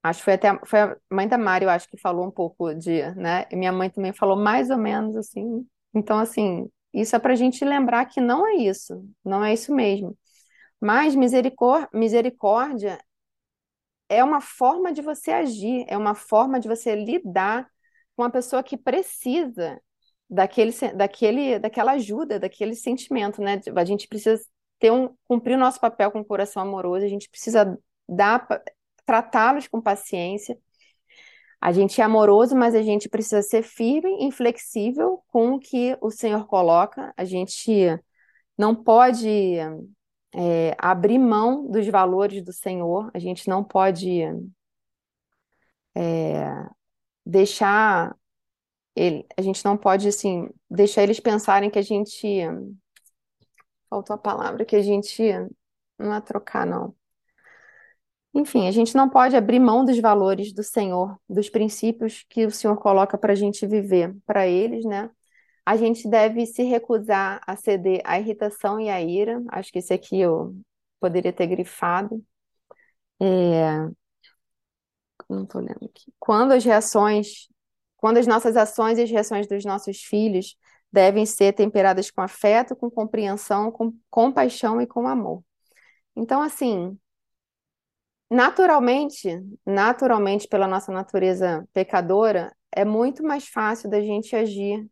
Acho 0.02 0.18
que 0.18 0.24
foi 0.24 0.34
até 0.34 0.58
foi 0.66 0.80
a 0.80 0.96
mãe 1.08 1.28
da 1.28 1.38
Mari, 1.38 1.64
eu 1.64 1.70
acho 1.70 1.88
que 1.88 1.96
falou 1.96 2.26
um 2.26 2.30
pouco 2.30 2.74
de, 2.74 3.08
né? 3.14 3.46
E 3.52 3.56
minha 3.56 3.72
mãe 3.72 3.88
também 3.88 4.12
falou 4.12 4.36
mais 4.36 4.68
ou 4.68 4.76
menos 4.76 5.16
assim. 5.16 5.64
Então, 5.94 6.18
assim, 6.18 6.68
isso 6.94 7.16
é 7.16 7.18
para 7.18 7.32
a 7.32 7.36
gente 7.36 7.64
lembrar 7.64 8.06
que 8.06 8.20
não 8.20 8.46
é 8.46 8.54
isso, 8.54 9.04
não 9.24 9.44
é 9.44 9.52
isso 9.52 9.74
mesmo. 9.74 10.16
Mas 10.80 11.14
misericórdia 11.14 12.98
é 14.08 14.22
uma 14.22 14.40
forma 14.40 14.92
de 14.92 15.02
você 15.02 15.32
agir, 15.32 15.84
é 15.88 15.96
uma 15.96 16.14
forma 16.14 16.60
de 16.60 16.68
você 16.68 16.94
lidar 16.94 17.68
com 18.16 18.22
a 18.22 18.30
pessoa 18.30 18.62
que 18.62 18.76
precisa 18.76 19.80
daquele, 20.28 20.72
daquele, 20.94 21.58
daquela 21.58 21.92
ajuda, 21.92 22.38
daquele 22.38 22.74
sentimento, 22.74 23.42
né? 23.42 23.60
A 23.74 23.84
gente 23.84 24.06
precisa 24.08 24.40
ter 24.78 24.90
um, 24.92 25.14
cumprir 25.26 25.56
o 25.56 25.58
nosso 25.60 25.80
papel 25.80 26.10
com 26.10 26.20
o 26.20 26.24
coração 26.24 26.62
amoroso, 26.62 27.04
a 27.04 27.08
gente 27.08 27.28
precisa 27.28 27.78
dar 28.08 28.46
tratá-los 29.04 29.66
com 29.68 29.80
paciência. 29.80 30.58
A 31.64 31.72
gente 31.72 31.98
é 31.98 32.04
amoroso, 32.04 32.54
mas 32.54 32.74
a 32.74 32.82
gente 32.82 33.08
precisa 33.08 33.40
ser 33.40 33.62
firme 33.62 34.28
e 34.28 34.30
flexível 34.30 35.24
com 35.28 35.54
o 35.54 35.58
que 35.58 35.96
o 36.02 36.10
Senhor 36.10 36.46
coloca. 36.46 37.10
A 37.16 37.24
gente 37.24 37.72
não 38.56 38.74
pode 38.74 39.56
é, 40.34 40.76
abrir 40.76 41.18
mão 41.18 41.66
dos 41.66 41.88
valores 41.88 42.44
do 42.44 42.52
Senhor, 42.52 43.10
a 43.14 43.18
gente 43.18 43.48
não 43.48 43.64
pode 43.64 44.20
é, 45.94 46.68
deixar 47.24 48.14
ele, 48.94 49.26
a 49.34 49.40
gente 49.40 49.64
não 49.64 49.74
pode 49.74 50.06
assim 50.08 50.50
deixar 50.70 51.02
eles 51.02 51.18
pensarem 51.18 51.70
que 51.70 51.78
a 51.78 51.82
gente 51.82 52.42
faltou 53.88 54.12
a 54.16 54.18
palavra 54.18 54.66
que 54.66 54.76
a 54.76 54.82
gente 54.82 55.22
não 55.98 56.12
é 56.14 56.20
trocar 56.20 56.66
não 56.66 56.94
enfim, 58.34 58.66
a 58.66 58.72
gente 58.72 58.96
não 58.96 59.08
pode 59.08 59.36
abrir 59.36 59.60
mão 59.60 59.84
dos 59.84 59.98
valores 60.00 60.52
do 60.52 60.62
Senhor, 60.62 61.16
dos 61.28 61.48
princípios 61.48 62.24
que 62.28 62.44
o 62.44 62.50
Senhor 62.50 62.76
coloca 62.76 63.16
para 63.16 63.32
a 63.32 63.36
gente 63.36 63.64
viver 63.66 64.14
para 64.26 64.46
eles, 64.46 64.84
né? 64.84 65.10
A 65.64 65.76
gente 65.76 66.08
deve 66.08 66.44
se 66.46 66.62
recusar 66.64 67.40
a 67.46 67.56
ceder 67.56 68.02
à 68.04 68.18
irritação 68.18 68.80
e 68.80 68.90
à 68.90 69.00
ira. 69.00 69.42
Acho 69.48 69.72
que 69.72 69.78
esse 69.78 69.94
aqui 69.94 70.20
eu 70.20 70.54
poderia 71.00 71.32
ter 71.32 71.46
grifado. 71.46 72.22
É... 73.20 73.88
Não 75.28 75.44
estou 75.44 75.60
lendo 75.60 75.84
aqui. 75.84 76.12
Quando 76.18 76.52
as 76.52 76.64
reações, 76.64 77.48
quando 77.96 78.18
as 78.18 78.26
nossas 78.26 78.56
ações 78.56 78.98
e 78.98 79.02
as 79.02 79.10
reações 79.10 79.46
dos 79.46 79.64
nossos 79.64 80.02
filhos 80.02 80.56
devem 80.92 81.24
ser 81.24 81.52
temperadas 81.54 82.10
com 82.10 82.20
afeto, 82.20 82.76
com 82.76 82.90
compreensão, 82.90 83.70
com 83.70 83.92
compaixão 84.10 84.80
e 84.80 84.86
com 84.86 85.08
amor. 85.08 85.42
Então, 86.16 86.42
assim, 86.42 86.98
Naturalmente, 88.30 89.28
naturalmente, 89.64 90.48
pela 90.48 90.66
nossa 90.66 90.90
natureza 90.92 91.68
pecadora, 91.72 92.54
é 92.72 92.84
muito 92.84 93.22
mais 93.22 93.46
fácil 93.48 93.88
da 93.88 94.00
gente 94.00 94.34
agir 94.34 94.88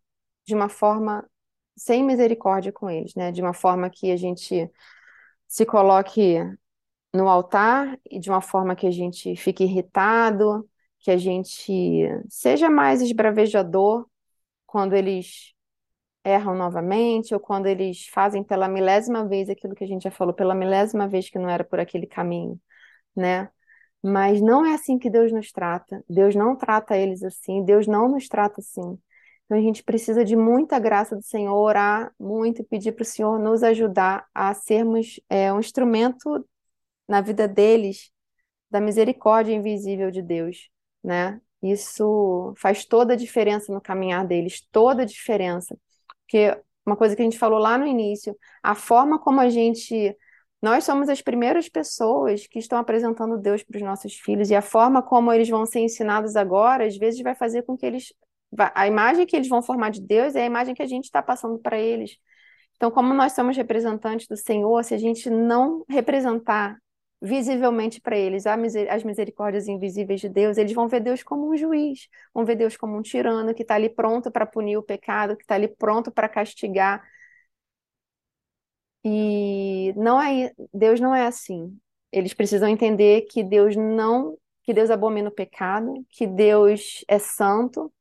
de 0.47 0.55
uma 0.55 0.69
forma 0.69 1.29
sem 1.77 2.05
misericórdia 2.05 2.73
com 2.73 2.89
eles, 2.91 3.15
né? 3.15 3.33
De 3.33 3.43
uma 3.43 3.55
forma 3.55 3.91
que 3.91 4.13
a 4.13 4.17
gente 4.17 4.71
se 5.49 5.67
coloque 5.67 6.39
no 7.15 7.29
altar 7.29 7.99
e 8.11 8.19
de 8.21 8.31
uma 8.31 8.41
forma 8.41 8.77
que 8.77 8.87
a 8.87 8.91
gente 8.91 9.37
fique 9.37 9.65
irritado, 9.65 10.69
que 11.01 11.11
a 11.11 11.17
gente 11.19 12.09
seja 12.29 12.71
mais 12.71 13.03
esbravejador 13.03 14.07
quando 14.67 14.95
eles 14.95 15.53
erram 16.25 16.55
novamente 16.57 17.35
ou 17.35 17.41
quando 17.41 17.67
eles 17.67 18.07
fazem 18.09 18.45
pela 18.45 18.69
milésima 18.69 19.27
vez 19.27 19.49
aquilo 19.51 19.75
que 19.75 19.85
a 19.85 19.87
gente 19.87 20.05
já 20.05 20.11
falou, 20.11 20.35
pela 20.35 20.55
milésima 20.55 21.09
vez 21.09 21.29
que 21.31 21.39
não 21.39 21.49
era 21.49 21.65
por 21.65 21.81
aquele 21.81 22.07
caminho 22.07 22.61
né? 23.17 23.51
Mas 24.03 24.41
não 24.41 24.65
é 24.67 24.75
assim 24.75 24.99
que 24.99 25.11
Deus 25.11 25.33
nos 25.33 25.53
trata. 25.53 26.05
Deus 26.09 26.35
não 26.35 26.57
trata 26.57 26.97
eles 26.97 27.23
assim, 27.23 27.65
Deus 27.65 27.87
não 27.87 28.09
nos 28.09 28.29
trata 28.29 28.61
assim. 28.61 28.99
Então 29.45 29.59
a 29.59 29.61
gente 29.61 29.83
precisa 29.85 30.25
de 30.25 30.35
muita 30.37 30.79
graça 30.79 31.15
do 31.17 31.23
Senhor, 31.23 31.55
orar 31.55 32.13
muito 32.19 32.63
e 32.63 32.65
pedir 32.65 32.93
para 32.93 33.03
o 33.03 33.05
Senhor 33.05 33.39
nos 33.39 33.63
ajudar 33.63 34.27
a 34.35 34.55
sermos 34.55 35.21
é, 35.29 35.53
um 35.53 35.61
instrumento 35.61 36.47
na 37.09 37.21
vida 37.21 37.47
deles 37.47 38.11
da 38.71 38.81
misericórdia 38.81 39.55
invisível 39.55 40.11
de 40.11 40.23
Deus, 40.23 40.71
né? 41.05 41.41
Isso 41.63 42.55
faz 42.57 42.85
toda 42.85 43.13
a 43.13 43.17
diferença 43.17 43.73
no 43.73 43.81
caminhar 43.81 44.27
deles, 44.27 44.67
toda 44.73 45.03
a 45.03 45.07
diferença. 45.07 45.77
Porque 46.23 46.59
uma 46.85 46.97
coisa 46.97 47.15
que 47.15 47.23
a 47.23 47.25
gente 47.25 47.39
falou 47.39 47.59
lá 47.59 47.79
no 47.79 47.87
início, 47.87 48.37
a 48.63 48.75
forma 48.75 49.19
como 49.19 49.41
a 49.41 49.49
gente. 49.49 50.17
Nós 50.63 50.85
somos 50.85 51.09
as 51.09 51.21
primeiras 51.21 51.69
pessoas 51.69 52.47
que 52.47 52.61
estão 52.61 52.79
apresentando 52.79 53.37
Deus 53.37 53.65
para 53.65 53.77
os 53.77 53.83
nossos 53.83 54.15
filhos, 54.15 54.49
e 54.49 54.55
a 54.55 54.63
forma 54.63 55.03
como 55.03 55.33
eles 55.33 55.49
vão 55.49 55.67
ser 55.67 55.81
ensinados 55.81 56.37
agora, 56.37 56.87
às 56.87 56.97
vezes, 56.97 57.21
vai 57.21 57.35
fazer 57.35 57.63
com 57.63 57.77
que 57.77 57.85
eles. 57.85 58.15
A 58.75 58.87
imagem 58.87 59.27
que 59.27 59.35
eles 59.35 59.49
vão 59.49 59.61
formar 59.61 59.91
de 59.91 60.01
Deus 60.01 60.37
é 60.37 60.43
a 60.43 60.47
imagem 60.47 60.75
que 60.75 60.83
a 60.83 60.87
gente 60.87 61.05
está 61.05 61.21
passando 61.21 61.59
para 61.59 61.79
eles. 61.79 62.17
Então, 62.77 62.91
como 62.91 63.13
nós 63.13 63.33
somos 63.33 63.57
representantes 63.57 64.29
do 64.29 64.37
Senhor, 64.37 64.85
se 64.85 64.95
a 64.95 64.99
gente 64.99 65.29
não 65.29 65.85
representar 65.89 66.77
visivelmente 67.21 68.01
para 68.01 68.17
eles 68.17 68.45
as 68.47 69.05
misericórdias 69.05 69.69
invisíveis 69.69 70.21
de 70.21 70.29
Deus, 70.29 70.59
eles 70.59 70.73
vão 70.73 70.89
ver 70.89 71.01
Deus 71.01 71.23
como 71.23 71.49
um 71.51 71.57
juiz, 71.57 72.09
vão 72.35 72.45
ver 72.45 72.57
Deus 72.57 72.77
como 72.77 72.97
um 72.97 73.03
tirano 73.03 73.55
que 73.55 73.63
está 73.63 73.77
ali 73.77 73.89
pronto 73.89 74.31
para 74.31 74.45
punir 74.45 74.77
o 74.77 74.83
pecado, 74.83 75.37
que 75.37 75.43
está 75.43 75.55
ali 75.55 75.69
pronto 75.69 76.11
para 76.11 76.29
castigar. 76.29 77.03
E 79.05 79.93
não 79.97 80.21
é 80.21 80.53
Deus 80.73 81.01
não 81.01 81.15
é 81.15 81.27
assim. 81.27 81.77
Eles 82.11 82.35
precisam 82.35 82.69
entender 82.69 83.23
que 83.23 83.43
Deus 83.43 83.75
não, 83.77 84.37
que 84.65 84.73
Deus 84.75 84.91
abomina 84.91 85.29
o 85.29 85.33
pecado, 85.33 85.93
que 86.11 86.27
Deus 86.27 87.05
é 87.09 87.19
santo 87.19 87.93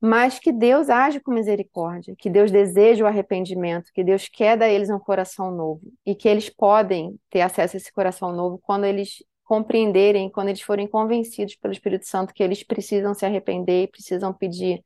mas 0.00 0.38
que 0.38 0.52
Deus 0.52 0.88
age 0.88 1.20
com 1.20 1.32
misericórdia, 1.32 2.14
que 2.16 2.30
Deus 2.30 2.50
deseja 2.50 3.04
o 3.04 3.06
arrependimento, 3.06 3.90
que 3.92 4.04
Deus 4.04 4.28
quer 4.28 4.56
dar 4.56 4.66
a 4.66 4.68
eles 4.70 4.90
um 4.90 4.98
coração 4.98 5.50
novo 5.50 5.80
e 6.06 6.14
que 6.14 6.28
eles 6.28 6.48
podem 6.48 7.18
ter 7.30 7.40
acesso 7.40 7.76
a 7.76 7.78
esse 7.78 7.92
coração 7.92 8.32
novo 8.32 8.58
quando 8.58 8.84
eles 8.84 9.24
compreenderem, 9.44 10.30
quando 10.30 10.48
eles 10.48 10.60
forem 10.60 10.86
convencidos 10.86 11.56
pelo 11.56 11.72
Espírito 11.72 12.06
Santo 12.06 12.32
que 12.34 12.42
eles 12.42 12.62
precisam 12.62 13.12
se 13.14 13.26
arrepender 13.26 13.84
e 13.84 13.88
precisam 13.88 14.32
pedir 14.32 14.84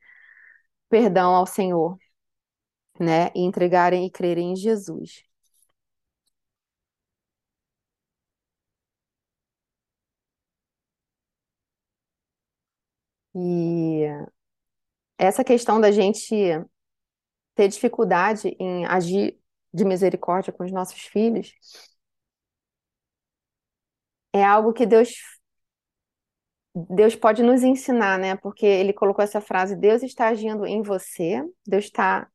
perdão 0.89 1.35
ao 1.35 1.47
Senhor, 1.47 1.99
né, 3.03 3.30
e 3.34 3.40
entregarem 3.42 4.07
e 4.07 4.11
crerem 4.11 4.53
em 4.53 4.57
Jesus. 4.57 5.22
E 13.34 14.07
essa 15.18 15.44
questão 15.44 15.80
da 15.80 15.90
gente 15.90 16.34
ter 17.55 17.68
dificuldade 17.68 18.57
em 18.59 18.84
agir 18.86 19.38
de 19.72 19.84
misericórdia 19.84 20.53
com 20.53 20.64
os 20.64 20.72
nossos 20.72 21.00
filhos 21.03 21.53
é 24.32 24.42
algo 24.44 24.72
que 24.72 24.86
Deus 24.86 25.11
Deus 26.74 27.14
pode 27.14 27.42
nos 27.42 27.62
ensinar, 27.62 28.18
né? 28.18 28.36
Porque 28.36 28.64
ele 28.66 28.92
colocou 28.92 29.22
essa 29.22 29.40
frase: 29.40 29.76
Deus 29.76 30.03
está 30.03 30.28
agindo 30.28 30.66
em 30.66 30.82
você, 30.82 31.42
Deus 31.66 31.84
está 31.84 32.28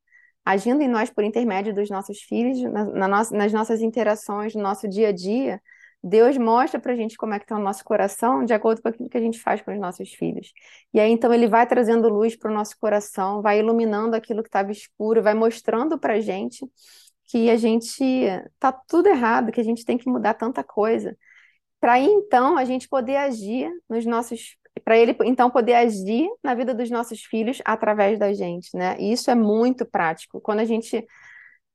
agindo 0.47 0.81
em 0.81 0.87
nós 0.87 1.09
por 1.09 1.23
intermédio 1.23 1.73
dos 1.73 1.89
nossos 1.89 2.19
filhos, 2.21 2.61
na, 2.61 2.85
na 2.85 3.07
no, 3.07 3.37
nas 3.37 3.51
nossas 3.51 3.81
interações, 3.81 4.55
no 4.55 4.61
nosso 4.61 4.87
dia 4.87 5.09
a 5.09 5.11
dia. 5.11 5.61
Deus 6.01 6.37
mostra 6.37 6.79
para 6.79 6.93
a 6.93 6.95
gente 6.95 7.17
como 7.17 7.33
é 7.33 7.39
que 7.39 7.43
está 7.43 7.57
o 7.57 7.61
nosso 7.61 7.83
coração 7.83 8.45
de 8.45 8.53
acordo 8.53 8.81
com 8.81 8.87
aquilo 8.87 9.09
que 9.09 9.17
a 9.17 9.21
gente 9.21 9.39
faz 9.39 9.61
com 9.61 9.73
os 9.73 9.79
nossos 9.79 10.13
filhos. 10.13 10.53
E 10.93 10.99
aí, 10.99 11.11
então, 11.11 11.33
ele 11.33 11.47
vai 11.47 11.67
trazendo 11.67 12.07
luz 12.07 12.37
para 12.37 12.49
o 12.49 12.53
nosso 12.53 12.77
coração, 12.79 13.41
vai 13.41 13.59
iluminando 13.59 14.15
aquilo 14.15 14.41
que 14.41 14.47
estava 14.47 14.71
escuro, 14.71 15.21
vai 15.21 15.33
mostrando 15.33 15.99
para 15.99 16.13
a 16.13 16.19
gente 16.21 16.65
que 17.25 17.49
a 17.49 17.57
gente 17.57 18.03
está 18.03 18.71
tudo 18.71 19.07
errado, 19.07 19.51
que 19.51 19.59
a 19.59 19.63
gente 19.63 19.83
tem 19.83 19.97
que 19.97 20.09
mudar 20.09 20.33
tanta 20.35 20.63
coisa. 20.63 21.17
Para 21.79 21.99
então, 21.99 22.57
a 22.57 22.63
gente 22.63 22.87
poder 22.87 23.17
agir 23.17 23.69
nos 23.89 24.05
nossos. 24.05 24.55
Para 24.83 24.97
ele, 24.97 25.15
então, 25.25 25.49
poder 25.49 25.73
agir 25.75 26.29
na 26.43 26.53
vida 26.53 26.73
dos 26.73 26.89
nossos 26.89 27.23
filhos 27.23 27.61
através 27.65 28.19
da 28.19 28.33
gente, 28.33 28.75
né? 28.75 28.95
E 28.99 29.11
isso 29.11 29.29
é 29.31 29.35
muito 29.35 29.85
prático. 29.85 30.41
Quando 30.41 30.59
a 30.59 30.65
gente 30.65 31.05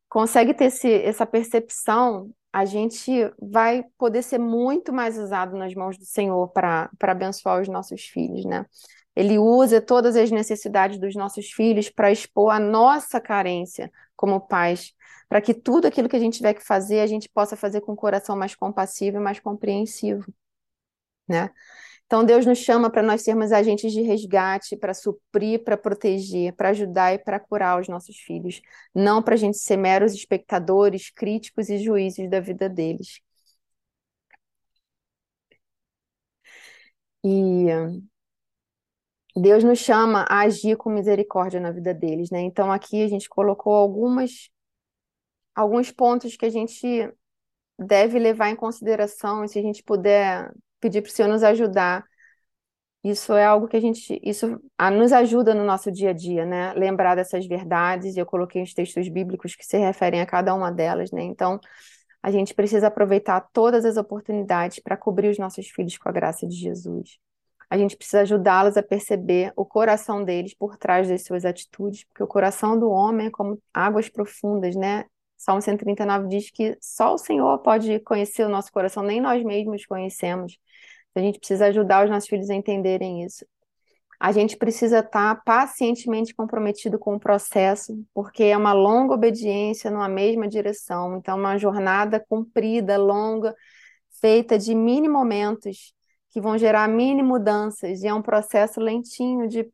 consegue 0.08 0.54
ter 0.54 0.66
esse, 0.66 0.92
essa 0.92 1.26
percepção 1.26 2.30
a 2.52 2.66
gente 2.66 3.10
vai 3.40 3.82
poder 3.96 4.22
ser 4.22 4.38
muito 4.38 4.92
mais 4.92 5.16
usado 5.16 5.56
nas 5.56 5.74
mãos 5.74 5.96
do 5.96 6.04
Senhor 6.04 6.48
para 6.48 6.90
abençoar 7.00 7.60
os 7.62 7.68
nossos 7.68 8.02
filhos, 8.02 8.44
né? 8.44 8.66
Ele 9.16 9.38
usa 9.38 9.80
todas 9.80 10.16
as 10.16 10.30
necessidades 10.30 10.98
dos 10.98 11.14
nossos 11.14 11.50
filhos 11.50 11.88
para 11.88 12.12
expor 12.12 12.50
a 12.50 12.58
nossa 12.58 13.20
carência 13.20 13.90
como 14.14 14.40
pais, 14.40 14.92
para 15.28 15.40
que 15.40 15.54
tudo 15.54 15.86
aquilo 15.86 16.08
que 16.08 16.16
a 16.16 16.18
gente 16.18 16.36
tiver 16.36 16.54
que 16.54 16.64
fazer, 16.64 17.00
a 17.00 17.06
gente 17.06 17.28
possa 17.28 17.56
fazer 17.56 17.80
com 17.80 17.92
o 17.92 17.96
coração 17.96 18.36
mais 18.36 18.54
compassivo 18.54 19.16
e 19.16 19.20
mais 19.20 19.40
compreensivo, 19.40 20.26
né? 21.26 21.50
Então, 22.06 22.24
Deus 22.24 22.44
nos 22.44 22.58
chama 22.58 22.90
para 22.90 23.02
nós 23.02 23.22
sermos 23.22 23.52
agentes 23.52 23.90
de 23.92 24.02
resgate, 24.02 24.76
para 24.76 24.92
suprir, 24.92 25.64
para 25.64 25.78
proteger, 25.78 26.52
para 26.54 26.68
ajudar 26.68 27.14
e 27.14 27.18
para 27.18 27.40
curar 27.40 27.80
os 27.80 27.88
nossos 27.88 28.18
filhos. 28.18 28.60
Não 28.94 29.22
para 29.22 29.34
a 29.34 29.36
gente 29.38 29.56
ser 29.56 29.78
meros 29.78 30.12
espectadores, 30.12 31.10
críticos 31.10 31.70
e 31.70 31.78
juízes 31.78 32.28
da 32.28 32.38
vida 32.40 32.68
deles. 32.68 33.20
E 37.24 38.02
Deus 39.36 39.64
nos 39.64 39.78
chama 39.78 40.26
a 40.28 40.40
agir 40.42 40.76
com 40.76 40.90
misericórdia 40.90 41.58
na 41.60 41.70
vida 41.70 41.94
deles, 41.94 42.30
né? 42.30 42.40
Então, 42.40 42.70
aqui 42.70 43.02
a 43.02 43.08
gente 43.08 43.28
colocou 43.28 43.74
algumas, 43.74 44.50
alguns 45.54 45.90
pontos 45.90 46.36
que 46.36 46.44
a 46.44 46.50
gente 46.50 47.10
deve 47.78 48.18
levar 48.18 48.50
em 48.50 48.56
consideração, 48.56 49.44
e 49.44 49.48
se 49.48 49.58
a 49.58 49.62
gente 49.62 49.82
puder 49.82 50.52
pedir 50.82 51.00
para 51.02 51.08
o 51.08 51.12
Senhor 51.12 51.28
nos 51.28 51.42
ajudar. 51.42 52.04
Isso 53.04 53.32
é 53.32 53.44
algo 53.44 53.66
que 53.66 53.76
a 53.76 53.80
gente, 53.80 54.20
isso 54.22 54.60
nos 54.92 55.12
ajuda 55.12 55.54
no 55.54 55.64
nosso 55.64 55.90
dia 55.90 56.10
a 56.10 56.12
dia, 56.12 56.44
né? 56.46 56.72
Lembrar 56.74 57.14
dessas 57.16 57.46
verdades. 57.46 58.16
Eu 58.16 58.26
coloquei 58.26 58.62
os 58.62 58.74
textos 58.74 59.08
bíblicos 59.08 59.56
que 59.56 59.64
se 59.64 59.76
referem 59.76 60.20
a 60.20 60.26
cada 60.26 60.54
uma 60.54 60.70
delas, 60.70 61.10
né? 61.10 61.22
Então, 61.22 61.58
a 62.22 62.30
gente 62.30 62.54
precisa 62.54 62.86
aproveitar 62.88 63.40
todas 63.52 63.84
as 63.84 63.96
oportunidades 63.96 64.78
para 64.78 64.96
cobrir 64.96 65.28
os 65.28 65.38
nossos 65.38 65.68
filhos 65.68 65.98
com 65.98 66.08
a 66.08 66.12
graça 66.12 66.46
de 66.46 66.54
Jesus. 66.54 67.18
A 67.68 67.76
gente 67.76 67.96
precisa 67.96 68.20
ajudá-los 68.20 68.76
a 68.76 68.82
perceber 68.82 69.52
o 69.56 69.64
coração 69.64 70.22
deles 70.22 70.54
por 70.54 70.76
trás 70.76 71.08
das 71.08 71.24
suas 71.24 71.44
atitudes, 71.44 72.04
porque 72.04 72.22
o 72.22 72.26
coração 72.26 72.78
do 72.78 72.90
homem 72.90 73.28
é 73.28 73.30
como 73.30 73.60
águas 73.74 74.08
profundas, 74.08 74.76
né? 74.76 75.06
Salmo 75.42 75.60
139 75.60 76.28
diz 76.28 76.50
que 76.52 76.78
só 76.80 77.14
o 77.14 77.18
Senhor 77.18 77.58
pode 77.58 77.98
conhecer 77.98 78.46
o 78.46 78.48
nosso 78.48 78.70
coração, 78.70 79.02
nem 79.02 79.20
nós 79.20 79.42
mesmos 79.42 79.84
conhecemos. 79.84 80.56
A 81.16 81.20
gente 81.20 81.40
precisa 81.40 81.66
ajudar 81.66 82.04
os 82.04 82.10
nossos 82.10 82.28
filhos 82.28 82.48
a 82.48 82.54
entenderem 82.54 83.24
isso. 83.24 83.44
A 84.20 84.30
gente 84.30 84.56
precisa 84.56 85.00
estar 85.00 85.42
pacientemente 85.42 86.32
comprometido 86.32 86.96
com 86.96 87.16
o 87.16 87.18
processo, 87.18 88.06
porque 88.14 88.44
é 88.44 88.56
uma 88.56 88.72
longa 88.72 89.14
obediência 89.14 89.90
numa 89.90 90.08
mesma 90.08 90.46
direção. 90.46 91.16
Então, 91.16 91.36
uma 91.36 91.58
jornada 91.58 92.24
comprida, 92.28 92.96
longa, 92.96 93.52
feita 94.20 94.56
de 94.56 94.76
mini 94.76 95.08
momentos 95.08 95.92
que 96.30 96.40
vão 96.40 96.56
gerar 96.56 96.88
mini 96.88 97.20
mudanças. 97.20 98.04
E 98.04 98.06
é 98.06 98.14
um 98.14 98.22
processo 98.22 98.78
lentinho, 98.78 99.48
de 99.48 99.68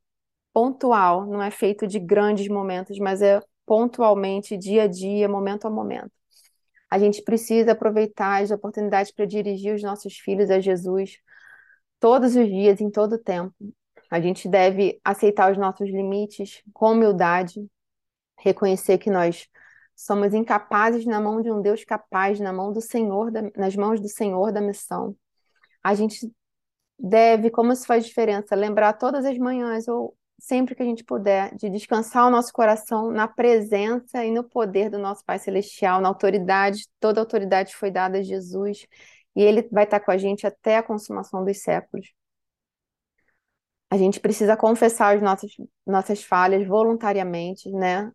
pontual, 0.50 1.26
não 1.26 1.42
é 1.42 1.50
feito 1.50 1.86
de 1.86 1.98
grandes 1.98 2.48
momentos, 2.48 2.98
mas 2.98 3.20
é 3.20 3.38
pontualmente, 3.68 4.56
dia 4.56 4.84
a 4.84 4.86
dia, 4.86 5.28
momento 5.28 5.66
a 5.66 5.70
momento. 5.70 6.10
A 6.90 6.98
gente 6.98 7.22
precisa 7.22 7.72
aproveitar 7.72 8.42
as 8.42 8.50
oportunidades 8.50 9.12
para 9.12 9.26
dirigir 9.26 9.74
os 9.74 9.82
nossos 9.82 10.16
filhos 10.16 10.50
a 10.50 10.58
Jesus 10.58 11.18
todos 12.00 12.34
os 12.34 12.46
dias, 12.46 12.80
em 12.80 12.90
todo 12.90 13.16
o 13.16 13.18
tempo. 13.18 13.54
A 14.10 14.20
gente 14.20 14.48
deve 14.48 14.98
aceitar 15.04 15.52
os 15.52 15.58
nossos 15.58 15.86
limites 15.90 16.62
com 16.72 16.92
humildade, 16.92 17.68
reconhecer 18.38 18.96
que 18.96 19.10
nós 19.10 19.46
somos 19.94 20.32
incapazes 20.32 21.04
na 21.04 21.20
mão 21.20 21.42
de 21.42 21.50
um 21.50 21.60
Deus 21.60 21.84
capaz, 21.84 22.40
na 22.40 22.52
mão 22.52 22.72
do 22.72 22.80
Senhor, 22.80 23.30
nas 23.54 23.76
mãos 23.76 24.00
do 24.00 24.08
Senhor 24.08 24.50
da 24.50 24.62
missão. 24.62 25.14
A 25.82 25.94
gente 25.94 26.32
deve, 26.98 27.50
como 27.50 27.72
isso 27.72 27.84
faz 27.86 28.06
diferença, 28.06 28.56
lembrar 28.56 28.94
todas 28.94 29.26
as 29.26 29.36
manhãs 29.36 29.86
ou 29.88 30.16
sempre 30.38 30.74
que 30.74 30.82
a 30.82 30.86
gente 30.86 31.04
puder, 31.04 31.54
de 31.56 31.68
descansar 31.68 32.26
o 32.26 32.30
nosso 32.30 32.52
coração 32.52 33.10
na 33.10 33.26
presença 33.26 34.24
e 34.24 34.30
no 34.30 34.44
poder 34.44 34.88
do 34.88 34.98
nosso 34.98 35.24
Pai 35.24 35.38
Celestial, 35.38 36.00
na 36.00 36.08
autoridade, 36.08 36.86
toda 37.00 37.20
autoridade 37.20 37.74
foi 37.74 37.90
dada 37.90 38.18
a 38.18 38.22
Jesus, 38.22 38.86
e 39.34 39.42
Ele 39.42 39.68
vai 39.70 39.84
estar 39.84 40.00
com 40.00 40.10
a 40.10 40.16
gente 40.16 40.46
até 40.46 40.76
a 40.76 40.82
consumação 40.82 41.44
dos 41.44 41.60
séculos. 41.60 42.12
A 43.90 43.96
gente 43.96 44.20
precisa 44.20 44.56
confessar 44.56 45.16
as 45.16 45.22
nossas, 45.22 45.50
nossas 45.86 46.22
falhas 46.22 46.66
voluntariamente, 46.66 47.70
né? 47.70 48.12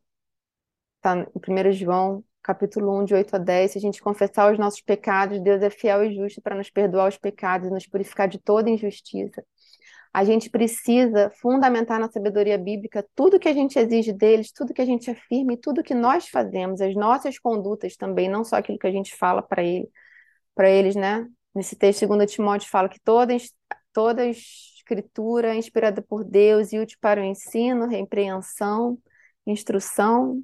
Está 0.97 1.17
em 1.17 1.69
1 1.69 1.71
João, 1.73 2.23
capítulo 2.43 2.99
1, 3.01 3.05
de 3.05 3.13
8 3.15 3.35
a 3.35 3.39
10. 3.39 3.71
Se 3.71 3.77
a 3.79 3.81
gente 3.81 4.01
confessar 4.01 4.51
os 4.51 4.59
nossos 4.59 4.81
pecados, 4.81 5.41
Deus 5.41 5.61
é 5.63 5.69
fiel 5.69 6.03
e 6.03 6.15
justo 6.15 6.41
para 6.41 6.55
nos 6.55 6.69
perdoar 6.69 7.09
os 7.09 7.17
pecados 7.17 7.67
e 7.67 7.71
nos 7.71 7.87
purificar 7.87 8.27
de 8.27 8.39
toda 8.39 8.69
injustiça 8.69 9.43
a 10.13 10.23
gente 10.23 10.49
precisa 10.49 11.31
fundamentar 11.41 11.99
na 11.99 12.11
sabedoria 12.11 12.57
bíblica 12.57 13.05
tudo 13.15 13.39
que 13.39 13.49
a 13.49 13.53
gente 13.53 13.79
exige 13.79 14.13
deles, 14.13 14.51
tudo 14.51 14.73
que 14.73 14.81
a 14.81 14.85
gente 14.85 15.09
afirma 15.09 15.53
e 15.53 15.57
tudo 15.57 15.83
que 15.83 15.95
nós 15.95 16.27
fazemos, 16.29 16.81
as 16.81 16.95
nossas 16.95 17.39
condutas 17.39 17.97
também, 17.97 18.29
não 18.29 18.43
só 18.43 18.57
aquilo 18.57 18.77
que 18.77 18.87
a 18.87 18.91
gente 18.91 19.15
fala 19.15 19.41
para 19.41 19.63
ele, 19.63 19.89
eles, 20.59 20.95
né? 20.95 21.27
Nesse 21.55 21.75
texto, 21.75 22.07
2 22.07 22.31
Timóteo 22.31 22.69
fala 22.69 22.87
que 22.89 22.99
toda, 22.99 23.35
toda 23.91 24.25
escritura 24.25 25.53
é 25.53 25.57
inspirada 25.57 26.01
por 26.01 26.23
Deus 26.23 26.71
e 26.73 26.79
útil 26.79 26.97
para 27.01 27.21
o 27.21 27.23
ensino, 27.23 27.87
repreensão, 27.87 28.97
instrução 29.47 30.43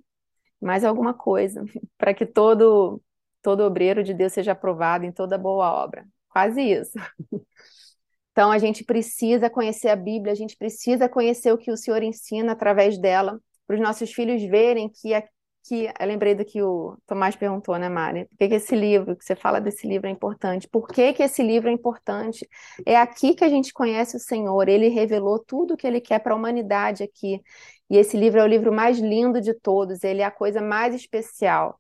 mais 0.62 0.84
alguma 0.84 1.14
coisa, 1.14 1.64
para 1.98 2.14
que 2.14 2.26
todo 2.26 3.02
todo 3.42 3.62
obreiro 3.64 4.04
de 4.04 4.14
Deus 4.14 4.34
seja 4.34 4.52
aprovado 4.52 5.06
em 5.06 5.12
toda 5.14 5.38
boa 5.38 5.72
obra. 5.72 6.06
Quase 6.30 6.62
isso. 6.62 6.92
Então 8.40 8.54
a 8.54 8.58
gente 8.58 8.86
precisa 8.86 9.50
conhecer 9.50 9.90
a 9.90 9.98
Bíblia, 9.98 10.32
a 10.32 10.36
gente 10.36 10.56
precisa 10.56 11.10
conhecer 11.10 11.52
o 11.52 11.58
que 11.58 11.70
o 11.70 11.76
Senhor 11.76 12.02
ensina 12.02 12.54
através 12.54 12.98
dela, 12.98 13.38
para 13.68 13.76
os 13.76 13.82
nossos 13.82 14.14
filhos 14.14 14.42
verem 14.44 14.88
que 14.88 15.10
que 15.68 15.92
eu 16.00 16.08
lembrei 16.08 16.34
do 16.34 16.46
que 16.46 16.64
o 16.64 16.98
Tomás 17.06 17.36
perguntou, 17.36 17.78
né, 17.78 17.90
Mari? 17.90 18.26
Por 18.30 18.38
que, 18.38 18.48
que 18.48 18.56
esse 18.56 18.76
livro, 18.78 19.14
que 19.18 19.26
você 19.26 19.36
fala 19.36 19.60
desse 19.60 19.86
livro 19.86 20.08
é 20.08 20.10
importante? 20.10 20.70
Por 20.70 20.88
que, 20.88 21.12
que 21.12 21.22
esse 21.22 21.44
livro 21.44 21.68
é 21.70 21.74
importante? 21.74 22.48
É 22.86 22.96
aqui 22.96 23.36
que 23.36 23.44
a 23.44 23.50
gente 23.50 23.74
conhece 23.74 24.16
o 24.16 24.20
Senhor, 24.22 24.70
ele 24.70 24.88
revelou 24.88 25.38
tudo 25.38 25.74
o 25.74 25.78
que 25.78 25.86
ele 25.86 26.00
quer 26.00 26.20
para 26.20 26.34
a 26.34 26.38
humanidade 26.38 27.04
aqui. 27.04 27.42
E 27.90 27.98
esse 27.98 28.16
livro 28.16 28.40
é 28.40 28.44
o 28.44 28.48
livro 28.48 28.72
mais 28.72 29.00
lindo 29.00 29.42
de 29.42 29.54
todos, 29.54 30.02
ele 30.02 30.22
é 30.22 30.26
a 30.26 30.32
coisa 30.32 30.62
mais 30.62 30.96
especial 30.96 31.78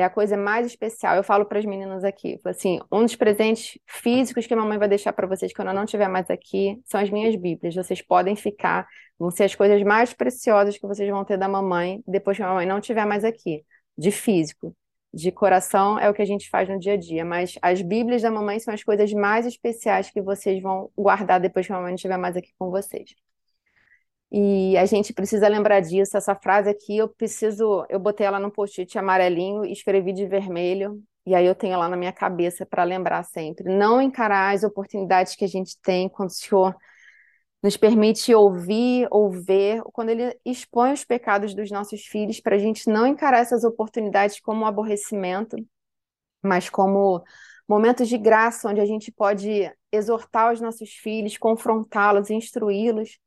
é 0.00 0.04
a 0.04 0.10
coisa 0.10 0.36
mais 0.36 0.64
especial. 0.64 1.16
Eu 1.16 1.24
falo 1.24 1.44
para 1.44 1.58
as 1.58 1.64
meninas 1.64 2.04
aqui, 2.04 2.40
assim, 2.44 2.78
um 2.90 3.02
dos 3.02 3.16
presentes 3.16 3.78
físicos 3.84 4.46
que 4.46 4.54
a 4.54 4.56
mamãe 4.56 4.78
vai 4.78 4.88
deixar 4.88 5.12
para 5.12 5.26
vocês 5.26 5.52
quando 5.52 5.68
eu 5.68 5.74
não 5.74 5.84
estiver 5.84 6.08
mais 6.08 6.30
aqui 6.30 6.80
são 6.84 7.00
as 7.00 7.10
minhas 7.10 7.34
Bíblias. 7.34 7.74
Vocês 7.74 8.00
podem 8.00 8.36
ficar, 8.36 8.86
vão 9.18 9.30
ser 9.30 9.44
as 9.44 9.56
coisas 9.56 9.82
mais 9.82 10.14
preciosas 10.14 10.78
que 10.78 10.86
vocês 10.86 11.10
vão 11.10 11.24
ter 11.24 11.36
da 11.36 11.48
mamãe 11.48 12.00
depois 12.06 12.36
que 12.36 12.42
a 12.44 12.46
mamãe 12.46 12.64
não 12.64 12.78
estiver 12.78 13.04
mais 13.04 13.24
aqui, 13.24 13.64
de 13.96 14.12
físico. 14.12 14.74
De 15.12 15.32
coração 15.32 15.98
é 15.98 16.08
o 16.08 16.14
que 16.14 16.22
a 16.22 16.26
gente 16.26 16.48
faz 16.48 16.68
no 16.68 16.78
dia 16.78 16.92
a 16.92 16.96
dia, 16.96 17.24
mas 17.24 17.54
as 17.60 17.82
Bíblias 17.82 18.22
da 18.22 18.30
mamãe 18.30 18.60
são 18.60 18.72
as 18.72 18.84
coisas 18.84 19.12
mais 19.12 19.46
especiais 19.46 20.10
que 20.10 20.22
vocês 20.22 20.62
vão 20.62 20.90
guardar 20.96 21.40
depois 21.40 21.66
que 21.66 21.72
a 21.72 21.76
mamãe 21.76 21.90
não 21.90 21.96
estiver 21.96 22.18
mais 22.18 22.36
aqui 22.36 22.50
com 22.56 22.70
vocês. 22.70 23.16
E 24.30 24.76
a 24.76 24.84
gente 24.84 25.12
precisa 25.12 25.48
lembrar 25.48 25.80
disso. 25.80 26.16
Essa 26.16 26.34
frase 26.34 26.68
aqui, 26.68 26.98
eu 26.98 27.08
preciso. 27.08 27.86
Eu 27.88 27.98
botei 27.98 28.26
ela 28.26 28.38
no 28.38 28.50
post-it 28.50 28.98
amarelinho 28.98 29.64
escrevi 29.64 30.12
de 30.12 30.26
vermelho. 30.26 31.02
E 31.26 31.34
aí 31.34 31.46
eu 31.46 31.54
tenho 31.54 31.78
lá 31.78 31.88
na 31.88 31.96
minha 31.96 32.12
cabeça 32.12 32.64
para 32.66 32.84
lembrar 32.84 33.22
sempre. 33.22 33.74
Não 33.74 34.00
encarar 34.00 34.54
as 34.54 34.64
oportunidades 34.64 35.34
que 35.34 35.44
a 35.44 35.48
gente 35.48 35.78
tem 35.80 36.08
quando 36.08 36.30
o 36.30 36.32
Senhor 36.32 36.74
nos 37.62 37.76
permite 37.76 38.32
ouvir 38.34 39.08
ou 39.10 39.30
ver, 39.30 39.82
quando 39.92 40.10
Ele 40.10 40.38
expõe 40.44 40.92
os 40.92 41.04
pecados 41.04 41.54
dos 41.54 41.70
nossos 41.70 42.02
filhos, 42.06 42.40
para 42.40 42.56
a 42.56 42.58
gente 42.58 42.88
não 42.88 43.06
encarar 43.06 43.40
essas 43.40 43.64
oportunidades 43.64 44.40
como 44.40 44.62
um 44.62 44.66
aborrecimento, 44.66 45.56
mas 46.42 46.70
como 46.70 47.22
momentos 47.68 48.08
de 48.08 48.16
graça, 48.16 48.68
onde 48.68 48.80
a 48.80 48.86
gente 48.86 49.10
pode 49.10 49.70
exortar 49.90 50.52
os 50.52 50.60
nossos 50.60 50.90
filhos, 50.90 51.36
confrontá-los, 51.36 52.30
instruí-los 52.30 53.18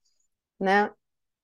né? 0.63 0.91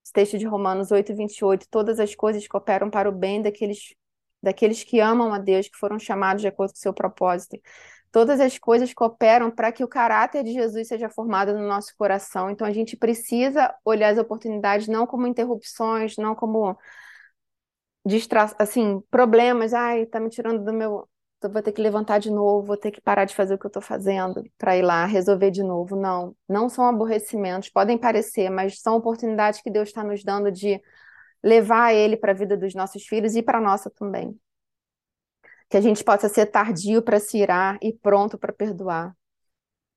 Esse 0.04 0.14
texto 0.14 0.38
de 0.38 0.46
Romanos 0.46 0.92
8, 0.92 1.16
28, 1.16 1.68
todas 1.70 2.00
as 2.00 2.16
coisas 2.16 2.48
cooperam 2.48 2.90
para 2.90 3.10
o 3.10 3.12
bem 3.12 3.42
daqueles, 3.42 3.94
daqueles 4.42 4.84
que 4.84 5.00
amam 5.00 5.34
a 5.34 5.40
Deus, 5.40 5.68
que 5.68 5.78
foram 5.78 6.00
chamados 6.00 6.42
de 6.42 6.48
acordo 6.48 6.72
com 6.72 6.78
o 6.78 6.82
seu 6.82 6.94
propósito. 6.94 7.60
Todas 8.12 8.40
as 8.40 8.58
coisas 8.58 8.94
cooperam 8.94 9.52
para 9.52 9.72
que 9.72 9.84
o 9.84 9.88
caráter 9.88 10.44
de 10.44 10.54
Jesus 10.54 10.88
seja 10.88 11.10
formado 11.10 11.54
no 11.54 11.68
nosso 11.68 11.96
coração. 11.98 12.50
Então 12.50 12.66
a 12.66 12.72
gente 12.72 12.96
precisa 12.96 13.76
olhar 13.84 14.10
as 14.14 14.18
oportunidades 14.18 14.88
não 14.88 15.06
como 15.06 15.28
interrupções, 15.28 16.16
não 16.18 16.34
como 16.34 16.78
distra 18.06 18.50
assim, 18.58 19.02
problemas, 19.12 19.74
ai, 19.74 20.06
tá 20.06 20.20
me 20.20 20.30
tirando 20.30 20.64
do 20.64 20.74
meu 20.74 21.08
eu 21.48 21.52
vou 21.52 21.62
ter 21.62 21.72
que 21.72 21.82
levantar 21.82 22.20
de 22.20 22.30
novo, 22.30 22.68
vou 22.68 22.78
ter 22.78 22.92
que 22.92 23.02
parar 23.02 23.26
de 23.26 23.34
fazer 23.36 23.56
o 23.56 23.58
que 23.58 23.66
eu 23.66 23.70
estou 23.70 23.82
fazendo 23.82 24.44
para 24.58 24.78
ir 24.78 24.82
lá 24.82 25.06
resolver 25.06 25.50
de 25.52 25.64
novo. 25.64 25.96
Não, 25.96 26.36
não 26.48 26.70
são 26.70 26.86
aborrecimentos, 26.86 27.70
podem 27.70 27.98
parecer, 27.98 28.50
mas 28.50 28.82
são 28.82 28.98
oportunidades 28.98 29.62
que 29.62 29.72
Deus 29.72 29.90
está 29.90 30.04
nos 30.04 30.24
dando 30.24 30.52
de 30.52 30.82
levar 31.44 31.94
ele 31.94 32.18
para 32.18 32.32
a 32.34 32.36
vida 32.36 32.58
dos 32.58 32.76
nossos 32.76 33.06
filhos 33.06 33.36
e 33.36 33.42
para 33.42 33.60
a 33.60 33.62
nossa 33.62 33.90
também. 33.90 34.38
Que 35.70 35.78
a 35.78 35.82
gente 35.82 36.04
possa 36.04 36.30
ser 36.30 36.48
tardio 36.48 37.02
para 37.02 37.20
se 37.20 37.38
irar 37.38 37.78
e 37.82 37.94
pronto 37.94 38.38
para 38.38 38.54
perdoar. 38.54 39.16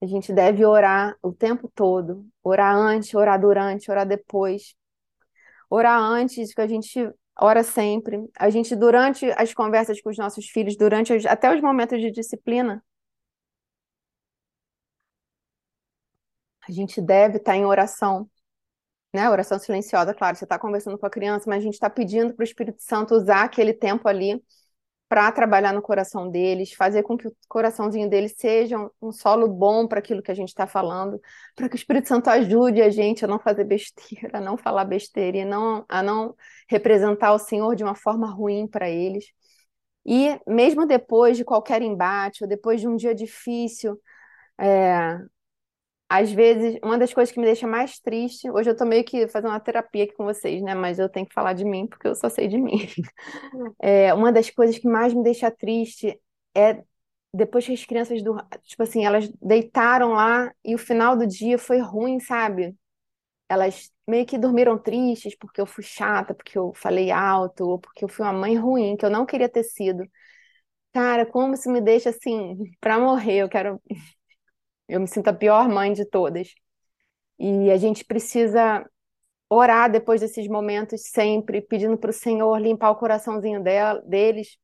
A 0.03 0.07
gente 0.07 0.33
deve 0.33 0.65
orar 0.65 1.17
o 1.23 1.33
tempo 1.33 1.71
todo, 1.75 2.27
orar 2.43 2.75
antes, 2.75 3.15
orar 3.15 3.41
durante, 3.41 3.91
orar 3.91 4.07
depois. 4.07 4.75
Orar 5.69 6.01
antes 6.01 6.55
que 6.55 6.61
a 6.61 6.67
gente 6.67 7.13
ora 7.41 7.63
sempre. 7.65 8.29
A 8.39 8.51
gente, 8.51 8.77
durante 8.77 9.27
as 9.33 9.53
conversas 9.55 10.01
com 10.01 10.11
os 10.11 10.19
nossos 10.19 10.47
filhos, 10.49 10.77
durante 10.77 11.13
os, 11.13 11.27
até 11.27 11.55
os 11.55 11.61
momentos 11.61 12.01
de 12.01 12.11
disciplina, 12.11 12.83
a 16.69 16.73
gente 16.73 17.01
deve 17.01 17.39
estar 17.39 17.57
em 17.57 17.65
oração, 17.65 18.29
né? 19.15 19.31
Oração 19.31 19.59
silenciosa, 19.59 20.15
claro, 20.15 20.37
você 20.37 20.45
está 20.45 20.59
conversando 20.59 20.99
com 20.99 21.07
a 21.07 21.11
criança, 21.11 21.47
mas 21.49 21.61
a 21.61 21.65
gente 21.65 21.75
está 21.75 21.91
pedindo 21.91 22.35
para 22.35 22.43
o 22.43 22.45
Espírito 22.45 22.83
Santo 22.83 23.15
usar 23.15 23.45
aquele 23.45 23.75
tempo 23.75 24.09
ali 24.09 24.43
para 25.11 25.33
trabalhar 25.33 25.73
no 25.75 25.83
coração 25.83 26.31
deles, 26.31 26.73
fazer 26.73 27.03
com 27.03 27.19
que 27.19 27.27
o 27.27 27.37
coraçãozinho 27.49 28.09
deles 28.09 28.33
seja 28.37 28.79
um, 29.03 29.11
solo 29.11 29.49
bom 29.49 29.89
para 29.89 29.99
aquilo 29.99 30.23
que 30.23 30.31
a 30.31 30.35
gente 30.35 30.51
está 30.51 30.69
falando, 30.69 31.21
para 31.57 31.69
que 31.69 31.75
o 31.75 31.77
Espírito 31.77 32.07
Santo 32.07 32.29
ajude 32.31 32.81
a 32.81 32.91
gente 32.91 33.25
a 33.25 33.29
não 33.29 33.41
fazer 33.41 33.65
besteira, 33.65 34.39
a 34.39 34.41
não 34.41 34.57
falar 34.57 34.85
besteira 34.85 35.39
e 35.39 35.45
não, 35.45 35.85
a 35.89 36.01
não 36.01 36.37
representar 36.69 37.33
o 37.33 37.41
Senhor 37.41 37.75
de 37.75 37.83
uma 37.83 37.97
forma 37.97 38.31
ruim 38.31 38.69
para 38.69 38.89
eles. 38.89 39.25
E 40.07 40.39
mesmo 40.47 40.87
depois 40.87 41.37
de 41.37 41.45
qualquer 41.45 41.83
embate, 41.83 42.45
ou 42.45 42.49
depois 42.49 42.81
de 42.81 42.87
um 42.87 42.95
dia 42.95 43.13
difícil, 43.13 44.01
é, 44.59 45.19
às 46.11 46.33
vezes, 46.33 46.79
uma 46.85 46.99
das 46.99 47.15
coisas 47.15 47.33
que 47.33 47.41
me 47.41 47.47
deixa 47.47 47.67
mais 47.69 48.01
triste, 48.01 48.51
hoje 48.51 48.71
eu 48.71 48.77
tô 48.77 48.85
meio 48.85 49.05
que 49.05 49.29
fazendo 49.29 49.51
uma 49.53 49.61
terapia 49.61 50.05
aqui 50.05 50.15
com 50.15 50.25
vocês, 50.25 50.61
né? 50.63 50.75
Mas 50.75 50.99
eu 50.99 51.09
tenho 51.09 51.27
que 51.27 51.35
falar 51.35 51.55
de 51.55 51.65
mim 51.65 51.87
porque 51.87 52.09
eu 52.09 52.17
só 52.17 52.29
sei 52.29 52.49
de 52.49 52.59
mim. 52.59 52.79
É, 53.81 54.13
uma 54.15 54.33
das 54.33 54.51
coisas 54.51 54.79
que 54.79 54.89
mais 54.89 55.15
me 55.15 55.23
deixa 55.23 55.51
triste 55.51 56.21
é 56.57 56.83
depois 57.33 57.67
que 57.67 57.73
as 57.73 57.85
crianças, 57.85 58.23
do, 58.23 58.37
tipo 58.65 58.83
assim, 58.83 59.05
elas 59.07 59.29
deitaram 59.43 60.13
lá 60.13 60.53
e 60.65 60.75
o 60.75 60.79
final 60.79 61.17
do 61.17 61.27
dia 61.27 61.59
foi 61.59 61.79
ruim, 61.81 62.21
sabe? 62.21 62.77
Elas 63.49 63.91
meio 64.09 64.27
que 64.27 64.39
dormiram 64.39 64.79
tristes 64.79 65.37
porque 65.37 65.61
eu 65.61 65.67
fui 65.67 65.85
chata, 65.85 66.35
porque 66.35 66.59
eu 66.59 66.73
falei 66.75 67.11
alto, 67.11 67.65
ou 67.69 67.79
porque 67.81 68.05
eu 68.05 68.09
fui 68.09 68.25
uma 68.27 68.33
mãe 68.33 68.57
ruim, 68.57 68.97
que 68.97 69.05
eu 69.07 69.11
não 69.11 69.27
queria 69.27 69.49
ter 69.49 69.65
sido. 69.65 70.05
Cara, 70.93 71.25
como 71.27 71.55
isso 71.55 71.71
me 71.71 71.81
deixa 71.81 72.11
assim, 72.11 72.57
pra 72.81 72.99
morrer, 72.99 73.39
eu 73.43 73.49
quero 73.49 73.81
eu 74.91 75.01
me 75.01 75.09
sinto 75.09 75.29
a 75.29 75.33
pior 75.33 75.69
mãe 75.69 75.93
de 75.93 76.05
todas. 76.05 76.55
E 77.39 77.71
a 77.71 77.77
gente 77.77 78.05
precisa 78.05 78.85
orar 79.49 79.91
depois 79.91 80.21
desses 80.21 80.47
momentos 80.49 81.03
sempre, 81.11 81.61
pedindo 81.63 81.97
para 81.99 82.11
o 82.11 82.13
Senhor 82.13 82.59
limpar 82.59 82.91
o 82.91 82.97
coraçãozinho 82.97 83.63
deles, 84.05 84.59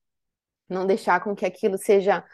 não 0.68 0.86
deixar 0.86 1.22
com 1.22 1.34
que 1.34 1.46
aquilo 1.46 1.78
seja 1.78 2.24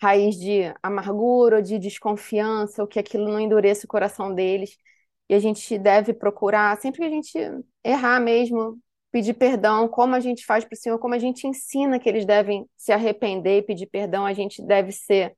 raiz 0.00 0.36
de 0.36 0.72
amargura 0.82 1.56
ou 1.56 1.62
de 1.62 1.78
desconfiança, 1.78 2.82
ou 2.82 2.88
que 2.88 2.98
aquilo 2.98 3.28
não 3.28 3.40
endureça 3.40 3.86
o 3.86 3.88
coração 3.88 4.34
deles. 4.34 4.76
E 5.28 5.34
a 5.34 5.38
gente 5.38 5.78
deve 5.78 6.14
procurar, 6.14 6.78
sempre 6.80 7.00
que 7.00 7.06
a 7.06 7.10
gente 7.10 7.38
errar 7.84 8.20
mesmo, 8.20 8.78
pedir 9.10 9.34
perdão, 9.34 9.88
como 9.88 10.14
a 10.14 10.20
gente 10.20 10.44
faz 10.46 10.64
para 10.64 10.74
o 10.74 10.78
Senhor, 10.78 10.98
como 10.98 11.14
a 11.14 11.18
gente 11.18 11.46
ensina 11.46 11.98
que 11.98 12.08
eles 12.08 12.24
devem 12.24 12.68
se 12.76 12.92
arrepender 12.92 13.58
e 13.58 13.62
pedir 13.62 13.86
perdão, 13.86 14.24
a 14.24 14.32
gente 14.32 14.62
deve 14.62 14.92
ser 14.92 15.36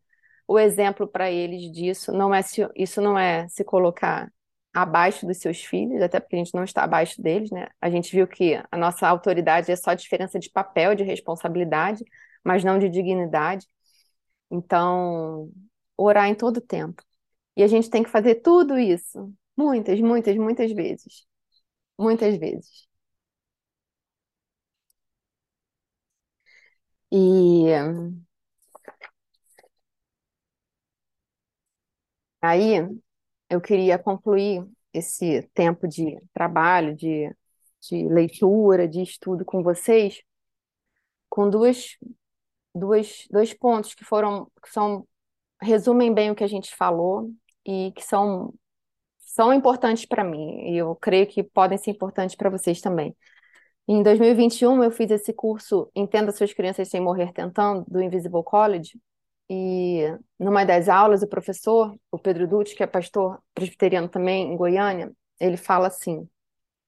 o 0.53 0.59
exemplo 0.59 1.07
para 1.07 1.30
eles 1.30 1.70
disso. 1.72 2.12
Não 2.12 2.34
é 2.34 2.42
se, 2.42 2.62
isso 2.76 3.01
não 3.01 3.18
é 3.18 3.48
se 3.48 3.64
colocar 3.64 4.32
abaixo 4.74 5.26
dos 5.26 5.38
seus 5.38 5.62
filhos, 5.64 6.03
até 6.03 6.20
porque 6.20 6.36
a 6.36 6.38
gente 6.38 6.55
não 6.55 6.64
está 6.64 6.84
abaixo 6.84 7.20
deles, 7.22 7.51
né? 7.51 7.68
A 7.80 7.90
gente 7.90 8.12
viu 8.14 8.26
que 8.28 8.55
a 8.70 8.76
nossa 8.76 9.09
autoridade 9.09 9.70
é 9.72 9.76
só 9.76 9.94
diferença 9.94 10.38
de 10.38 10.51
papel, 10.51 10.94
de 10.94 11.05
responsabilidade, 11.05 12.05
mas 12.44 12.64
não 12.64 12.78
de 12.78 12.88
dignidade. 12.88 13.66
Então, 14.51 15.51
orar 15.96 16.28
em 16.28 16.34
todo 16.34 16.61
tempo. 16.61 17.03
E 17.57 17.62
a 17.62 17.68
gente 17.68 17.90
tem 17.90 18.03
que 18.03 18.11
fazer 18.11 18.36
tudo 18.36 18.78
isso 18.78 19.32
muitas, 19.57 20.01
muitas, 20.01 20.36
muitas 20.36 20.72
vezes. 20.72 21.26
Muitas 21.98 22.36
vezes. 22.38 22.88
E 27.11 27.66
Aí 32.41 32.88
eu 33.49 33.61
queria 33.61 33.99
concluir 33.99 34.66
esse 34.93 35.43
tempo 35.55 35.86
de 35.88 36.18
trabalho, 36.32 36.95
de, 36.97 37.34
de 37.80 38.09
leitura, 38.09 38.88
de 38.88 39.03
estudo 39.03 39.45
com 39.45 39.62
vocês, 39.62 40.22
com 41.28 41.49
duas, 41.49 41.97
duas, 42.74 43.26
dois 43.30 43.55
pontos 43.55 43.95
que 43.95 44.05
foram, 44.05 44.51
que 44.62 44.70
são, 44.70 45.07
resumem 45.61 46.12
bem 46.12 46.30
o 46.30 46.34
que 46.34 46.45
a 46.45 46.49
gente 46.49 46.74
falou 46.74 47.30
e 47.64 47.93
que 47.93 48.03
são, 48.03 48.55
são 49.18 49.53
importantes 49.53 50.07
para 50.07 50.24
mim, 50.24 50.70
e 50.70 50.76
eu 50.78 50.97
creio 50.97 51.26
que 51.26 51.43
podem 51.43 51.78
ser 51.78 51.93
importantes 51.93 52.34
para 52.36 52.51
vocês 52.51 52.80
também. 52.80 53.16
Em 53.86 54.03
2021, 54.03 54.84
eu 54.84 54.91
fiz 54.91 55.11
esse 55.11 55.32
curso 55.32 55.91
Entenda 55.95 56.32
Suas 56.32 56.53
Crianças 56.53 56.88
Sem 56.88 57.01
Morrer 57.01 57.32
Tentando, 57.32 57.84
do 57.88 58.01
Invisible 58.01 58.45
College, 58.45 59.01
e 59.53 60.05
numa 60.38 60.64
das 60.64 60.88
aulas, 60.88 61.22
o 61.22 61.26
professor, 61.26 61.96
o 62.09 62.16
Pedro 62.16 62.46
Dutti, 62.46 62.76
que 62.76 62.84
é 62.84 62.86
pastor 62.86 63.42
presbiteriano 63.53 64.09
também 64.09 64.53
em 64.53 64.57
Goiânia, 64.57 65.11
ele 65.40 65.57
fala 65.57 65.88
assim, 65.88 66.28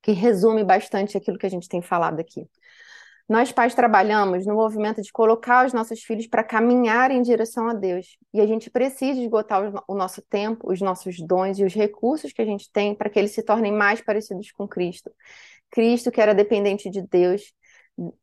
que 0.01 0.13
resume 0.13 0.63
bastante 0.63 1.17
aquilo 1.17 1.37
que 1.37 1.47
a 1.47 1.51
gente 1.51 1.69
tem 1.69 1.83
falado 1.83 2.21
aqui. 2.21 2.49
Nós 3.29 3.51
pais 3.51 3.75
trabalhamos 3.75 4.47
no 4.47 4.55
movimento 4.55 5.03
de 5.03 5.11
colocar 5.11 5.67
os 5.67 5.73
nossos 5.73 6.03
filhos 6.03 6.29
para 6.29 6.45
caminhar 6.45 7.11
em 7.11 7.21
direção 7.23 7.69
a 7.69 7.75
Deus. 7.75 8.17
E 8.33 8.41
a 8.41 8.47
gente 8.47 8.71
precisa 8.71 9.21
esgotar 9.21 9.73
o 9.89 9.95
nosso 9.97 10.23
tempo, 10.23 10.71
os 10.71 10.81
nossos 10.81 11.17
dons 11.19 11.59
e 11.59 11.65
os 11.65 11.75
recursos 11.75 12.33
que 12.33 12.43
a 12.43 12.45
gente 12.45 12.71
tem 12.71 12.95
para 12.95 13.11
que 13.11 13.19
eles 13.19 13.33
se 13.33 13.43
tornem 13.43 13.73
mais 13.73 14.01
parecidos 14.01 14.53
com 14.53 14.69
Cristo. 14.69 15.11
Cristo, 15.69 16.13
que 16.13 16.21
era 16.21 16.33
dependente 16.33 16.89
de 16.89 17.03
Deus, 17.03 17.53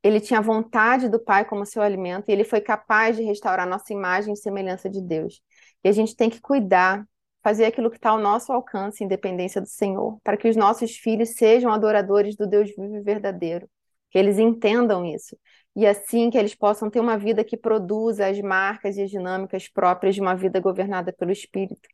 ele 0.03 0.19
tinha 0.19 0.41
vontade 0.41 1.09
do 1.09 1.19
Pai 1.19 1.45
como 1.45 1.65
seu 1.65 1.81
alimento 1.81 2.29
e 2.29 2.31
ele 2.31 2.43
foi 2.43 2.61
capaz 2.61 3.15
de 3.15 3.23
restaurar 3.23 3.67
nossa 3.67 3.93
imagem 3.93 4.33
e 4.33 4.37
semelhança 4.37 4.89
de 4.89 5.01
Deus. 5.01 5.41
E 5.83 5.89
a 5.89 5.91
gente 5.91 6.15
tem 6.15 6.29
que 6.29 6.41
cuidar, 6.41 7.05
fazer 7.43 7.65
aquilo 7.65 7.89
que 7.89 7.97
está 7.97 8.09
ao 8.09 8.19
nosso 8.19 8.51
alcance, 8.51 9.03
em 9.03 9.07
dependência 9.07 9.61
do 9.61 9.67
Senhor, 9.67 10.19
para 10.23 10.37
que 10.37 10.47
os 10.49 10.55
nossos 10.55 10.97
filhos 10.97 11.35
sejam 11.35 11.71
adoradores 11.71 12.35
do 12.35 12.47
Deus 12.47 12.69
vivo 12.69 12.95
e 12.97 13.01
verdadeiro 13.01 13.69
que 14.09 14.17
eles 14.17 14.37
entendam 14.39 15.05
isso. 15.05 15.37
E 15.75 15.85
assim 15.85 16.29
que 16.29 16.37
eles 16.37 16.55
possam 16.55 16.89
ter 16.89 16.99
uma 16.99 17.17
vida 17.17 17.43
que 17.43 17.55
produza 17.55 18.27
as 18.27 18.39
marcas 18.41 18.97
e 18.97 19.03
as 19.03 19.09
dinâmicas 19.09 19.67
próprias 19.69 20.15
de 20.15 20.21
uma 20.21 20.35
vida 20.35 20.59
governada 20.59 21.13
pelo 21.13 21.31
Espírito. 21.31 21.87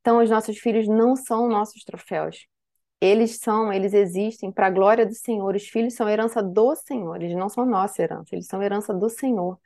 Então, 0.00 0.22
os 0.22 0.30
nossos 0.30 0.58
filhos 0.58 0.86
não 0.86 1.16
são 1.16 1.48
nossos 1.48 1.82
troféus. 1.84 2.46
Eles 3.00 3.38
são, 3.38 3.72
eles 3.72 3.92
existem 3.94 4.50
para 4.50 4.68
a 4.68 4.70
glória 4.70 5.06
do 5.06 5.14
Senhor. 5.14 5.54
Os 5.54 5.68
filhos 5.68 5.94
são 5.94 6.08
herança 6.08 6.42
do 6.42 6.74
Senhor, 6.76 7.22
eles 7.22 7.36
não 7.36 7.48
são 7.48 7.66
nossa 7.66 8.02
herança, 8.02 8.34
eles 8.34 8.46
são 8.46 8.62
herança 8.62 8.94
do 8.94 9.08
Senhor. 9.10 9.58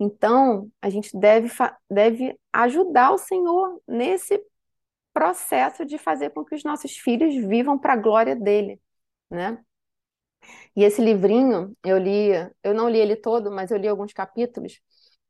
Então, 0.00 0.70
a 0.82 0.90
gente 0.90 1.16
deve, 1.18 1.50
deve 1.90 2.38
ajudar 2.52 3.12
o 3.12 3.18
Senhor 3.18 3.80
nesse 3.86 4.40
processo 5.12 5.84
de 5.84 5.98
fazer 5.98 6.30
com 6.30 6.44
que 6.44 6.54
os 6.54 6.64
nossos 6.64 6.96
filhos 6.96 7.34
vivam 7.34 7.78
para 7.78 7.94
a 7.94 7.96
glória 7.96 8.36
dele, 8.36 8.80
né? 9.30 9.58
E 10.76 10.84
esse 10.84 11.02
livrinho, 11.02 11.76
eu 11.84 11.98
li, 11.98 12.30
eu 12.62 12.74
não 12.74 12.88
li 12.88 12.98
ele 12.98 13.16
todo, 13.16 13.50
mas 13.50 13.70
eu 13.70 13.78
li 13.78 13.88
alguns 13.88 14.12
capítulos, 14.12 14.80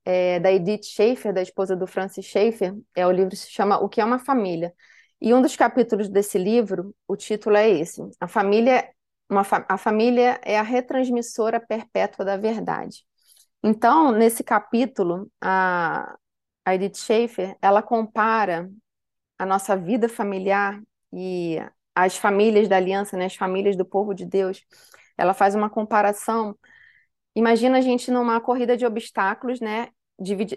é, 0.04 0.40
da 0.40 0.52
Edith 0.52 0.84
Schaefer, 0.84 1.32
da 1.34 1.42
esposa 1.42 1.76
do 1.76 1.86
Francis 1.86 2.26
Schaefer, 2.26 2.74
é 2.94 3.06
o 3.06 3.10
livro 3.12 3.34
se 3.36 3.50
chama 3.50 3.78
O 3.78 3.88
que 3.88 4.00
é 4.00 4.04
uma 4.04 4.18
família. 4.18 4.74
E 5.20 5.34
um 5.34 5.42
dos 5.42 5.56
capítulos 5.56 6.08
desse 6.08 6.38
livro, 6.38 6.94
o 7.06 7.16
título 7.16 7.56
é 7.56 7.68
esse: 7.68 8.00
A 8.20 8.28
família, 8.28 8.88
uma, 9.28 9.42
a 9.68 9.76
família 9.76 10.40
é 10.44 10.58
a 10.58 10.62
retransmissora 10.62 11.60
perpétua 11.60 12.24
da 12.24 12.36
verdade. 12.36 13.04
Então, 13.62 14.12
nesse 14.12 14.44
capítulo, 14.44 15.30
a, 15.40 16.16
a 16.64 16.74
Edith 16.74 16.96
Schaefer, 16.98 17.56
ela 17.60 17.82
compara 17.82 18.70
a 19.38 19.46
nossa 19.46 19.76
vida 19.76 20.08
familiar 20.08 20.80
e 21.12 21.58
as 21.94 22.16
famílias 22.16 22.68
da 22.68 22.76
aliança, 22.76 23.16
né, 23.16 23.26
as 23.26 23.34
famílias 23.34 23.76
do 23.76 23.84
povo 23.84 24.14
de 24.14 24.24
Deus, 24.24 24.64
ela 25.16 25.34
faz 25.34 25.54
uma 25.54 25.68
comparação. 25.68 26.56
Imagina 27.34 27.78
a 27.78 27.80
gente 27.80 28.10
numa 28.10 28.40
corrida 28.40 28.76
de 28.76 28.86
obstáculos, 28.86 29.60
né? 29.60 29.88
Divide... 30.20 30.56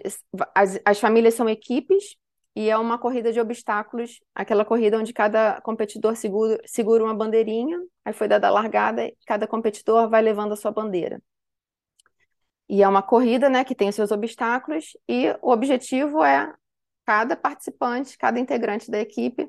As, 0.54 0.80
as 0.84 1.00
famílias 1.00 1.34
são 1.34 1.48
equipes 1.48 2.16
e 2.54 2.68
é 2.68 2.76
uma 2.76 2.98
corrida 2.98 3.32
de 3.32 3.40
obstáculos, 3.40 4.20
aquela 4.34 4.64
corrida 4.64 4.98
onde 4.98 5.12
cada 5.12 5.60
competidor 5.62 6.16
segura, 6.16 6.58
segura 6.66 7.02
uma 7.02 7.14
bandeirinha, 7.14 7.78
aí 8.04 8.12
foi 8.12 8.28
dada 8.28 8.48
a 8.48 8.50
largada, 8.50 9.06
e 9.06 9.16
cada 9.26 9.46
competidor 9.46 10.08
vai 10.08 10.20
levando 10.20 10.52
a 10.52 10.56
sua 10.56 10.70
bandeira. 10.70 11.20
E 12.68 12.82
é 12.82 12.88
uma 12.88 13.02
corrida, 13.02 13.48
né, 13.48 13.64
que 13.64 13.74
tem 13.74 13.88
os 13.88 13.94
seus 13.94 14.10
obstáculos, 14.10 14.96
e 15.08 15.30
o 15.42 15.50
objetivo 15.50 16.22
é 16.22 16.52
cada 17.04 17.36
participante, 17.36 18.16
cada 18.18 18.38
integrante 18.38 18.90
da 18.90 18.98
equipe 18.98 19.48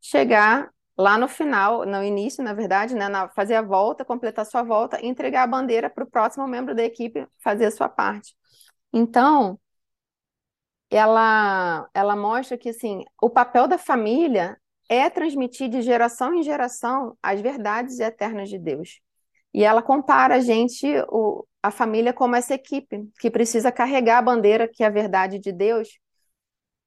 chegar 0.00 0.70
lá 0.96 1.16
no 1.16 1.28
final, 1.28 1.86
no 1.86 2.02
início, 2.04 2.44
na 2.44 2.52
verdade, 2.52 2.94
né, 2.94 3.08
na, 3.08 3.28
fazer 3.30 3.54
a 3.54 3.62
volta, 3.62 4.04
completar 4.04 4.44
sua 4.44 4.62
volta 4.62 5.00
e 5.00 5.06
entregar 5.06 5.44
a 5.44 5.46
bandeira 5.46 5.88
para 5.88 6.04
o 6.04 6.10
próximo 6.10 6.46
membro 6.46 6.74
da 6.74 6.82
equipe 6.84 7.26
fazer 7.42 7.66
a 7.66 7.70
sua 7.70 7.88
parte. 7.88 8.34
Então, 8.92 9.58
ela, 10.90 11.88
ela 11.94 12.16
mostra 12.16 12.58
que 12.58 12.70
assim, 12.70 13.04
o 13.20 13.30
papel 13.30 13.68
da 13.68 13.78
família 13.78 14.58
é 14.88 15.08
transmitir 15.08 15.68
de 15.68 15.82
geração 15.82 16.34
em 16.34 16.42
geração 16.42 17.16
as 17.22 17.40
verdades 17.40 18.00
eternas 18.00 18.48
de 18.48 18.58
Deus. 18.58 19.00
E 19.54 19.64
ela 19.64 19.82
compara 19.82 20.36
a 20.36 20.40
gente, 20.40 20.86
o, 21.08 21.46
a 21.62 21.70
família, 21.70 22.12
como 22.12 22.36
essa 22.36 22.54
equipe 22.54 23.08
que 23.20 23.30
precisa 23.30 23.70
carregar 23.72 24.18
a 24.18 24.22
bandeira, 24.22 24.68
que 24.68 24.82
é 24.82 24.86
a 24.86 24.90
verdade 24.90 25.38
de 25.38 25.52
Deus, 25.52 25.88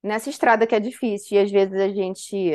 nessa 0.02 0.28
estrada 0.30 0.66
que 0.66 0.74
é 0.74 0.80
difícil. 0.80 1.38
E 1.38 1.40
às 1.40 1.50
vezes 1.50 1.80
a 1.80 1.88
gente 1.88 2.52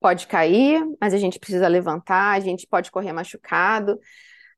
pode 0.00 0.26
cair, 0.26 0.84
mas 1.00 1.14
a 1.14 1.18
gente 1.18 1.38
precisa 1.38 1.68
levantar, 1.68 2.36
a 2.36 2.40
gente 2.40 2.66
pode 2.66 2.90
correr 2.90 3.12
machucado, 3.12 3.98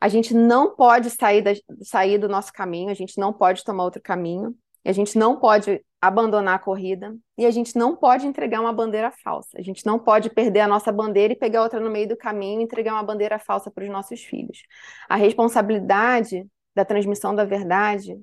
a 0.01 0.09
gente 0.09 0.35
não 0.35 0.75
pode 0.75 1.11
sair, 1.11 1.43
da, 1.43 1.53
sair 1.83 2.19
do 2.19 2.29
nosso 2.29 2.53
caminho, 2.53 2.91
a 2.91 2.95
gente 2.95 3.19
não 3.19 3.33
pode 3.33 3.65
tomar 3.65 3.85
outro 3.85 4.03
caminho, 4.03 4.57
a 4.89 4.93
gente 4.93 5.19
não 5.19 5.39
pode 5.39 5.85
abandonar 6.01 6.55
a 6.55 6.59
corrida 6.59 7.17
e 7.37 7.45
a 7.45 7.51
gente 7.51 7.77
não 7.77 7.97
pode 7.97 8.27
entregar 8.27 8.61
uma 8.61 8.73
bandeira 8.73 9.11
falsa. 9.11 9.59
A 9.59 9.63
gente 9.63 9.85
não 9.85 9.99
pode 9.99 10.31
perder 10.31 10.61
a 10.61 10.69
nossa 10.69 10.91
bandeira 10.93 11.33
e 11.33 11.37
pegar 11.37 11.63
outra 11.63 11.81
no 11.81 11.91
meio 11.91 12.09
do 12.09 12.17
caminho 12.17 12.61
e 12.61 12.65
entregar 12.65 12.95
uma 12.95 13.03
bandeira 13.03 13.39
falsa 13.39 13.71
para 13.71 13.85
os 13.85 13.91
nossos 13.91 14.25
filhos. 14.25 14.63
A 15.09 15.17
responsabilidade 15.17 16.47
da 16.75 16.85
transmissão 16.85 17.35
da 17.35 17.45
verdade 17.45 18.17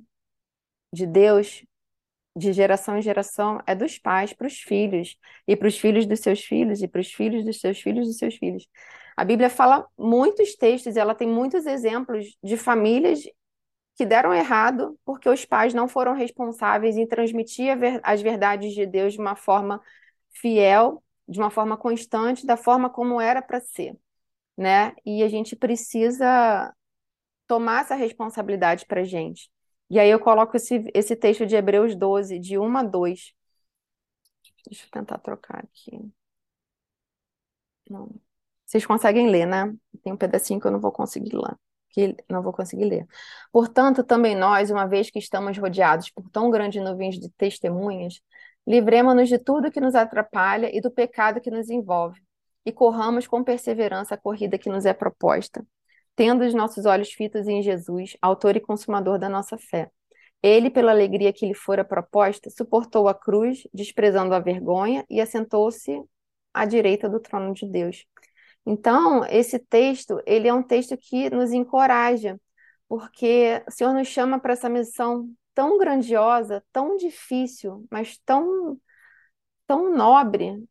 de 0.92 1.06
Deus 1.06 1.64
de 2.36 2.52
geração 2.52 2.98
em 2.98 3.02
geração 3.02 3.62
é 3.66 3.74
dos 3.74 3.98
pais 3.98 4.34
para 4.34 4.48
os 4.48 4.60
filhos, 4.60 5.18
e 5.48 5.56
para 5.56 5.68
os 5.68 5.78
filhos 5.78 6.06
dos 6.06 6.20
seus 6.20 6.42
filhos, 6.42 6.82
e 6.82 6.88
para 6.88 7.00
os 7.00 7.12
filhos 7.12 7.46
dos 7.46 7.60
seus 7.62 7.80
filhos 7.80 8.08
dos 8.08 8.18
seus 8.18 8.36
filhos. 8.36 8.68
A 9.16 9.24
Bíblia 9.24 9.50
fala 9.50 9.88
muitos 9.98 10.56
textos, 10.56 10.96
e 10.96 11.00
ela 11.00 11.16
tem 11.16 11.28
muitos 11.28 11.66
exemplos 11.66 12.38
de 12.44 12.58
famílias 12.58 13.22
que 13.96 14.06
deram 14.06 14.34
errado 14.34 15.00
porque 15.06 15.30
os 15.30 15.46
pais 15.46 15.74
não 15.74 15.88
foram 15.88 16.14
responsáveis 16.14 16.98
em 16.98 17.08
transmitir 17.08 17.78
as 18.04 18.22
verdades 18.22 18.74
de 18.74 18.86
Deus 18.86 19.14
de 19.14 19.20
uma 19.20 19.36
forma 19.36 19.82
fiel, 20.32 21.04
de 21.28 21.40
uma 21.40 21.50
forma 21.50 21.78
constante, 21.78 22.46
da 22.46 22.58
forma 22.58 22.90
como 22.90 23.22
era 23.22 23.42
para 23.42 23.60
ser, 23.60 23.98
né? 24.58 24.94
E 25.06 25.24
a 25.24 25.30
gente 25.30 25.56
precisa 25.56 26.74
tomar 27.48 27.82
essa 27.82 27.96
responsabilidade 27.96 28.86
para 28.86 29.02
a 29.02 29.04
gente. 29.06 29.50
E 29.90 30.00
aí 30.00 30.10
eu 30.10 30.20
coloco 30.20 30.58
esse, 30.58 30.84
esse 30.94 31.16
texto 31.16 31.46
de 31.46 31.56
Hebreus 31.56 31.96
12, 31.96 32.40
de 32.40 32.58
1 32.58 32.78
a 32.78 32.84
2. 32.84 33.34
Deixa 34.68 34.86
eu 34.86 34.92
tentar 34.92 35.20
trocar 35.20 35.64
aqui. 35.64 36.12
Não. 37.90 38.10
Vocês 38.66 38.86
conseguem 38.86 39.30
ler, 39.30 39.46
né? 39.46 39.76
Tem 40.04 40.12
um 40.14 40.18
pedacinho 40.18 40.60
que 40.60 40.68
eu 40.68 40.72
não 40.72 40.80
vou 40.80 40.92
conseguir 40.92 41.36
ler. 41.36 41.56
Que 41.96 42.16
não 42.30 42.44
vou 42.44 42.52
conseguir 42.52 42.86
ler. 42.86 43.08
Portanto, 43.52 44.04
também 44.04 44.36
nós, 44.36 44.70
uma 44.70 44.86
vez 44.86 45.10
que 45.10 45.18
estamos 45.18 45.58
rodeados 45.58 46.10
por 46.10 46.30
tão 46.30 46.50
grandes 46.52 46.84
nuvens 46.84 47.18
de 47.18 47.30
testemunhas, 47.30 48.20
livremos-nos 48.68 49.30
de 49.30 49.40
tudo 49.40 49.72
que 49.72 49.80
nos 49.80 49.96
atrapalha 49.96 50.70
e 50.76 50.82
do 50.82 50.92
pecado 50.92 51.40
que 51.40 51.50
nos 51.50 51.70
envolve, 51.70 52.22
e 52.66 52.72
corramos 52.74 53.28
com 53.28 53.44
perseverança 53.44 54.16
a 54.16 54.18
corrida 54.18 54.58
que 54.58 54.70
nos 54.70 54.86
é 54.86 54.94
proposta 54.94 55.66
tendo 56.16 56.46
os 56.46 56.54
nossos 56.54 56.86
olhos 56.86 57.12
fitos 57.12 57.48
em 57.48 57.62
Jesus, 57.62 58.16
autor 58.22 58.56
e 58.56 58.62
consumador 58.62 59.20
da 59.20 59.28
nossa 59.28 59.58
fé. 59.58 59.92
Ele, 60.42 60.70
pela 60.70 60.92
alegria 60.92 61.34
que 61.34 61.46
lhe 61.46 61.54
fora 61.54 61.84
proposta, 61.84 62.50
suportou 62.50 63.08
a 63.08 63.14
cruz, 63.14 63.68
desprezando 63.74 64.34
a 64.34 64.40
vergonha, 64.40 65.06
e 65.10 65.20
assentou-se 65.20 66.02
à 66.54 66.66
direita 66.66 67.10
do 67.10 67.20
trono 67.20 67.54
de 67.54 67.68
Deus. 67.68 68.06
Então, 68.66 69.24
esse 69.26 69.60
texto, 69.60 70.22
ele 70.26 70.48
é 70.48 70.54
um 70.54 70.64
texto 70.64 70.98
que 70.98 71.30
nos 71.30 71.52
encoraja, 71.52 72.40
porque 72.88 73.64
o 73.68 73.72
Senhor 73.72 73.94
nos 73.94 74.08
chama 74.08 74.40
para 74.40 74.54
essa 74.54 74.70
missão 74.70 75.30
tão 75.54 75.78
grandiosa, 75.78 76.64
tão 76.72 76.98
difícil, 76.98 77.86
mas 77.92 78.18
tão 78.26 78.80
tão 79.68 79.96
nobre. 79.96 80.64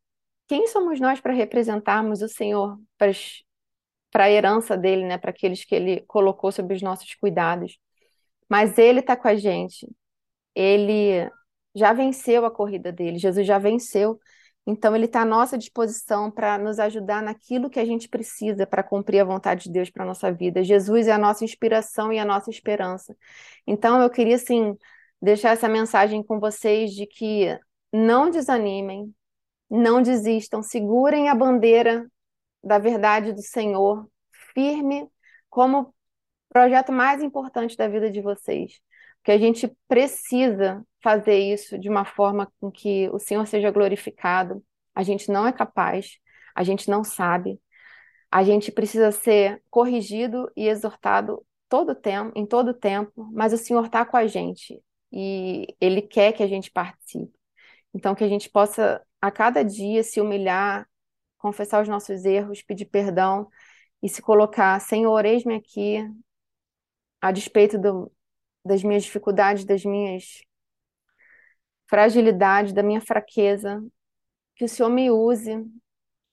Quem 0.46 0.66
somos 0.68 1.00
nós 1.00 1.20
para 1.20 1.32
representarmos 1.32 2.22
o 2.22 2.28
Senhor 2.28 2.78
para 2.98 4.24
a 4.24 4.30
herança 4.30 4.76
dele, 4.76 5.04
né, 5.04 5.18
para 5.18 5.30
aqueles 5.30 5.64
que 5.64 5.74
ele 5.74 6.02
colocou 6.06 6.52
sob 6.52 6.74
os 6.74 6.82
nossos 6.82 7.14
cuidados. 7.14 7.78
Mas 8.48 8.78
ele 8.78 9.00
está 9.00 9.16
com 9.16 9.28
a 9.28 9.36
gente. 9.36 9.88
Ele 10.54 11.28
já 11.74 11.92
venceu 11.92 12.44
a 12.46 12.50
corrida 12.50 12.92
dele, 12.92 13.18
Jesus 13.18 13.46
já 13.46 13.58
venceu. 13.58 14.18
Então, 14.66 14.96
ele 14.96 15.04
está 15.04 15.22
à 15.22 15.24
nossa 15.26 15.58
disposição 15.58 16.30
para 16.30 16.56
nos 16.56 16.78
ajudar 16.78 17.22
naquilo 17.22 17.68
que 17.68 17.78
a 17.78 17.84
gente 17.84 18.08
precisa 18.08 18.66
para 18.66 18.82
cumprir 18.82 19.20
a 19.20 19.24
vontade 19.24 19.64
de 19.64 19.70
Deus 19.70 19.90
para 19.90 20.04
a 20.04 20.06
nossa 20.06 20.32
vida. 20.32 20.64
Jesus 20.64 21.06
é 21.06 21.12
a 21.12 21.18
nossa 21.18 21.44
inspiração 21.44 22.12
e 22.12 22.18
a 22.18 22.24
nossa 22.24 22.50
esperança. 22.50 23.14
Então, 23.66 24.00
eu 24.00 24.08
queria, 24.08 24.36
assim, 24.36 24.74
deixar 25.20 25.50
essa 25.50 25.68
mensagem 25.68 26.22
com 26.22 26.40
vocês 26.40 26.92
de 26.92 27.06
que 27.06 27.58
não 27.92 28.30
desanimem, 28.30 29.14
não 29.70 30.00
desistam, 30.00 30.62
segurem 30.62 31.28
a 31.28 31.34
bandeira 31.34 32.10
da 32.62 32.78
verdade 32.78 33.32
do 33.32 33.42
Senhor 33.42 34.08
firme 34.54 35.08
como 35.50 35.94
projeto 36.48 36.92
mais 36.92 37.22
importante 37.22 37.76
da 37.76 37.88
vida 37.88 38.10
de 38.10 38.20
vocês. 38.20 38.80
Porque 39.24 39.32
a 39.32 39.38
gente 39.38 39.74
precisa 39.88 40.86
fazer 41.02 41.38
isso 41.38 41.78
de 41.78 41.88
uma 41.88 42.04
forma 42.04 42.52
com 42.60 42.70
que 42.70 43.08
o 43.08 43.18
Senhor 43.18 43.46
seja 43.46 43.70
glorificado. 43.70 44.62
A 44.94 45.02
gente 45.02 45.32
não 45.32 45.46
é 45.46 45.52
capaz, 45.52 46.18
a 46.54 46.62
gente 46.62 46.90
não 46.90 47.02
sabe. 47.02 47.58
A 48.30 48.44
gente 48.44 48.70
precisa 48.70 49.10
ser 49.10 49.62
corrigido 49.70 50.52
e 50.54 50.68
exortado 50.68 51.42
todo 51.70 51.94
tempo, 51.94 52.32
em 52.36 52.44
todo 52.44 52.74
tempo, 52.74 53.30
mas 53.32 53.54
o 53.54 53.56
Senhor 53.56 53.86
está 53.86 54.04
com 54.04 54.18
a 54.18 54.26
gente 54.26 54.78
e 55.10 55.74
Ele 55.80 56.02
quer 56.02 56.32
que 56.34 56.42
a 56.42 56.46
gente 56.46 56.70
participe. 56.70 57.32
Então, 57.94 58.14
que 58.14 58.24
a 58.24 58.28
gente 58.28 58.50
possa, 58.50 59.02
a 59.22 59.30
cada 59.30 59.62
dia, 59.62 60.02
se 60.02 60.20
humilhar, 60.20 60.86
confessar 61.38 61.80
os 61.80 61.88
nossos 61.88 62.26
erros, 62.26 62.62
pedir 62.62 62.86
perdão 62.86 63.48
e 64.02 64.08
se 64.08 64.20
colocar, 64.20 64.78
Senhor, 64.82 65.24
eis-me 65.24 65.54
aqui, 65.54 66.06
a 67.22 67.32
despeito 67.32 67.78
do, 67.78 68.12
das 68.64 68.82
minhas 68.82 69.04
dificuldades, 69.04 69.64
das 69.64 69.84
minhas 69.84 70.40
fragilidades, 71.86 72.72
da 72.72 72.82
minha 72.82 73.00
fraqueza, 73.00 73.84
que 74.56 74.64
o 74.64 74.68
Senhor 74.68 74.88
me 74.88 75.10
use. 75.10 75.64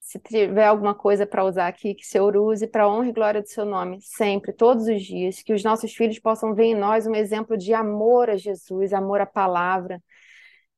Se 0.00 0.18
tiver 0.18 0.66
alguma 0.66 0.94
coisa 0.94 1.26
para 1.26 1.44
usar 1.44 1.68
aqui, 1.68 1.94
que 1.94 2.04
o 2.04 2.06
Senhor 2.06 2.36
use 2.36 2.66
para 2.66 2.88
honra 2.88 3.08
e 3.08 3.12
glória 3.12 3.40
do 3.40 3.48
seu 3.48 3.64
nome, 3.64 3.98
sempre, 4.02 4.52
todos 4.52 4.88
os 4.88 5.02
dias. 5.02 5.42
Que 5.42 5.52
os 5.52 5.62
nossos 5.62 5.94
filhos 5.94 6.18
possam 6.18 6.54
ver 6.54 6.64
em 6.64 6.74
nós 6.74 7.06
um 7.06 7.14
exemplo 7.14 7.56
de 7.56 7.72
amor 7.72 8.28
a 8.28 8.36
Jesus, 8.36 8.92
amor 8.92 9.20
à 9.20 9.26
palavra. 9.26 10.02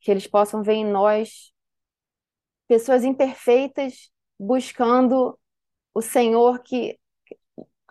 Que 0.00 0.10
eles 0.10 0.26
possam 0.26 0.62
ver 0.62 0.74
em 0.74 0.84
nós 0.84 1.52
pessoas 2.68 3.04
imperfeitas 3.04 4.10
buscando 4.38 5.38
o 5.94 6.02
Senhor 6.02 6.62
que 6.62 6.98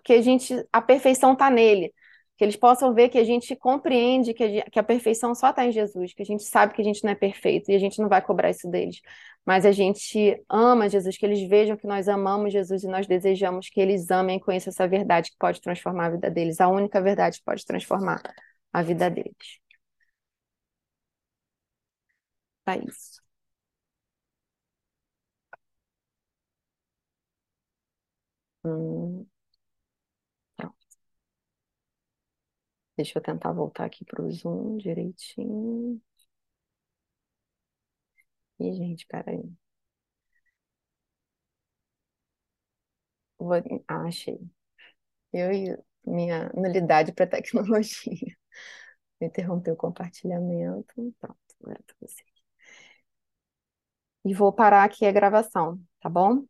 que 0.03 0.13
a 0.13 0.21
gente 0.21 0.53
a 0.71 0.81
perfeição 0.81 1.33
está 1.33 1.49
nele 1.49 1.93
que 2.37 2.43
eles 2.43 2.55
possam 2.55 2.93
ver 2.93 3.09
que 3.09 3.17
a 3.17 3.23
gente 3.23 3.55
compreende 3.55 4.33
que 4.33 4.43
a, 4.61 4.63
que 4.69 4.79
a 4.79 4.83
perfeição 4.83 5.35
só 5.35 5.49
está 5.51 5.65
em 5.65 5.71
Jesus, 5.71 6.13
que 6.13 6.21
a 6.23 6.25
gente 6.25 6.43
sabe 6.43 6.73
que 6.73 6.81
a 6.81 6.85
gente 6.85 7.03
não 7.03 7.11
é 7.11 7.15
perfeito 7.15 7.69
e 7.71 7.75
a 7.75 7.79
gente 7.79 8.01
não 8.01 8.09
vai 8.09 8.21
cobrar 8.21 8.49
isso 8.49 8.69
deles, 8.69 9.01
mas 9.45 9.65
a 9.65 9.71
gente 9.71 10.41
ama 10.49 10.89
Jesus, 10.89 11.17
que 11.17 11.25
eles 11.25 11.47
vejam 11.47 11.77
que 11.77 11.87
nós 11.87 12.07
amamos 12.07 12.51
Jesus 12.53 12.83
e 12.83 12.87
nós 12.87 13.05
desejamos 13.07 13.69
que 13.69 13.79
eles 13.79 14.09
amem 14.11 14.37
e 14.37 14.39
conheçam 14.39 14.71
essa 14.71 14.87
verdade 14.87 15.31
que 15.31 15.37
pode 15.37 15.61
transformar 15.61 16.07
a 16.07 16.09
vida 16.11 16.29
deles, 16.31 16.59
a 16.61 16.67
única 16.69 17.01
verdade 17.01 17.37
que 17.39 17.45
pode 17.45 17.65
transformar 17.65 18.21
a 18.71 18.81
vida 18.81 19.09
deles. 19.09 19.59
É 22.65 22.77
isso. 22.77 23.21
Hum. 28.63 29.25
Deixa 32.97 33.17
eu 33.19 33.23
tentar 33.23 33.51
voltar 33.53 33.85
aqui 33.85 34.03
para 34.05 34.21
o 34.23 34.31
Zoom 34.31 34.77
direitinho. 34.77 36.01
Ih, 38.59 38.73
gente, 38.75 39.05
peraí. 39.07 39.43
Vou... 43.37 43.53
Ah, 43.87 44.03
achei. 44.07 44.39
Eu 45.33 45.51
e 45.53 45.77
minha 46.05 46.49
nulidade 46.55 47.13
para 47.13 47.27
tecnologia. 47.27 48.37
Interromper 49.21 49.73
o 49.73 49.77
compartilhamento. 49.77 51.13
Pronto, 51.19 51.39
agora 51.61 51.81
você. 52.01 52.23
E 54.25 54.33
vou 54.33 54.51
parar 54.53 54.83
aqui 54.83 55.05
a 55.05 55.11
gravação, 55.13 55.79
tá 56.01 56.09
bom? 56.09 56.43